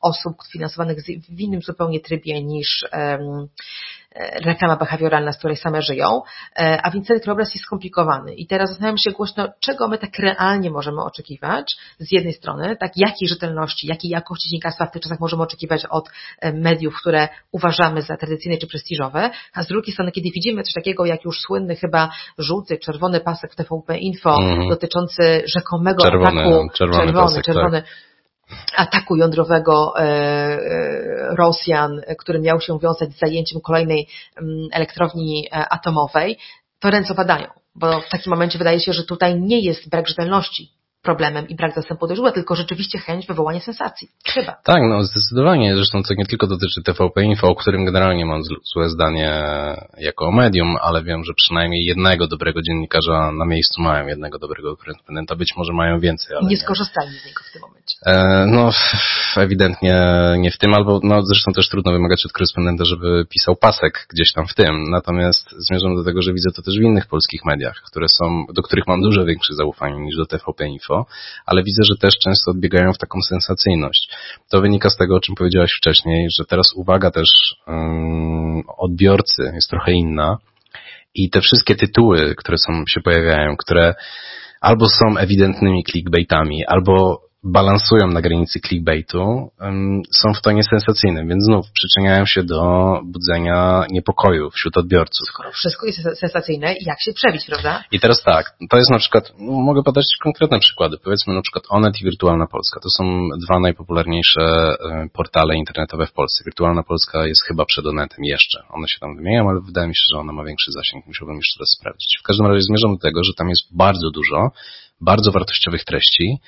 osób 0.00 0.34
finansowanych 0.52 0.98
w 1.28 1.40
innym 1.40 1.62
zupełnie 1.62 2.00
trybie 2.00 2.42
niż 2.42 2.84
reklama 4.44 4.76
behawioralna, 4.76 5.32
z 5.32 5.38
której 5.38 5.56
same 5.56 5.82
żyją, 5.82 6.22
e, 6.56 6.80
a 6.82 6.90
więc 6.90 7.06
ten 7.06 7.20
krajobraz 7.20 7.54
jest 7.54 7.64
skomplikowany. 7.64 8.34
I 8.34 8.46
teraz 8.46 8.68
zastanawiam 8.68 8.98
się 8.98 9.10
głośno, 9.10 9.48
czego 9.60 9.88
my 9.88 9.98
tak 9.98 10.18
realnie 10.18 10.70
możemy 10.70 11.02
oczekiwać 11.02 11.76
z 11.98 12.12
jednej 12.12 12.32
strony, 12.32 12.76
tak 12.76 12.92
jakiej 12.96 13.28
rzetelności, 13.28 13.86
jakiej 13.86 14.10
jakości 14.10 14.48
dziennikarstwa 14.48 14.86
w 14.86 14.90
tych 14.90 15.02
czasach 15.02 15.20
możemy 15.20 15.42
oczekiwać 15.42 15.86
od 15.90 16.08
e, 16.40 16.52
mediów, 16.52 16.94
które 17.00 17.28
uważamy 17.52 18.02
za 18.02 18.16
tradycyjne 18.16 18.58
czy 18.58 18.66
prestiżowe, 18.66 19.30
a 19.54 19.62
z 19.62 19.66
drugiej 19.66 19.92
strony, 19.92 20.12
kiedy 20.12 20.28
widzimy 20.34 20.62
coś 20.62 20.74
takiego 20.74 21.06
jak 21.06 21.24
już 21.24 21.40
słynny 21.40 21.76
chyba 21.76 22.10
żółty, 22.38 22.78
czerwony 22.78 23.20
pasek 23.20 23.52
w 23.52 23.56
TVP 23.56 23.98
Info 23.98 24.36
mm. 24.42 24.68
dotyczący 24.68 25.42
rzekomego 25.56 26.02
czerwony, 26.04 26.40
ataku, 26.40 26.68
czerwony, 26.74 27.06
czerwony, 27.06 27.26
pasek, 27.26 27.44
czerwony 27.44 27.82
tak 27.82 28.07
ataku 28.76 29.16
jądrowego 29.16 29.94
e, 29.96 30.02
e, 30.02 31.36
Rosjan, 31.36 32.00
który 32.18 32.40
miał 32.40 32.60
się 32.60 32.78
wiązać 32.78 33.12
z 33.12 33.18
zajęciem 33.18 33.60
kolejnej 33.60 34.08
mm, 34.36 34.68
elektrowni 34.72 35.48
e, 35.52 35.68
atomowej, 35.68 36.38
to 36.78 36.90
ręce 36.90 37.14
padają, 37.14 37.46
bo 37.74 38.00
w 38.00 38.08
takim 38.08 38.30
momencie 38.30 38.58
wydaje 38.58 38.80
się, 38.80 38.92
że 38.92 39.04
tutaj 39.04 39.40
nie 39.40 39.60
jest 39.60 39.88
brak 39.88 40.08
rzetelności 40.08 40.77
problemem 41.02 41.48
i 41.48 41.54
brak 41.54 41.74
zastępu 41.74 42.06
do 42.06 42.14
źródła, 42.14 42.32
tylko 42.32 42.54
rzeczywiście 42.54 42.98
chęć 42.98 43.26
wywołania 43.26 43.60
sensacji. 43.60 44.08
Chyba. 44.26 44.56
Tak, 44.64 44.82
no 44.88 45.02
zdecydowanie. 45.02 45.76
Zresztą 45.76 46.02
to 46.02 46.14
nie 46.14 46.26
tylko 46.26 46.46
dotyczy 46.46 46.82
TVP 46.82 47.22
Info, 47.22 47.48
o 47.48 47.54
którym 47.54 47.84
generalnie 47.84 48.26
mam 48.26 48.42
złe 48.74 48.88
zdanie 48.88 49.32
jako 49.98 50.32
medium, 50.32 50.76
ale 50.80 51.02
wiem, 51.02 51.24
że 51.24 51.32
przynajmniej 51.36 51.84
jednego 51.84 52.26
dobrego 52.26 52.62
dziennikarza 52.62 53.32
na 53.32 53.44
miejscu 53.44 53.82
mają, 53.82 54.06
jednego 54.06 54.38
dobrego 54.38 54.76
korespondenta. 54.76 55.36
Być 55.36 55.56
może 55.56 55.72
mają 55.72 56.00
więcej, 56.00 56.36
ale 56.36 56.44
nie, 56.44 56.50
nie. 56.50 56.56
skorzystali 56.56 57.10
z 57.10 57.26
niego 57.26 57.40
w 57.48 57.52
tym 57.52 57.62
momencie. 57.62 57.96
E, 58.06 58.46
no, 58.46 58.70
ewidentnie 59.36 60.02
nie 60.38 60.50
w 60.50 60.58
tym, 60.58 60.74
albo 60.74 61.00
no 61.02 61.22
zresztą 61.22 61.52
też 61.52 61.68
trudno 61.68 61.92
wymagać 61.92 62.26
od 62.26 62.32
korespondenta, 62.32 62.84
żeby 62.84 63.26
pisał 63.30 63.56
pasek 63.56 64.06
gdzieś 64.10 64.32
tam 64.32 64.46
w 64.46 64.54
tym. 64.54 64.90
Natomiast 64.90 65.54
zmierzam 65.68 65.96
do 65.96 66.04
tego, 66.04 66.22
że 66.22 66.32
widzę 66.32 66.50
to 66.56 66.62
też 66.62 66.78
w 66.78 66.82
innych 66.82 67.06
polskich 67.06 67.44
mediach, 67.44 67.82
które 67.86 68.06
są, 68.08 68.44
do 68.52 68.62
których 68.62 68.86
mam 68.86 69.00
dużo 69.00 69.24
większe 69.24 69.54
zaufanie 69.54 70.00
niż 70.00 70.16
do 70.16 70.26
TVP 70.26 70.66
Info 70.66 70.87
ale 71.46 71.62
widzę, 71.62 71.82
że 71.84 71.94
też 72.00 72.14
często 72.18 72.50
odbiegają 72.50 72.92
w 72.92 72.98
taką 72.98 73.18
sensacyjność. 73.28 74.10
To 74.50 74.60
wynika 74.60 74.90
z 74.90 74.96
tego, 74.96 75.16
o 75.16 75.20
czym 75.20 75.34
powiedziałaś 75.34 75.72
wcześniej, 75.76 76.28
że 76.38 76.44
teraz 76.44 76.72
uwaga 76.76 77.10
też 77.10 77.28
odbiorcy 78.78 79.52
jest 79.54 79.70
trochę 79.70 79.92
inna 79.92 80.38
i 81.14 81.30
te 81.30 81.40
wszystkie 81.40 81.74
tytuły, 81.74 82.34
które 82.34 82.58
są, 82.58 82.84
się 82.88 83.00
pojawiają, 83.00 83.56
które 83.56 83.94
albo 84.60 84.86
są 84.86 85.18
ewidentnymi 85.18 85.84
clickbaitami, 85.84 86.66
albo 86.66 87.27
balansują 87.44 88.06
na 88.06 88.20
granicy 88.22 88.60
clickbaitu, 88.60 89.50
są 90.14 90.32
w 90.34 90.42
tonie 90.42 90.62
sensacyjnym, 90.62 91.28
więc 91.28 91.44
znów 91.44 91.66
przyczyniają 91.72 92.26
się 92.26 92.42
do 92.42 92.60
budzenia 93.04 93.84
niepokoju 93.90 94.50
wśród 94.50 94.76
odbiorców. 94.76 95.28
Skoro 95.28 95.52
wszystko 95.52 95.86
jest 95.86 95.98
sensacyjne, 96.20 96.74
jak 96.80 97.02
się 97.02 97.12
przebić, 97.12 97.46
prawda? 97.46 97.84
I 97.92 98.00
teraz 98.00 98.22
tak, 98.22 98.56
to 98.70 98.76
jest 98.78 98.90
na 98.90 98.98
przykład, 98.98 99.32
no, 99.38 99.52
mogę 99.52 99.82
podać 99.82 100.04
konkretne 100.22 100.58
przykłady, 100.58 100.96
powiedzmy 101.04 101.34
na 101.34 101.42
przykład 101.42 101.64
Onet 101.68 102.00
i 102.00 102.04
Wirtualna 102.04 102.46
Polska. 102.46 102.80
To 102.80 102.88
są 102.90 103.28
dwa 103.46 103.60
najpopularniejsze 103.60 104.40
e, 104.40 105.08
portale 105.12 105.56
internetowe 105.56 106.06
w 106.06 106.12
Polsce. 106.12 106.44
Wirtualna 106.44 106.82
Polska 106.82 107.26
jest 107.26 107.42
chyba 107.42 107.64
przed 107.64 107.86
Onetem 107.86 108.24
jeszcze. 108.24 108.62
One 108.70 108.88
się 108.88 108.98
tam 109.00 109.16
wymieniają, 109.16 109.48
ale 109.48 109.60
wydaje 109.60 109.88
mi 109.88 109.96
się, 109.96 110.02
że 110.12 110.20
ona 110.20 110.32
ma 110.32 110.44
większy 110.44 110.72
zasięg. 110.72 111.06
Musiałbym 111.06 111.36
jeszcze 111.36 111.60
raz 111.60 111.70
sprawdzić. 111.78 112.18
W 112.20 112.22
każdym 112.22 112.46
razie 112.46 112.62
zmierzam 112.62 112.92
do 112.92 113.00
tego, 113.00 113.24
że 113.24 113.34
tam 113.34 113.48
jest 113.48 113.76
bardzo 113.76 114.10
dużo 114.10 114.50
bardzo 115.00 115.32
wartościowych 115.32 115.84
treści, 115.84 116.38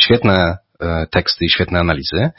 świetne 0.00 0.58
e, 0.80 1.06
teksty 1.10 1.44
i 1.44 1.50
świetne 1.50 1.80
analizy, 1.80 2.30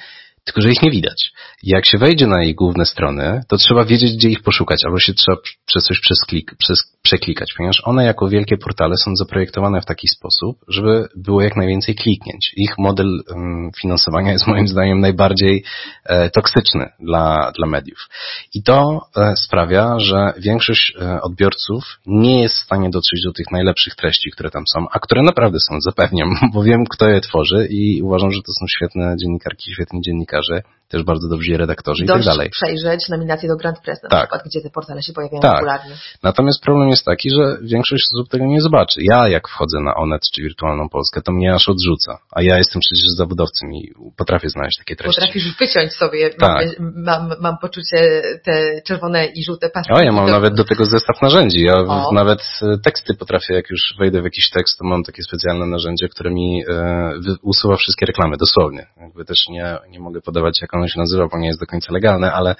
tylko 0.45 0.61
że 0.61 0.69
ich 0.69 0.81
nie 0.81 0.91
widać. 0.91 1.31
Jak 1.63 1.85
się 1.85 1.97
wejdzie 1.97 2.27
na 2.27 2.43
jej 2.43 2.55
główne 2.55 2.85
strony, 2.85 3.41
to 3.47 3.57
trzeba 3.57 3.85
wiedzieć, 3.85 4.15
gdzie 4.15 4.29
ich 4.29 4.43
poszukać, 4.43 4.85
albo 4.85 4.99
się 4.99 5.13
trzeba 5.13 5.37
przez 5.65 5.83
coś 5.83 5.99
przez 5.99 6.19
klik, 6.27 6.55
przez, 6.57 6.79
przeklikać, 7.01 7.53
ponieważ 7.57 7.81
one 7.83 8.05
jako 8.05 8.29
wielkie 8.29 8.57
portale 8.57 8.97
są 8.97 9.15
zaprojektowane 9.15 9.81
w 9.81 9.85
taki 9.85 10.07
sposób, 10.07 10.57
żeby 10.67 11.07
było 11.15 11.41
jak 11.41 11.55
najwięcej 11.55 11.95
kliknięć. 11.95 12.53
Ich 12.55 12.77
model 12.77 13.23
um, 13.29 13.71
finansowania 13.81 14.31
jest 14.31 14.47
moim 14.47 14.67
zdaniem 14.67 14.99
najbardziej 14.99 15.63
e, 16.05 16.29
toksyczny 16.29 16.89
dla, 16.99 17.51
dla 17.57 17.67
mediów. 17.67 18.09
I 18.53 18.63
to 18.63 19.01
e, 19.17 19.35
sprawia, 19.35 19.99
że 19.99 20.33
większość 20.37 20.93
e, 21.01 21.21
odbiorców 21.21 21.83
nie 22.05 22.41
jest 22.41 22.55
w 22.55 22.63
stanie 22.63 22.89
dotrzeć 22.89 23.23
do 23.23 23.31
tych 23.31 23.51
najlepszych 23.51 23.95
treści, 23.95 24.31
które 24.31 24.51
tam 24.51 24.63
są, 24.73 24.85
a 24.91 24.99
które 24.99 25.21
naprawdę 25.21 25.59
są, 25.59 25.81
zapewniam, 25.81 26.29
bo 26.53 26.63
wiem, 26.63 26.83
kto 26.89 27.09
je 27.09 27.21
tworzy 27.21 27.67
i 27.69 28.01
uważam, 28.01 28.31
że 28.31 28.41
to 28.41 28.51
są 28.59 28.65
świetne 28.67 29.15
dziennikarki, 29.17 29.73
świetni 29.73 30.01
dziennikarze 30.01 30.34
dziennikarze, 30.35 30.61
też 30.87 31.03
bardzo 31.03 31.27
dobrzy 31.27 31.57
redaktorzy 31.57 32.03
i 32.03 32.07
tak 32.07 32.23
dalej. 32.23 32.49
przejrzeć 32.49 33.09
nominacje 33.09 33.49
do 33.49 33.55
Grand 33.55 33.79
Press 33.79 34.03
na 34.03 34.09
tak. 34.09 34.19
przykład, 34.19 34.41
gdzie 34.45 34.61
te 34.61 34.69
portale 34.69 35.03
się 35.03 35.13
pojawiają 35.13 35.41
tak. 35.41 35.53
regularnie. 35.53 35.95
Natomiast 36.23 36.63
problem 36.63 36.89
jest 36.89 37.05
taki, 37.05 37.29
że 37.29 37.57
większość 37.61 38.03
osób 38.13 38.29
tego 38.29 38.45
nie 38.45 38.61
zobaczy. 38.61 38.99
Ja 39.03 39.27
jak 39.27 39.47
wchodzę 39.47 39.79
na 39.79 39.95
Onet 39.95 40.21
czy 40.35 40.41
Wirtualną 40.41 40.89
Polskę, 40.89 41.21
to 41.21 41.31
mnie 41.31 41.53
aż 41.53 41.69
odrzuca. 41.69 42.17
A 42.31 42.41
ja 42.41 42.57
jestem 42.57 42.79
przecież 42.79 43.07
zawodowcem 43.17 43.73
i 43.73 43.91
potrafię 44.17 44.49
znaleźć 44.49 44.77
takie 44.77 44.95
treści. 44.95 45.21
Potrafisz 45.21 45.57
wyciąć 45.59 45.93
sobie, 45.93 46.29
tak. 46.29 46.65
mam, 46.79 47.27
mam, 47.29 47.41
mam 47.41 47.57
poczucie 47.57 48.21
te 48.43 48.81
czerwone 48.81 49.25
i 49.25 49.43
żółte 49.43 49.69
pasy. 49.69 49.93
O, 49.93 50.01
ja 50.01 50.11
mam 50.11 50.25
to... 50.25 50.31
nawet 50.31 50.53
do 50.53 50.63
tego 50.63 50.85
zestaw 50.85 51.21
narzędzi. 51.21 51.61
Ja 51.61 51.73
o. 51.73 52.11
nawet 52.11 52.39
e, 52.61 52.77
teksty 52.77 53.13
potrafię, 53.13 53.53
jak 53.53 53.69
już 53.69 53.95
wejdę 53.99 54.21
w 54.21 54.23
jakiś 54.23 54.49
tekst, 54.49 54.79
to 54.79 54.85
mam 54.85 55.03
takie 55.03 55.23
specjalne 55.23 55.65
narzędzie, 55.65 56.09
które 56.09 56.31
mi 56.31 56.63
e, 56.69 57.13
usuwa 57.41 57.75
wszystkie 57.75 58.05
reklamy, 58.05 58.37
dosłownie. 58.37 58.87
Jakby 58.97 59.25
też 59.25 59.37
nie, 59.49 59.77
nie 59.89 59.99
mogę 59.99 60.21
podawać, 60.21 60.61
jak 60.61 60.73
ono 60.85 60.93
się 60.93 60.99
nazywa, 60.99 61.27
bo 61.27 61.37
nie 61.37 61.47
jest 61.47 61.59
do 61.59 61.65
końca 61.65 61.93
legalne, 61.93 62.33
ale... 62.33 62.55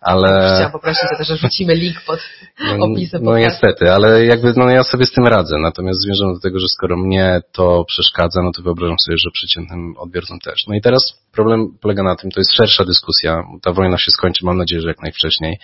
ale... 0.00 0.28
Chciałam 0.54 0.72
poprosić 0.72 1.02
o 1.14 1.18
to, 1.18 1.24
że 1.24 1.36
rzucimy 1.36 1.74
link 1.74 2.00
pod 2.06 2.20
no, 2.60 2.84
opisem. 2.86 3.22
No 3.24 3.38
niestety, 3.38 3.92
ale 3.92 4.24
jakby 4.24 4.52
no 4.56 4.70
ja 4.70 4.82
sobie 4.82 5.06
z 5.06 5.12
tym 5.12 5.26
radzę. 5.26 5.58
Natomiast 5.58 6.00
zmierzam 6.00 6.34
do 6.34 6.40
tego, 6.40 6.58
że 6.58 6.66
skoro 6.68 6.96
mnie 6.96 7.40
to 7.52 7.84
przeszkadza, 7.84 8.42
no 8.42 8.52
to 8.52 8.62
wyobrażam 8.62 8.98
sobie, 8.98 9.18
że 9.18 9.30
przeciętnym 9.32 9.94
odbiorcom 9.96 10.38
też. 10.38 10.54
No 10.68 10.74
i 10.74 10.80
teraz 10.80 11.02
problem 11.32 11.78
polega 11.80 12.02
na 12.02 12.16
tym, 12.16 12.30
to 12.30 12.40
jest 12.40 12.52
szersza 12.52 12.84
dyskusja. 12.84 13.42
Ta 13.62 13.72
wojna 13.72 13.98
się 13.98 14.10
skończy, 14.10 14.44
mam 14.44 14.58
nadzieję, 14.58 14.80
że 14.80 14.88
jak 14.88 15.02
najwcześniej 15.02 15.58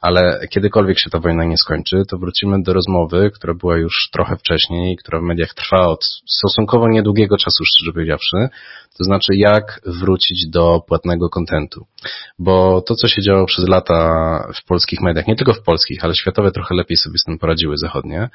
ale 0.00 0.48
kiedykolwiek 0.50 0.98
się 0.98 1.10
ta 1.10 1.18
wojna 1.18 1.44
nie 1.44 1.56
skończy, 1.56 2.02
to 2.08 2.18
wrócimy 2.18 2.62
do 2.62 2.72
rozmowy, 2.72 3.30
która 3.34 3.54
była 3.54 3.76
już 3.76 4.08
trochę 4.12 4.36
wcześniej, 4.36 4.96
która 4.96 5.20
w 5.20 5.22
mediach 5.22 5.54
trwa 5.54 5.86
od 5.86 6.04
stosunkowo 6.26 6.88
niedługiego 6.88 7.36
czasu, 7.36 7.64
szczerze 7.64 7.92
powiedziawszy, 7.92 8.36
to 8.98 9.04
znaczy 9.04 9.36
jak 9.36 9.80
wrócić 9.86 10.48
do 10.48 10.80
płatnego 10.88 11.28
kontentu. 11.28 11.86
Bo 12.38 12.82
to, 12.82 12.94
co 12.94 13.08
się 13.08 13.22
działo 13.22 13.46
przez 13.46 13.68
lata 13.68 14.08
w 14.54 14.64
polskich 14.64 15.00
mediach, 15.00 15.26
nie 15.26 15.36
tylko 15.36 15.54
w 15.54 15.62
polskich, 15.62 16.04
ale 16.04 16.14
światowe 16.14 16.50
trochę 16.50 16.74
lepiej 16.74 16.96
sobie 16.96 17.18
z 17.18 17.24
tym 17.24 17.38
poradziły 17.38 17.76
zachodnie, 17.76 18.28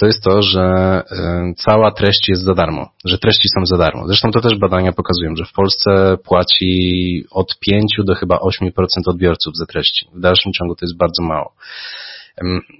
to 0.00 0.06
jest 0.06 0.22
to, 0.22 0.42
że 0.42 0.62
e, 0.62 1.52
cała 1.56 1.90
treść 1.90 2.28
jest 2.28 2.42
za 2.42 2.54
darmo, 2.54 2.88
że 3.04 3.18
treści 3.18 3.48
są 3.48 3.66
za 3.66 3.76
darmo. 3.76 4.06
Zresztą 4.06 4.30
to 4.30 4.40
też 4.40 4.58
badania 4.58 4.92
pokazują, 4.92 5.36
że 5.36 5.44
w 5.44 5.52
Polsce 5.52 6.16
płaci 6.24 7.24
od 7.30 7.58
5 7.58 7.96
do 8.04 8.14
chyba 8.14 8.36
8% 8.36 8.70
odbiorców 9.06 9.56
za 9.56 9.66
treści. 9.66 10.08
W 10.14 10.20
dalszym 10.20 10.52
ciągu 10.52 10.74
to 10.74 10.84
jest 10.84 10.96
bardzo 10.96 11.05
mało. 11.22 11.52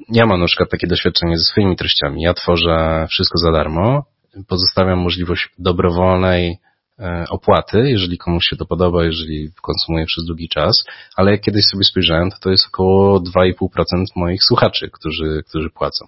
Ja 0.08 0.26
mam 0.26 0.40
na 0.40 0.46
przykład 0.46 0.70
takie 0.70 0.86
doświadczenie 0.86 1.38
ze 1.38 1.44
swoimi 1.44 1.76
treściami. 1.76 2.22
Ja 2.22 2.34
tworzę 2.34 3.06
wszystko 3.10 3.38
za 3.38 3.52
darmo, 3.52 4.04
pozostawiam 4.48 4.98
możliwość 4.98 5.48
dobrowolnej 5.58 6.58
E, 6.98 7.24
opłaty, 7.30 7.90
jeżeli 7.90 8.18
komuś 8.18 8.44
się 8.44 8.56
to 8.56 8.66
podoba, 8.66 9.04
jeżeli 9.04 9.52
konsumuje 9.62 10.06
przez 10.06 10.24
długi 10.24 10.48
czas, 10.48 10.84
ale 11.16 11.30
jak 11.30 11.40
kiedyś 11.40 11.64
sobie 11.64 11.84
spojrzałem, 11.84 12.30
to 12.30 12.36
to 12.40 12.50
jest 12.50 12.66
około 12.66 13.20
2,5% 13.20 14.04
moich 14.16 14.44
słuchaczy, 14.44 14.90
którzy, 14.92 15.42
którzy 15.48 15.70
płacą. 15.70 16.06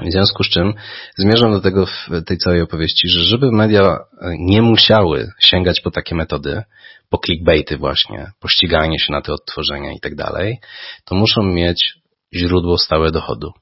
W 0.00 0.10
związku 0.10 0.44
z 0.44 0.48
czym 0.48 0.74
zmierzam 1.16 1.52
do 1.52 1.60
tego 1.60 1.86
w 1.86 2.24
tej 2.26 2.38
całej 2.38 2.62
opowieści, 2.62 3.08
że 3.08 3.20
żeby 3.20 3.52
media 3.52 3.98
nie 4.38 4.62
musiały 4.62 5.28
sięgać 5.40 5.80
po 5.80 5.90
takie 5.90 6.14
metody, 6.14 6.62
po 7.10 7.18
clickbaity 7.18 7.76
właśnie, 7.76 8.30
po 8.40 8.48
ściganie 8.48 8.98
się 8.98 9.12
na 9.12 9.22
te 9.22 9.32
odtworzenia 9.32 9.92
i 9.92 10.00
tak 10.00 10.14
dalej, 10.14 10.58
to 11.04 11.14
muszą 11.14 11.42
mieć 11.42 11.94
źródło 12.34 12.78
stałe 12.78 13.10
dochodu. 13.10 13.52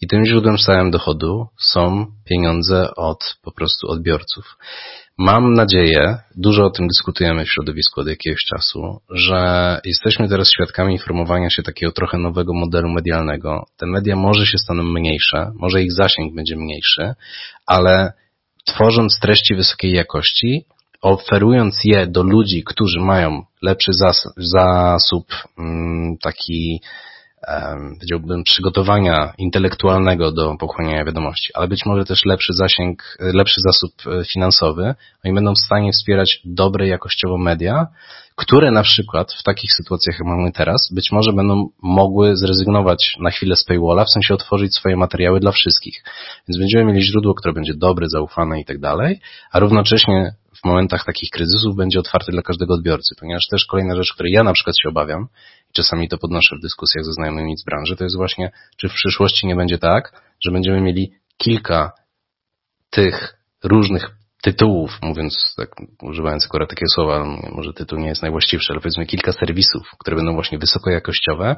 I 0.00 0.06
tym 0.06 0.24
źródłem 0.24 0.58
stałym 0.58 0.90
dochodu 0.90 1.46
są 1.60 2.06
pieniądze 2.28 2.94
od 2.96 3.36
po 3.42 3.52
prostu 3.52 3.88
odbiorców. 3.88 4.56
Mam 5.22 5.54
nadzieję, 5.54 6.18
dużo 6.36 6.64
o 6.64 6.70
tym 6.70 6.88
dyskutujemy 6.88 7.44
w 7.44 7.52
środowisku 7.52 8.00
od 8.00 8.08
jakiegoś 8.08 8.40
czasu, 8.40 9.00
że 9.10 9.80
jesteśmy 9.84 10.28
teraz 10.28 10.50
świadkami 10.52 10.92
informowania 10.92 11.50
się 11.50 11.62
takiego 11.62 11.92
trochę 11.92 12.18
nowego 12.18 12.54
modelu 12.54 12.88
medialnego. 12.88 13.66
Te 13.76 13.86
media 13.86 14.16
może 14.16 14.46
się 14.46 14.58
staną 14.58 14.82
mniejsze, 14.82 15.52
może 15.54 15.82
ich 15.82 15.92
zasięg 15.92 16.34
będzie 16.34 16.56
mniejszy, 16.56 17.14
ale 17.66 18.12
tworząc 18.66 19.18
treści 19.20 19.54
wysokiej 19.54 19.92
jakości, 19.92 20.64
oferując 21.02 21.80
je 21.84 22.06
do 22.06 22.22
ludzi, 22.22 22.64
którzy 22.64 23.00
mają 23.00 23.42
lepszy 23.62 23.92
zasób, 24.36 25.26
mm, 25.58 26.16
taki 26.22 26.80
powiedziałbym, 27.98 28.44
przygotowania 28.44 29.32
intelektualnego 29.38 30.32
do 30.32 30.56
pochłaniania 30.56 31.04
wiadomości, 31.04 31.50
ale 31.54 31.68
być 31.68 31.86
może 31.86 32.04
też 32.04 32.24
lepszy 32.24 32.52
zasięg, 32.52 33.16
lepszy 33.20 33.60
zasób 33.60 33.92
e, 34.06 34.24
finansowy. 34.24 34.94
Oni 35.24 35.34
będą 35.34 35.54
w 35.54 35.58
stanie 35.58 35.92
wspierać 35.92 36.40
dobre 36.44 36.86
jakościowo 36.86 37.38
media, 37.38 37.86
które 38.36 38.70
na 38.70 38.82
przykład 38.82 39.32
w 39.32 39.42
takich 39.42 39.72
sytuacjach, 39.72 40.18
jak 40.18 40.28
mamy 40.28 40.52
teraz, 40.52 40.88
być 40.94 41.12
może 41.12 41.32
będą 41.32 41.68
mogły 41.82 42.36
zrezygnować 42.36 43.16
na 43.20 43.30
chwilę 43.30 43.56
z 43.56 43.64
paywalla, 43.64 44.04
w 44.04 44.10
sensie 44.10 44.34
otworzyć 44.34 44.74
swoje 44.74 44.96
materiały 44.96 45.40
dla 45.40 45.52
wszystkich. 45.52 46.04
Więc 46.48 46.58
będziemy 46.58 46.84
mieli 46.84 47.02
źródło, 47.02 47.34
które 47.34 47.54
będzie 47.54 47.74
dobre, 47.74 48.08
zaufane 48.08 48.60
i 48.60 48.64
tak 48.64 48.78
dalej, 48.78 49.20
a 49.52 49.58
równocześnie 49.58 50.34
w 50.62 50.64
momentach 50.64 51.04
takich 51.04 51.30
kryzysów 51.30 51.76
będzie 51.76 52.00
otwarty 52.00 52.32
dla 52.32 52.42
każdego 52.42 52.74
odbiorcy, 52.74 53.14
ponieważ 53.20 53.42
też 53.50 53.66
kolejna 53.66 53.96
rzecz, 53.96 54.14
której 54.14 54.32
ja 54.32 54.42
na 54.42 54.52
przykład 54.52 54.76
się 54.82 54.88
obawiam 54.88 55.28
czasami 55.72 56.08
to 56.08 56.18
podnoszę 56.18 56.56
w 56.56 56.62
dyskusjach 56.62 57.04
ze 57.04 57.12
znajomymi 57.12 57.56
z 57.56 57.64
branży, 57.64 57.96
to 57.96 58.04
jest 58.04 58.16
właśnie, 58.16 58.50
czy 58.76 58.88
w 58.88 58.92
przyszłości 58.92 59.46
nie 59.46 59.56
będzie 59.56 59.78
tak, 59.78 60.22
że 60.44 60.52
będziemy 60.52 60.80
mieli 60.80 61.12
kilka 61.38 61.92
tych 62.90 63.34
różnych 63.64 64.10
tytułów, 64.42 64.98
mówiąc 65.02 65.54
tak, 65.56 65.68
używając 66.02 66.44
akurat 66.44 66.70
takiego 66.70 66.90
słowa, 66.94 67.24
może 67.52 67.72
tytuł 67.72 67.98
nie 67.98 68.08
jest 68.08 68.22
najwłaściwszy, 68.22 68.72
ale 68.72 68.80
powiedzmy 68.80 69.06
kilka 69.06 69.32
serwisów, 69.32 69.90
które 69.98 70.16
będą 70.16 70.34
właśnie 70.34 70.58
wysokojakościowe, 70.58 71.56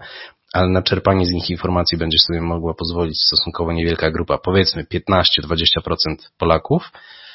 ale 0.52 0.68
na 0.68 0.82
czerpanie 0.82 1.26
z 1.26 1.30
nich 1.30 1.50
informacji 1.50 1.98
będzie 1.98 2.18
sobie 2.18 2.40
mogła 2.40 2.74
pozwolić 2.74 3.20
stosunkowo 3.20 3.72
niewielka 3.72 4.10
grupa, 4.10 4.38
powiedzmy 4.38 4.84
15-20% 4.84 6.16
Polaków, 6.38 6.90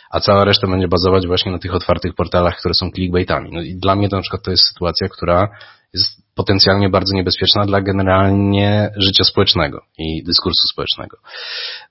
a 0.10 0.20
cała 0.20 0.46
reszta 0.46 0.68
będzie 0.68 0.88
bazować 0.88 1.28
właśnie 1.28 1.52
na 1.52 1.60
tych 1.60 1.74
otwartych 1.74 2.16
portalach, 2.16 2.58
które 2.60 2.74
są 2.74 2.92
clickbaitami. 2.92 3.50
No 3.52 3.62
i 3.62 3.76
dla 3.76 3.96
mnie 3.96 4.10
to 4.10 4.16
na 4.16 4.22
przykład 4.22 4.44
to 4.44 4.52
jest 4.52 4.64
sytuacja, 4.64 5.10
która 5.10 5.48
jest 5.94 6.27
potencjalnie 6.38 6.90
bardzo 6.90 7.16
niebezpieczna 7.16 7.66
dla 7.66 7.82
generalnie 7.82 8.90
życia 8.98 9.24
społecznego 9.24 9.82
i 9.98 10.24
dyskursu 10.24 10.68
społecznego. 10.68 11.18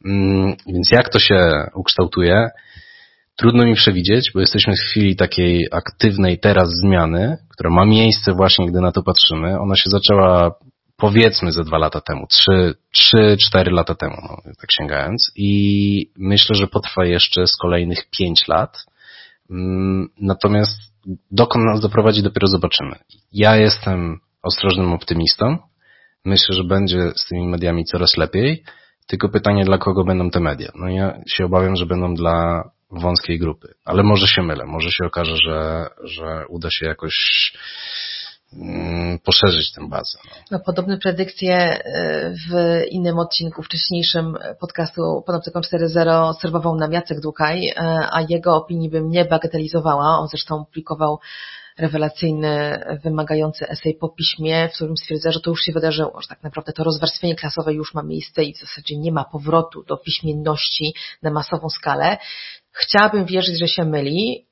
Mm, 0.05 0.57
więc 0.67 0.91
jak 0.91 1.09
to 1.09 1.19
się 1.19 1.41
ukształtuje? 1.75 2.49
Trudno 3.37 3.65
mi 3.65 3.75
przewidzieć, 3.75 4.31
bo 4.35 4.41
jesteśmy 4.41 4.77
w 4.77 4.81
chwili 4.91 5.17
takiej 5.17 5.67
aktywnej 5.73 6.39
teraz 6.39 6.69
zmiany, 6.85 7.37
która 7.51 7.71
ma 7.71 7.85
miejsce 7.85 8.33
właśnie, 8.33 8.67
gdy 8.67 8.81
na 8.81 8.93
to 8.93 9.03
patrzymy. 9.03 9.61
Ona 9.61 9.77
się 9.77 9.91
zaczęła 9.91 10.55
powiedzmy 10.97 11.53
ze 11.53 11.65
dwa 11.65 11.79
lata 11.79 12.01
temu, 12.01 12.27
trzy, 12.27 12.75
trzy, 12.93 13.37
cztery 13.41 13.71
lata 13.71 13.95
temu, 13.95 14.17
no, 14.23 14.53
tak 14.61 14.73
sięgając. 14.73 15.33
I 15.37 16.11
myślę, 16.19 16.57
że 16.57 16.67
potrwa 16.67 17.05
jeszcze 17.05 17.47
z 17.47 17.57
kolejnych 17.57 18.11
pięć 18.19 18.49
lat. 18.49 18.87
Mm, 19.51 20.09
natomiast 20.21 20.81
dokąd 21.31 21.65
nas 21.65 21.81
doprowadzi, 21.81 22.23
dopiero 22.23 22.47
zobaczymy. 22.47 22.97
Ja 23.33 23.57
jestem 23.57 24.19
ostrożnym 24.47 24.93
optymistą. 24.93 25.59
Myślę, 26.25 26.55
że 26.55 26.65
będzie 26.65 27.11
z 27.17 27.27
tymi 27.29 27.49
mediami 27.49 27.85
coraz 27.85 28.17
lepiej. 28.17 28.65
Tylko 29.07 29.29
pytanie, 29.29 29.65
dla 29.65 29.79
kogo 29.79 30.05
będą 30.05 30.31
te 30.31 30.41
media? 30.41 30.73
No 30.75 30.89
ja 30.89 31.19
się 31.29 31.45
obawiam, 31.45 31.77
że 31.77 31.87
będą 31.87 32.15
dla 32.15 32.65
wąskiej 32.91 33.39
grupy. 33.39 33.69
Ale 33.85 34.03
może 34.03 34.27
się 34.27 34.43
mylę. 34.43 34.65
Może 34.67 34.91
się 34.91 35.05
okaże, 35.07 35.37
że, 35.37 35.87
że 36.05 36.45
uda 36.49 36.71
się 36.71 36.87
jakoś 36.87 37.15
Mm, 38.53 39.19
poszerzyć 39.19 39.73
tę 39.73 39.89
bazę. 39.89 40.19
No. 40.25 40.31
no 40.51 40.61
podobne 40.67 40.99
predykcje 40.99 41.57
e, 41.57 42.35
w 42.51 42.83
innym 42.91 43.19
odcinku 43.19 43.63
wcześniejszym 43.63 44.37
podcastu 44.61 45.03
Panoptykon 45.27 45.63
4.0 45.63 46.33
serwował 46.41 46.77
nam 46.77 46.93
Jacek 46.93 47.21
Dukaj, 47.21 47.69
e, 47.69 47.75
a 48.11 48.21
jego 48.29 48.57
opinii 48.57 48.91
bym 48.91 49.09
nie 49.09 49.25
bagatelizowała. 49.25 50.19
On 50.19 50.29
zresztą 50.29 50.65
publikował 50.65 51.19
rewelacyjny, 51.79 52.85
wymagający 53.05 53.69
esej 53.69 53.95
po 54.01 54.09
piśmie, 54.09 54.69
w 54.69 54.75
którym 54.75 54.97
stwierdza, 54.97 55.33
że 55.33 55.41
to 55.41 55.51
już 55.51 55.61
się 55.61 55.73
wydarzyło, 55.73 56.21
że 56.21 56.29
tak 56.29 56.43
naprawdę 56.43 56.73
to 56.73 56.85
rozwarstwienie 56.85 57.35
klasowe 57.35 57.75
już 57.75 57.95
ma 57.95 58.03
miejsce 58.03 58.45
i 58.45 58.55
w 58.55 58.59
zasadzie 58.59 58.99
nie 58.99 59.13
ma 59.13 59.25
powrotu 59.25 59.83
do 59.83 59.97
piśmienności 59.97 60.95
na 61.23 61.31
masową 61.31 61.69
skalę. 61.69 62.19
Chciałabym 62.73 63.27
wierzyć, 63.27 63.59
że 63.59 63.69
się 63.69 63.85
myli, 63.85 64.46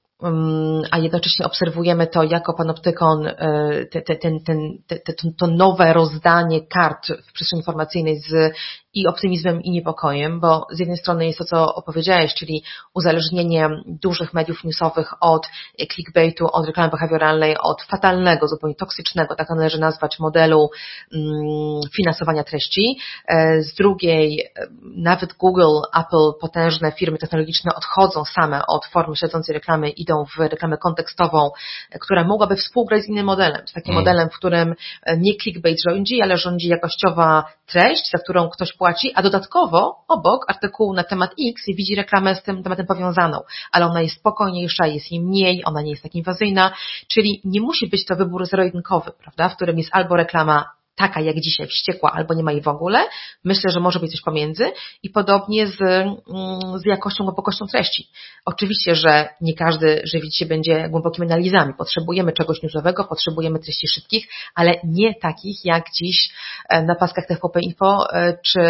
a 0.90 0.98
jednocześnie 0.98 1.46
obserwujemy 1.46 2.06
to 2.06 2.22
jako 2.22 2.54
panoptykon, 2.54 3.26
e, 3.26 3.86
te, 3.92 4.02
te, 4.02 4.16
ten, 4.16 4.44
ten, 4.46 4.58
te, 4.86 5.14
to 5.38 5.46
nowe 5.46 5.92
rozdanie 5.92 6.66
kart 6.66 7.06
w 7.28 7.32
przestrzeni 7.32 7.60
informacyjnej 7.60 8.20
z 8.20 8.54
i 8.94 9.06
optymizmem 9.06 9.62
i 9.62 9.70
niepokojem, 9.70 10.40
bo 10.40 10.66
z 10.70 10.78
jednej 10.78 10.98
strony 10.98 11.26
jest 11.26 11.38
to, 11.38 11.44
co 11.44 11.74
opowiedziałeś, 11.74 12.34
czyli 12.34 12.62
uzależnienie 12.94 13.68
dużych 13.86 14.34
mediów 14.34 14.64
newsowych 14.64 15.12
od 15.20 15.46
clickbaitu, 15.92 16.46
od 16.52 16.66
reklamy 16.66 16.90
behawioralnej, 16.90 17.56
od 17.62 17.82
fatalnego, 17.82 18.48
zupełnie 18.48 18.74
toksycznego, 18.74 19.34
tak 19.34 19.50
należy 19.50 19.80
nazwać, 19.80 20.18
modelu 20.18 20.70
mm, 21.14 21.80
finansowania 21.96 22.44
treści. 22.44 22.98
E, 23.28 23.62
z 23.62 23.74
drugiej, 23.74 24.40
e, 24.40 24.66
nawet 24.96 25.32
Google, 25.32 25.80
Apple, 25.96 26.40
potężne 26.40 26.92
firmy 26.92 27.18
technologiczne 27.18 27.74
odchodzą 27.74 28.24
same 28.24 28.62
od 28.68 28.86
formy 28.86 29.16
śledzącej 29.16 29.54
reklamy, 29.54 29.90
idą 30.04 30.24
w 30.36 30.40
reklamę 30.40 30.76
kontekstową, 30.76 31.50
e, 31.90 31.98
która 31.98 32.24
mogłaby 32.24 32.56
współgrać 32.56 33.02
z 33.02 33.08
innym 33.08 33.26
modelem, 33.26 33.62
z 33.66 33.72
takim 33.72 33.92
mm. 33.92 34.04
modelem, 34.04 34.28
w 34.30 34.38
którym 34.38 34.74
nie 35.18 35.34
clickbait 35.34 35.78
rządzi, 35.88 36.22
ale 36.22 36.36
rządzi 36.36 36.68
jakościowa 36.68 37.44
treść, 37.66 38.10
za 38.10 38.18
którą 38.18 38.48
ktoś 38.48 38.72
płaci, 38.72 39.12
a 39.14 39.22
dodatkowo 39.22 39.96
obok 40.08 40.44
artykułu 40.48 40.94
na 40.94 41.04
temat 41.04 41.30
X 41.30 41.62
widzi 41.66 41.94
reklamę 41.94 42.34
z 42.34 42.42
tym 42.42 42.62
tematem 42.62 42.86
powiązaną, 42.86 43.38
ale 43.72 43.86
ona 43.86 44.02
jest 44.02 44.16
spokojniejsza, 44.16 44.86
jest 44.86 45.12
jej 45.12 45.20
mniej, 45.20 45.62
ona 45.64 45.82
nie 45.82 45.90
jest 45.90 46.02
tak 46.02 46.14
inwazyjna, 46.14 46.72
czyli 47.08 47.40
nie 47.44 47.60
musi 47.60 47.88
być 47.88 48.06
to 48.06 48.16
wybór 48.16 48.46
zero-jedynkowy, 48.46 49.12
prawda, 49.22 49.48
w 49.48 49.56
którym 49.56 49.78
jest 49.78 49.90
albo 49.92 50.16
reklama 50.16 50.64
taka 50.96 51.20
jak 51.20 51.36
dzisiaj, 51.36 51.66
wściekła 51.66 52.12
albo 52.12 52.34
nie 52.34 52.42
ma 52.42 52.52
jej 52.52 52.62
w 52.62 52.68
ogóle. 52.68 53.04
Myślę, 53.44 53.70
że 53.70 53.80
może 53.80 54.00
być 54.00 54.10
coś 54.10 54.20
pomiędzy 54.20 54.64
i 55.02 55.10
podobnie 55.10 55.66
z, 55.66 55.80
mm, 55.80 56.78
z 56.78 56.86
jakością, 56.86 57.24
głębokością 57.24 57.66
treści. 57.66 58.08
Oczywiście, 58.46 58.94
że 58.94 59.28
nie 59.40 59.54
każdy 59.54 60.02
żywić 60.04 60.38
się 60.38 60.46
będzie 60.46 60.88
głębokimi 60.88 61.26
analizami. 61.26 61.72
Potrzebujemy 61.78 62.32
czegoś 62.32 62.62
newsowego, 62.62 63.04
potrzebujemy 63.04 63.58
treści 63.58 63.88
szybkich, 63.88 64.28
ale 64.54 64.74
nie 64.84 65.14
takich 65.14 65.64
jak 65.64 65.84
dziś 66.00 66.30
e, 66.68 66.82
na 66.82 66.94
paskach 66.94 67.26
TVP 67.26 67.60
Info 67.60 68.12
e, 68.12 68.38
czy 68.44 68.60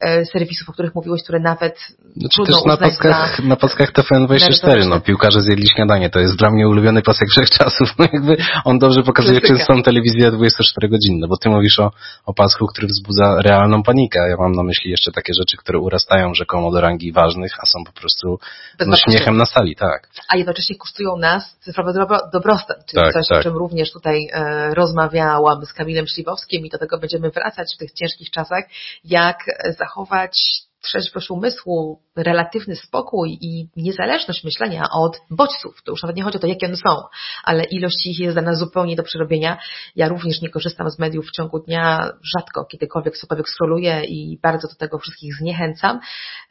e, 0.00 0.24
serwisów, 0.24 0.68
o 0.68 0.72
których 0.72 0.94
mówiłeś, 0.94 1.22
które 1.22 1.40
nawet 1.40 1.78
znaczy 2.16 2.34
trudno 2.34 2.56
też 2.56 2.64
na 2.66 2.76
paskach, 2.76 3.38
na 3.44 3.56
paskach 3.56 3.92
TVN24, 3.92 4.88
no 4.88 5.00
piłkarze 5.00 5.40
zjedli 5.40 5.68
śniadanie, 5.68 6.10
to 6.10 6.20
jest 6.20 6.36
dla 6.36 6.50
mnie 6.50 6.68
ulubiony 6.68 7.02
pasek 7.02 7.28
wszechczasów. 7.28 7.98
No 7.98 8.04
jakby 8.12 8.36
on 8.64 8.78
dobrze 8.78 9.02
pokazuje, 9.02 9.40
czy 9.40 9.58
są 9.58 9.82
telewizje 9.82 10.30
24 10.30 10.88
godziny, 10.88 11.28
bo 11.28 11.36
ty 11.36 11.50
mówisz 11.60 11.78
o, 11.78 11.90
o 12.26 12.34
pasku, 12.34 12.66
który 12.66 12.86
wzbudza 12.86 13.42
realną 13.42 13.82
panikę. 13.82 14.28
Ja 14.30 14.36
mam 14.36 14.52
na 14.52 14.62
myśli 14.62 14.90
jeszcze 14.90 15.12
takie 15.12 15.32
rzeczy, 15.40 15.56
które 15.56 15.78
urastają 15.78 16.34
rzekomo 16.34 16.70
do 16.70 16.80
rangi 16.80 17.12
ważnych, 17.12 17.52
a 17.62 17.66
są 17.66 17.84
po 17.84 17.92
prostu 17.92 18.38
no, 18.86 18.96
śmiechem 18.96 19.36
na 19.36 19.46
sali, 19.46 19.76
tak. 19.76 20.08
A 20.28 20.36
jednocześnie 20.36 20.76
kosztują 20.76 21.16
nas 21.16 21.56
cyfrowy 21.60 21.92
dobro, 21.92 22.18
dobrostan, 22.32 22.76
czyli 22.88 23.02
tak, 23.02 23.12
coś, 23.12 23.28
tak. 23.28 23.38
o 23.38 23.42
czym 23.42 23.56
również 23.56 23.92
tutaj 23.92 24.28
e, 24.32 24.74
rozmawiałam 24.74 25.66
z 25.66 25.72
Kamilem 25.72 26.06
Szliwowskim 26.06 26.66
i 26.66 26.70
do 26.70 26.78
tego 26.78 26.98
będziemy 26.98 27.30
wracać 27.30 27.74
w 27.74 27.78
tych 27.78 27.92
ciężkich 27.92 28.30
czasach, 28.30 28.64
jak 29.04 29.38
zachować 29.78 30.60
trzeźwość 30.82 31.30
umysłu, 31.30 32.02
relatywny 32.16 32.76
spokój 32.76 33.38
i 33.40 33.68
niezależność 33.76 34.44
myślenia 34.44 34.84
od 34.92 35.20
bodźców. 35.30 35.82
To 35.84 35.92
już 35.92 36.02
nawet 36.02 36.16
nie 36.16 36.22
chodzi 36.22 36.36
o 36.36 36.40
to, 36.40 36.46
jakie 36.46 36.66
one 36.66 36.76
są, 36.76 36.96
ale 37.44 37.64
ilość 37.64 38.06
ich 38.06 38.18
jest 38.18 38.34
dana 38.34 38.54
zupełnie 38.54 38.96
do 38.96 39.02
przerobienia. 39.02 39.58
Ja 39.96 40.08
również 40.08 40.42
nie 40.42 40.50
korzystam 40.50 40.90
z 40.90 40.98
mediów 40.98 41.26
w 41.26 41.32
ciągu 41.32 41.58
dnia, 41.58 42.10
rzadko 42.36 42.64
kiedykolwiek 42.64 43.16
cokolwiek 43.16 43.48
scrolluję 43.48 44.04
i 44.04 44.38
bardzo 44.42 44.68
do 44.68 44.74
tego 44.74 44.98
wszystkich 44.98 45.34
zniechęcam. 45.34 46.00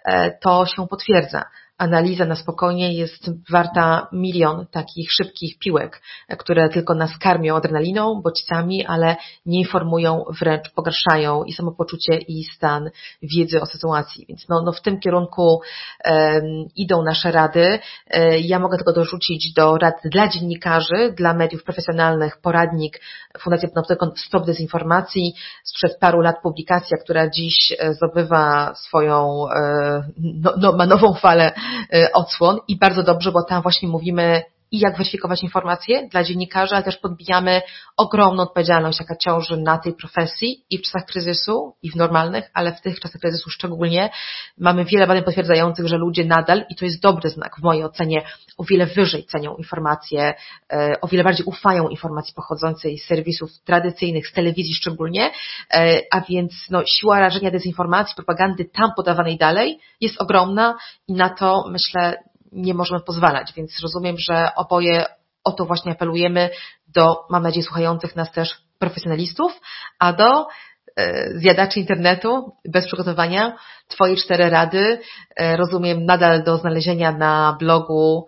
E, 0.06 0.32
to 0.42 0.66
się 0.66 0.88
potwierdza 0.88 1.44
analiza 1.80 2.26
na 2.26 2.36
spokojnie 2.36 2.94
jest 2.94 3.32
warta 3.52 4.08
milion 4.14 4.66
takich 4.72 5.12
szybkich 5.12 5.60
piłek, 5.60 6.02
które 6.38 6.70
tylko 6.70 6.96
nas 6.96 7.18
karmią 7.18 7.56
adrenaliną, 7.56 8.22
bodźcami, 8.22 8.86
ale 8.86 9.16
nie 9.46 9.60
informują, 9.60 10.24
wręcz 10.40 10.70
pogarszają 10.70 11.44
i 11.44 11.54
samopoczucie 11.54 12.18
i 12.18 12.44
stan 12.44 12.90
wiedzy 13.22 13.62
o 13.62 13.66
sytuacji. 13.66 14.26
Więc 14.30 14.50
no, 14.50 14.62
no 14.66 14.72
w 14.72 14.82
tym 14.82 15.00
kierunku 15.00 15.62
um, 16.06 16.44
idą 16.76 17.04
nasze 17.04 17.32
rady. 17.32 17.80
E, 18.08 18.40
ja 18.40 18.60
mogę 18.60 18.78
tylko 18.78 18.94
dorzucić 18.94 19.54
do 19.54 19.78
rad 19.78 19.96
dla 20.06 20.28
dziennikarzy, 20.28 21.14
dla 21.18 21.34
mediów 21.34 21.64
profesjonalnych 21.64 22.38
poradnik 22.42 23.02
Fundacji 23.40 23.70
Panoptykon 23.70 24.12
Stop 24.28 24.46
Dezinformacji 24.46 25.34
sprzed 25.64 26.00
paru 26.00 26.22
lat 26.22 26.42
publikacja, 26.42 26.98
która 26.98 27.30
dziś 27.30 27.74
e, 27.80 27.94
zdobywa 27.94 28.74
swoją, 28.76 29.46
e, 29.50 30.04
no, 30.18 30.54
no, 30.58 30.72
ma 30.72 30.86
nową 30.86 31.14
falę 31.14 31.54
e, 31.56 31.69
odsłon 32.14 32.58
i 32.68 32.78
bardzo 32.78 33.04
dobrze, 33.04 33.32
bo 33.32 33.44
tam 33.44 33.62
właśnie 33.62 33.90
mówimy 33.90 34.42
i 34.72 34.80
jak 34.80 34.98
weryfikować 34.98 35.44
informacje 35.44 36.08
dla 36.12 36.24
dziennikarzy, 36.24 36.76
ale 36.76 36.84
też 36.84 36.98
podbijamy 36.98 37.62
ogromną 37.98 38.44
odpowiedzialność, 38.44 39.00
jaka 39.00 39.16
ciąży 39.16 39.58
na 39.58 39.78
tej 39.78 39.94
profesji 39.94 40.66
i 40.70 40.78
w 40.78 40.82
czasach 40.82 41.06
kryzysu, 41.06 41.74
i 41.84 41.92
w 41.92 41.96
normalnych, 41.96 42.50
ale 42.54 42.76
w 42.76 42.82
tych 42.82 43.00
czasach 43.00 43.22
kryzysu 43.22 43.50
szczególnie. 43.50 44.10
Mamy 44.58 44.86
wiele 44.86 45.08
badań 45.08 45.24
potwierdzających, 45.24 45.88
że 45.88 45.98
ludzie 45.98 46.26
nadal, 46.26 46.66
i 46.70 46.76
to 46.76 46.86
jest 46.86 47.02
dobry 47.02 47.30
znak 47.30 47.56
w 47.60 47.64
mojej 47.64 47.84
ocenie, 47.84 48.26
o 48.58 48.64
wiele 48.64 48.86
wyżej 48.86 49.24
cenią 49.24 49.56
informacje, 49.56 50.34
e, 50.74 50.96
o 51.02 51.08
wiele 51.08 51.24
bardziej 51.24 51.46
ufają 51.46 51.88
informacji 51.88 52.34
pochodzącej 52.36 52.98
z 52.98 53.06
serwisów 53.06 53.50
tradycyjnych, 53.66 54.28
z 54.28 54.34
telewizji 54.34 54.74
szczególnie, 54.74 55.32
e, 55.74 56.02
a 56.12 56.22
więc 56.22 56.54
no, 56.70 56.84
siła 56.86 57.20
rażenia 57.20 57.52
dezinformacji, 57.52 58.16
propagandy 58.16 58.66
tam 58.66 58.92
podawanej 58.96 59.38
dalej 59.38 59.80
jest 60.02 60.22
ogromna 60.22 60.78
i 61.08 61.14
na 61.14 61.30
to 61.30 61.66
myślę 61.70 62.18
nie 62.52 62.74
możemy 62.74 63.02
pozwalać, 63.02 63.54
więc 63.54 63.80
rozumiem, 63.82 64.16
że 64.18 64.56
oboje 64.56 65.06
o 65.44 65.52
to 65.52 65.66
właśnie 65.66 65.92
apelujemy 65.92 66.50
do, 66.88 67.16
mam 67.30 67.44
nadzieję, 67.44 67.64
słuchających 67.64 68.16
nas 68.16 68.32
też 68.32 68.58
profesjonalistów, 68.80 69.60
a 70.00 70.14
do 70.14 70.48
e, 70.96 71.30
zjadaczy 71.40 71.80
internetu 71.80 72.52
bez 72.72 72.86
przygotowania. 72.86 73.58
Twoje 73.88 74.16
cztery 74.16 74.50
rady, 74.50 75.00
e, 75.36 75.58
rozumiem, 75.58 76.06
nadal 76.06 76.44
do 76.44 76.58
znalezienia 76.58 77.12
na 77.12 77.56
blogu 77.60 78.28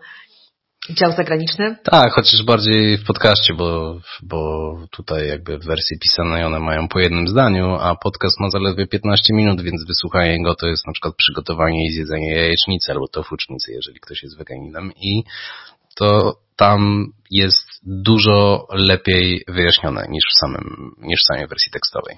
Dział 0.90 1.12
zagraniczny? 1.12 1.76
Tak, 1.84 2.14
chociaż 2.14 2.44
bardziej 2.44 2.98
w 2.98 3.06
podcaście, 3.06 3.54
bo, 3.54 4.00
bo 4.24 4.74
tutaj 4.92 5.28
jakby 5.28 5.58
w 5.58 5.66
wersji 5.66 6.00
pisanej 6.00 6.44
one 6.44 6.60
mają 6.60 6.88
po 6.88 7.00
jednym 7.00 7.28
zdaniu, 7.28 7.76
a 7.76 7.96
podcast 7.96 8.40
ma 8.40 8.50
zaledwie 8.50 8.88
15 8.88 9.34
minut, 9.34 9.62
więc 9.62 9.86
wysłuchanie 9.88 10.44
go 10.44 10.56
to 10.56 10.68
jest 10.68 10.88
na 10.88 10.94
przykład 10.94 11.16
przygotowanie 11.16 11.86
i 11.86 11.92
zjedzenie 11.92 12.36
jajecznicy 12.36 12.92
albo 12.92 13.08
tofucznicy, 13.08 13.72
jeżeli 13.72 14.00
ktoś 14.00 14.24
jest 14.24 14.38
weganinem 14.38 14.92
i 14.96 15.24
to 15.96 16.38
tam 16.56 17.08
jest 17.32 17.68
dużo 17.84 18.68
lepiej 18.70 19.44
wyjaśnione 19.48 20.06
niż 20.10 20.24
w 20.36 20.40
samym, 20.40 20.96
niż 20.98 21.22
w 21.22 21.26
samej 21.26 21.48
wersji 21.48 21.72
tekstowej. 21.72 22.18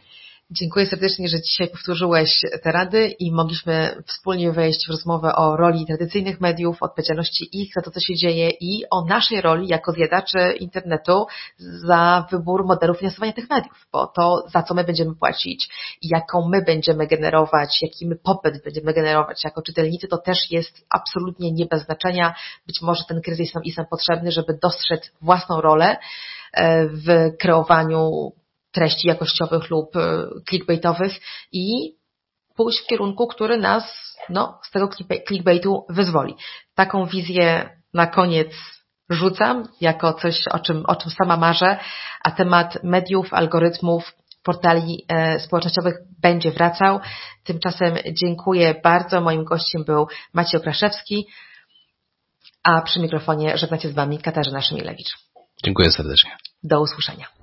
Dziękuję 0.52 0.86
serdecznie, 0.86 1.28
że 1.28 1.41
dzisiaj 1.41 1.68
powtórzyłeś 1.68 2.41
te 2.64 2.72
rady 2.72 3.08
i 3.20 3.32
mogliśmy 3.32 4.04
wspólnie 4.08 4.52
wejść 4.52 4.88
w 4.88 4.91
rozmowę 4.91 5.36
o 5.36 5.58
roli 5.58 5.86
tradycyjnych 5.86 6.41
mediów, 6.41 6.84
odpowiedzialności 6.84 7.62
ich 7.62 7.74
za 7.76 7.82
to, 7.82 7.91
co 7.91 8.00
się 8.00 8.16
dzieje 8.16 8.50
i 8.50 8.84
o 8.91 9.06
naszej 9.06 9.41
roli 9.41 9.68
jako 9.68 9.91
zjadaczy 9.91 10.54
internetu 10.60 11.26
za 11.58 12.28
wybór 12.32 12.66
modelu 12.66 12.94
finansowania 12.94 13.34
tych 13.34 13.50
mediów, 13.50 13.88
bo 13.91 14.08
to, 14.08 14.44
za 14.54 14.64
co 14.64 14.74
my 14.74 14.84
będziemy 14.84 15.16
płacić 15.16 15.70
i 16.02 16.08
jaką 16.08 16.50
my 16.50 16.62
będziemy 16.62 17.08
generować, 17.08 17.82
jaki 17.82 18.08
my 18.08 18.16
popyt 18.16 18.64
będziemy 18.64 18.94
generować 18.94 19.44
jako 19.44 19.62
czytelnicy, 19.62 20.08
to 20.08 20.18
też 20.18 20.52
jest 20.52 20.86
absolutnie 20.89 21.52
nie 21.52 21.66
bez 21.66 21.86
znaczenia. 21.86 22.36
Być 22.68 22.82
może 22.82 23.04
ten 23.08 23.22
kryzys 23.22 23.54
nam 23.54 23.64
jest 23.64 23.78
nam 23.78 23.88
potrzebny, 23.88 24.32
żeby 24.32 24.58
dostrzec 24.62 25.12
własną 25.22 25.62
rolę 25.62 25.98
e, 26.54 26.88
w 26.88 27.38
kreowaniu 27.39 28.32
treści 28.74 29.07
jakościowych 29.07 29.69
lub 29.69 29.95
e, 29.95 30.28
clickbaitowych 30.49 31.19
i 31.51 31.95
pójść 32.55 32.80
w 32.80 32.88
kierunku, 32.88 33.28
który 33.28 33.57
nas 33.57 33.84
no, 34.30 34.59
z 34.63 34.71
tego 34.71 34.89
clickbaitu 35.28 35.86
wyzwoli. 35.89 36.36
Taką 36.76 37.05
wizję 37.05 37.69
na 37.93 38.07
koniec 38.07 38.53
rzucam 39.09 39.67
jako 39.82 40.13
coś, 40.13 40.47
o 40.47 40.59
czym, 40.59 40.86
o 40.86 40.95
czym 40.95 41.11
sama 41.11 41.38
marzę, 41.38 41.78
a 42.24 42.32
temat 42.32 42.84
mediów, 42.84 43.34
algorytmów, 43.34 44.13
portali 44.43 45.05
e, 45.07 45.39
społecznościowych 45.39 45.95
będzie 46.21 46.51
wracał. 46.51 46.99
Tymczasem 47.43 47.95
dziękuję 48.11 48.76
bardzo. 48.84 49.21
Moim 49.21 49.43
gościem 49.43 49.84
był 49.84 50.07
Maciej 50.34 50.59
Okraszewski, 50.59 51.28
a 52.63 52.82
przy 52.82 52.99
mikrofonie 52.99 53.57
żegna 53.57 53.80
się 53.80 53.89
z 53.89 53.93
Wami 53.93 54.17
Katarzyna 54.17 54.61
Szymilewicz. 54.61 55.17
Dziękuję 55.63 55.91
serdecznie. 55.91 56.38
Do 56.63 56.82
usłyszenia. 56.82 57.43